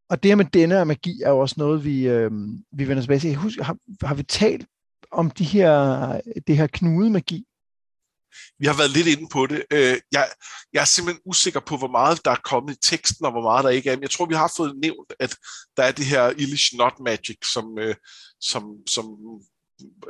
[0.08, 2.30] og det her med denne magi er jo også noget, vi, øh,
[2.72, 3.34] vi vender tilbage til.
[3.34, 4.66] Husk, har, har vi talt
[5.10, 7.46] om de her, det her knude-magi?
[8.58, 9.62] Vi har været lidt inde på det.
[9.72, 10.28] Øh, jeg,
[10.72, 13.64] jeg er simpelthen usikker på, hvor meget der er kommet i teksten, og hvor meget
[13.64, 13.96] der ikke er.
[13.96, 15.36] Men jeg tror, vi har fået nævnt, at
[15.76, 17.94] der er det her Illish Not Magic, som, øh,
[18.40, 19.04] som, som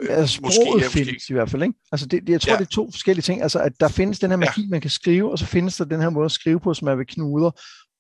[0.08, 1.04] Altså, måske, sproget ja, måske.
[1.04, 1.74] findes i hvert fald, ikke?
[1.92, 2.58] Altså, det, det, jeg tror, ja.
[2.58, 3.42] det er to forskellige ting.
[3.42, 4.68] Altså, at der findes den her magi, ja.
[4.68, 6.94] man kan skrive, og så findes der den her måde at skrive på, som er
[6.94, 7.50] ved knuder,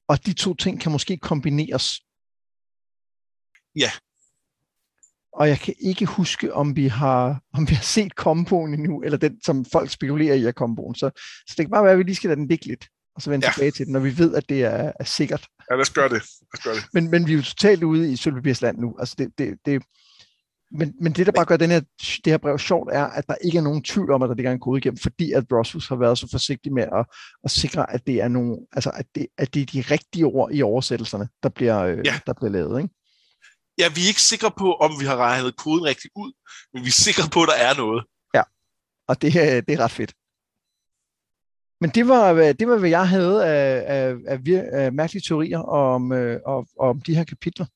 [0.08, 2.00] og de to ting kan måske kombineres.
[3.76, 3.90] Ja.
[5.32, 9.18] Og jeg kan ikke huske, om vi har, om vi har set komboen endnu, eller
[9.18, 10.94] den, som folk spekulerer i at komboen.
[10.94, 11.10] Så,
[11.48, 13.30] så det kan bare være, at vi lige skal lade den ligge lidt, og så
[13.30, 13.52] vende ja.
[13.52, 15.46] tilbage til den, når vi ved, at det er, er sikkert.
[15.70, 16.12] Ja, lad os gøre det.
[16.12, 16.84] Lad os gøre det.
[16.92, 18.96] Men, men vi er jo totalt ude i Sølvebirsland nu.
[18.98, 19.82] Altså det, det, det,
[20.72, 23.34] men, men det, der bare gør den her, det her brev sjovt, er, at der
[23.44, 25.96] ikke er nogen tvivl om, at der ligger en kode igennem, fordi at Brosfus har
[25.96, 27.06] været så forsigtig med at,
[27.44, 30.50] at sikre, at det er nogle, altså at det, at det er de rigtige ord
[30.52, 32.20] i oversættelserne, der bliver, øh, ja.
[32.26, 32.82] der bliver lavet.
[32.82, 32.94] Ikke?
[33.80, 36.32] Ja, vi er ikke sikre på, om vi har regnet koden rigtigt ud,
[36.72, 38.04] men vi er sikre på, at der er noget.
[38.34, 38.42] Ja,
[39.08, 39.32] og det,
[39.66, 40.12] det er ret fedt.
[41.80, 44.38] Men det var, det var, hvad jeg havde af, af, af,
[44.72, 47.66] af mærkelige teorier om, øh, om, om de her kapitler.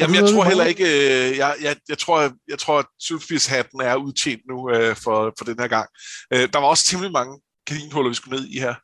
[0.00, 3.96] Jamen, jeg tror heller ikke, øh, jeg, jeg, jeg, tror, jeg, tror, at Sylfis-hatten er
[3.96, 5.88] udtjent nu øh, for, for den her gang.
[6.32, 8.74] Øh, der var også temmelig mange kaninhuller, vi skulle ned i her.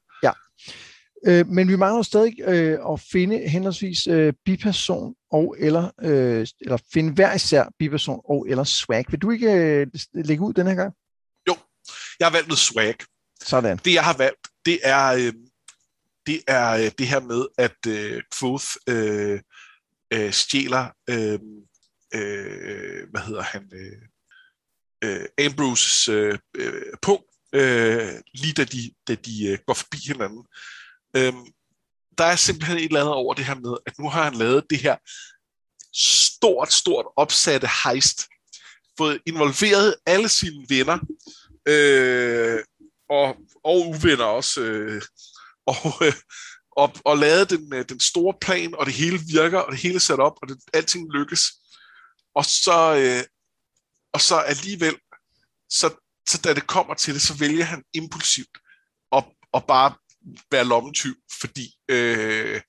[1.26, 6.78] Øh, men vi mangler stadig øh, at finde henholdsvis øh, biperson og eller, øh, eller
[6.92, 9.04] finde hver især biperson og eller swag.
[9.10, 10.94] Vil du ikke øh, lægge ud den her gang?
[11.48, 11.56] Jo,
[12.20, 12.94] jeg har valgt med swag.
[13.42, 13.76] Sådan.
[13.76, 15.32] Det, jeg har valgt, det er, øh,
[16.26, 19.40] det, er øh, det her med, at øh, Quoth øh,
[20.12, 21.38] øh, stjæler, øh,
[22.14, 24.02] øh, hvad hedder han, øh,
[25.04, 30.44] øh, Ambroses øh, øh, punkt, øh, lige da de, da de øh, går forbi hinanden.
[31.16, 31.32] Øh,
[32.18, 34.64] der er simpelthen et eller andet over det her med, at nu har han lavet
[34.70, 34.96] det her
[35.94, 38.26] stort, stort opsatte heist,
[38.98, 40.98] fået involveret alle sine venner,
[41.68, 42.58] øh,
[43.10, 45.02] og, og uvenner også, øh,
[45.66, 45.76] og,
[46.06, 46.12] øh,
[46.76, 49.94] og, og lavet den, øh, den store plan, og det hele virker, og det hele
[49.94, 51.42] er sat op, og det, alting lykkes.
[52.34, 53.24] Og så, øh,
[54.12, 54.96] og så alligevel,
[55.70, 55.94] så,
[56.28, 58.58] så da det kommer til det, så vælger han impulsivt
[59.12, 59.24] at,
[59.54, 59.94] at bare
[60.50, 62.60] være lommetyv, fordi øh,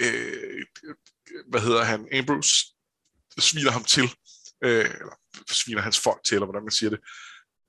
[0.00, 0.64] øh,
[1.48, 2.66] hvad hedder han, Ambrose
[3.38, 4.04] sviner ham til,
[4.64, 5.14] øh, eller
[5.50, 7.00] sviner hans folk til, eller hvordan man siger det.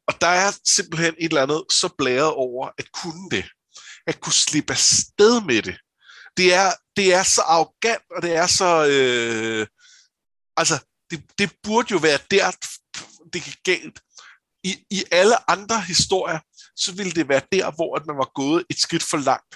[0.08, 3.46] Og der er simpelthen et eller andet så blæret over at kunne det
[4.08, 5.78] at kunne slippe afsted med det.
[6.38, 8.88] Det er, det er så arrogant, og det er så...
[8.92, 9.68] Øh,
[10.58, 10.80] altså,
[11.12, 12.52] det, det burde jo være der,
[13.34, 14.00] det gik galt.
[14.64, 16.40] I, I alle andre historier,
[16.80, 19.56] så ville det være der, hvor at man var gået et skridt for langt.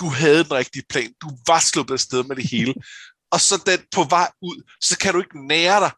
[0.00, 1.12] Du havde den rigtige plan.
[1.22, 2.74] Du var sluppet afsted med det hele.
[3.30, 5.92] Og så den på vej ud, så kan du ikke nære dig.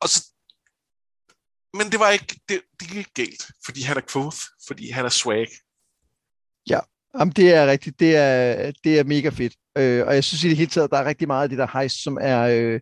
[0.00, 0.26] Og så,
[1.74, 5.08] men det var ikke, det, det gik galt, fordi han er quoth, fordi han er
[5.08, 5.48] swag.
[6.70, 6.80] Ja,
[7.18, 8.00] Jamen, det er rigtigt.
[8.00, 9.54] Det er, det er mega fedt.
[9.78, 11.78] Øh, og jeg synes i det hele taget, der er rigtig meget af det der
[11.78, 12.80] heist, som er, øh,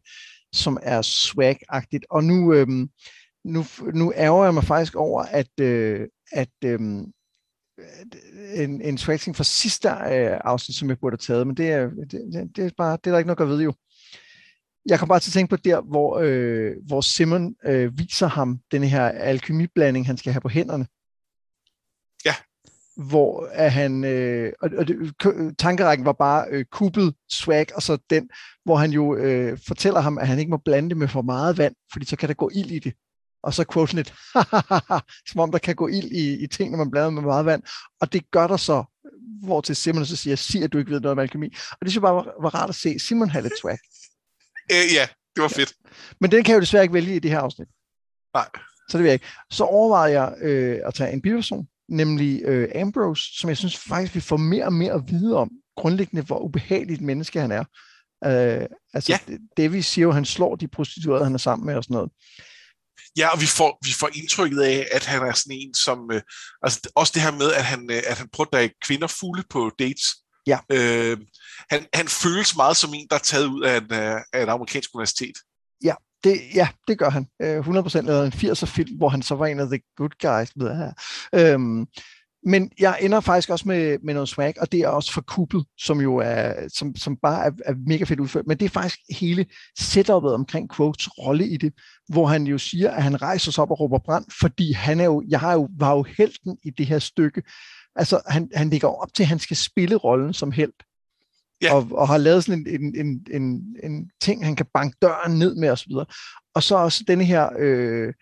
[0.52, 2.04] som er swag-agtigt.
[2.10, 2.68] Og nu, øh,
[3.44, 3.64] nu,
[3.94, 6.80] nu ærger jeg mig faktisk over, at, øh, at øh,
[8.54, 11.88] en, en swag fra sidste øh, afsnit, som jeg burde have taget, men det er,
[11.88, 13.72] det, det, er bare, det er der ikke noget at ved jo.
[14.86, 18.60] Jeg kom bare til at tænke på der, hvor, øh, hvor Simon øh, viser ham
[18.72, 20.86] den her alkemiblanding, han skal have på hænderne
[22.96, 25.14] hvor er han, øh, og, og det,
[25.58, 28.30] tankerækken var bare øh, kuppet swag, og så den,
[28.64, 31.58] hvor han jo øh, fortæller ham, at han ikke må blande det med for meget
[31.58, 32.94] vand, fordi så kan der gå ild i det.
[33.46, 34.14] Og så quote lidt,
[35.30, 37.62] som om der kan gå ild i, i ting, når man blander med meget vand.
[38.00, 38.84] Og det gør der så,
[39.42, 41.46] hvor til Simon så siger, sig at du ikke ved noget om alkemi.
[41.46, 42.98] Og det synes jeg bare var, var rart at se.
[42.98, 43.78] Simon havde lidt swag.
[44.72, 45.72] Øh, ja, det var fedt.
[45.84, 45.90] Ja.
[46.20, 47.68] Men den kan jeg jo desværre ikke vælge i det her afsnit.
[48.34, 48.48] Nej.
[48.88, 49.26] Så det vil jeg ikke.
[49.50, 54.14] Så overvejede jeg øh, at tage en biperson, nemlig øh, Ambrose, som jeg synes faktisk,
[54.14, 57.64] vi får mere og mere at vide om, grundlæggende, hvor ubehageligt menneske han er.
[58.24, 59.18] Øh, altså, ja.
[59.32, 61.94] det, det vi siger jo, han slår de prostituerede, han er sammen med og sådan
[61.94, 62.10] noget.
[63.16, 65.98] Ja, og vi får, vi får indtrykket af, at han er sådan en, som...
[66.12, 66.22] Øh,
[66.62, 69.70] altså også det her med, at han, øh, at han prøver at kvinder fulde på
[69.78, 70.04] dates.
[70.46, 70.58] Ja.
[70.72, 71.18] Øh,
[71.70, 74.48] han, han føles meget som en, der er taget ud af, en, øh, af et
[74.48, 75.36] amerikansk universitet.
[75.84, 75.94] Ja,
[76.24, 77.26] det, ja, det gør han.
[77.42, 80.56] 100% øh, lavede en 80'er film, hvor han så var en af the good guys.
[80.56, 80.92] Med her.
[81.34, 81.86] Øhm,
[82.46, 85.64] men jeg ender faktisk også med, med noget swag, og det er også for kuppet,
[85.78, 88.46] som jo er, som, som bare er, er mega fedt udført.
[88.46, 89.46] Men det er faktisk hele
[89.78, 91.72] setupet omkring Quotes rolle i det,
[92.08, 95.04] hvor han jo siger, at han rejser sig op og råber brand, fordi han er
[95.04, 97.42] jo, jeg har jo, var jo helten i det her stykke.
[97.96, 100.72] Altså, han, han ligger op til, at han skal spille rollen som held
[101.62, 101.74] ja.
[101.74, 105.38] og, og har lavet sådan en, en, en, en, en ting, han kan banke døren
[105.38, 105.92] ned med osv.
[106.54, 108.12] Og så også denne her, øh,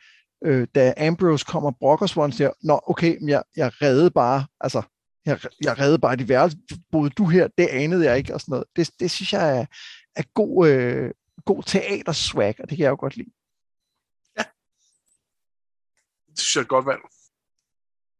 [0.45, 4.83] øh, da Ambrose kommer og brokker Swan, siger, nå okay, jeg, jeg redde bare, altså,
[5.27, 6.59] jeg, jeg redde bare de værelse,
[6.93, 8.65] boede du her, det anede jeg ikke, og sådan noget.
[8.77, 9.67] Det, det synes jeg er,
[10.17, 11.11] er god, øh,
[11.45, 13.31] god teaterswag, og det kan jeg jo godt lide.
[14.39, 14.45] Ja.
[16.31, 17.01] det synes jeg er et godt valg.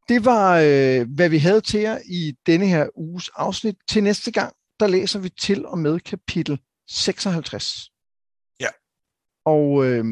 [0.09, 3.77] Det var, øh, hvad vi havde til jer i denne her uges afsnit.
[3.89, 7.91] Til næste gang, der læser vi til og med kapitel 56.
[8.61, 8.69] Ja.
[9.45, 10.05] Og, øh,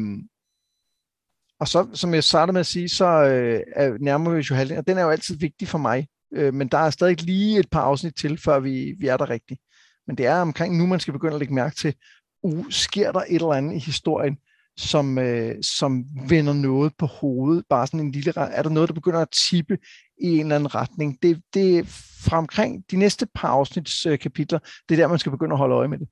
[1.63, 4.79] og så, som jeg startede med at sige, så øh, er nærmer vi jo halvdelen,
[4.79, 6.07] og den er jo altid vigtig for mig.
[6.33, 9.29] Øh, men der er stadig lige et par afsnit til, før vi, vi er der
[9.29, 9.61] rigtigt.
[10.07, 11.95] Men det er omkring nu, man skal begynde at lægge mærke til,
[12.43, 14.37] uh, sker der et eller andet i historien,
[14.77, 18.95] som, øh, som vender noget på hovedet, bare sådan en lille, er der noget, der
[18.95, 19.77] begynder at tippe
[20.21, 21.21] i en eller anden retning.
[21.21, 21.83] Det, det er
[22.25, 25.59] fra omkring de næste par afsnits øh, kapitler, det er der, man skal begynde at
[25.59, 26.07] holde øje med det.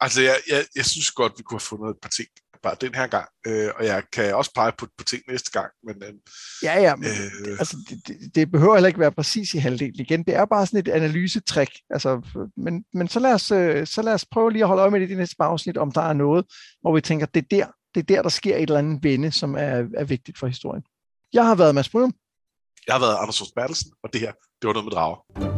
[0.00, 2.28] Altså, jeg, jeg, jeg synes godt, vi kunne have fundet et par ting
[2.64, 5.70] bare den her gang, øh, og jeg kan også pege på, på ting næste gang.
[5.86, 6.14] Men, øh,
[6.62, 7.76] ja, ja, men øh, altså,
[8.06, 10.24] det, det behøver heller ikke være præcis i halvdelen igen.
[10.24, 11.70] Det er bare sådan et analysetrik.
[11.90, 12.20] Altså,
[12.56, 15.00] men, men så, lad os, øh, så lad os prøve lige at holde øje med
[15.00, 16.46] det i det næste afsnit, om der er noget,
[16.80, 19.32] hvor vi tænker, det er der, det er der, der sker et eller andet vende,
[19.32, 20.82] som er, er vigtigt for historien.
[21.32, 22.14] Jeg har været Mads Brynum.
[22.86, 25.53] Jeg har været Anders Bertelsen, og det her, det var noget med drager.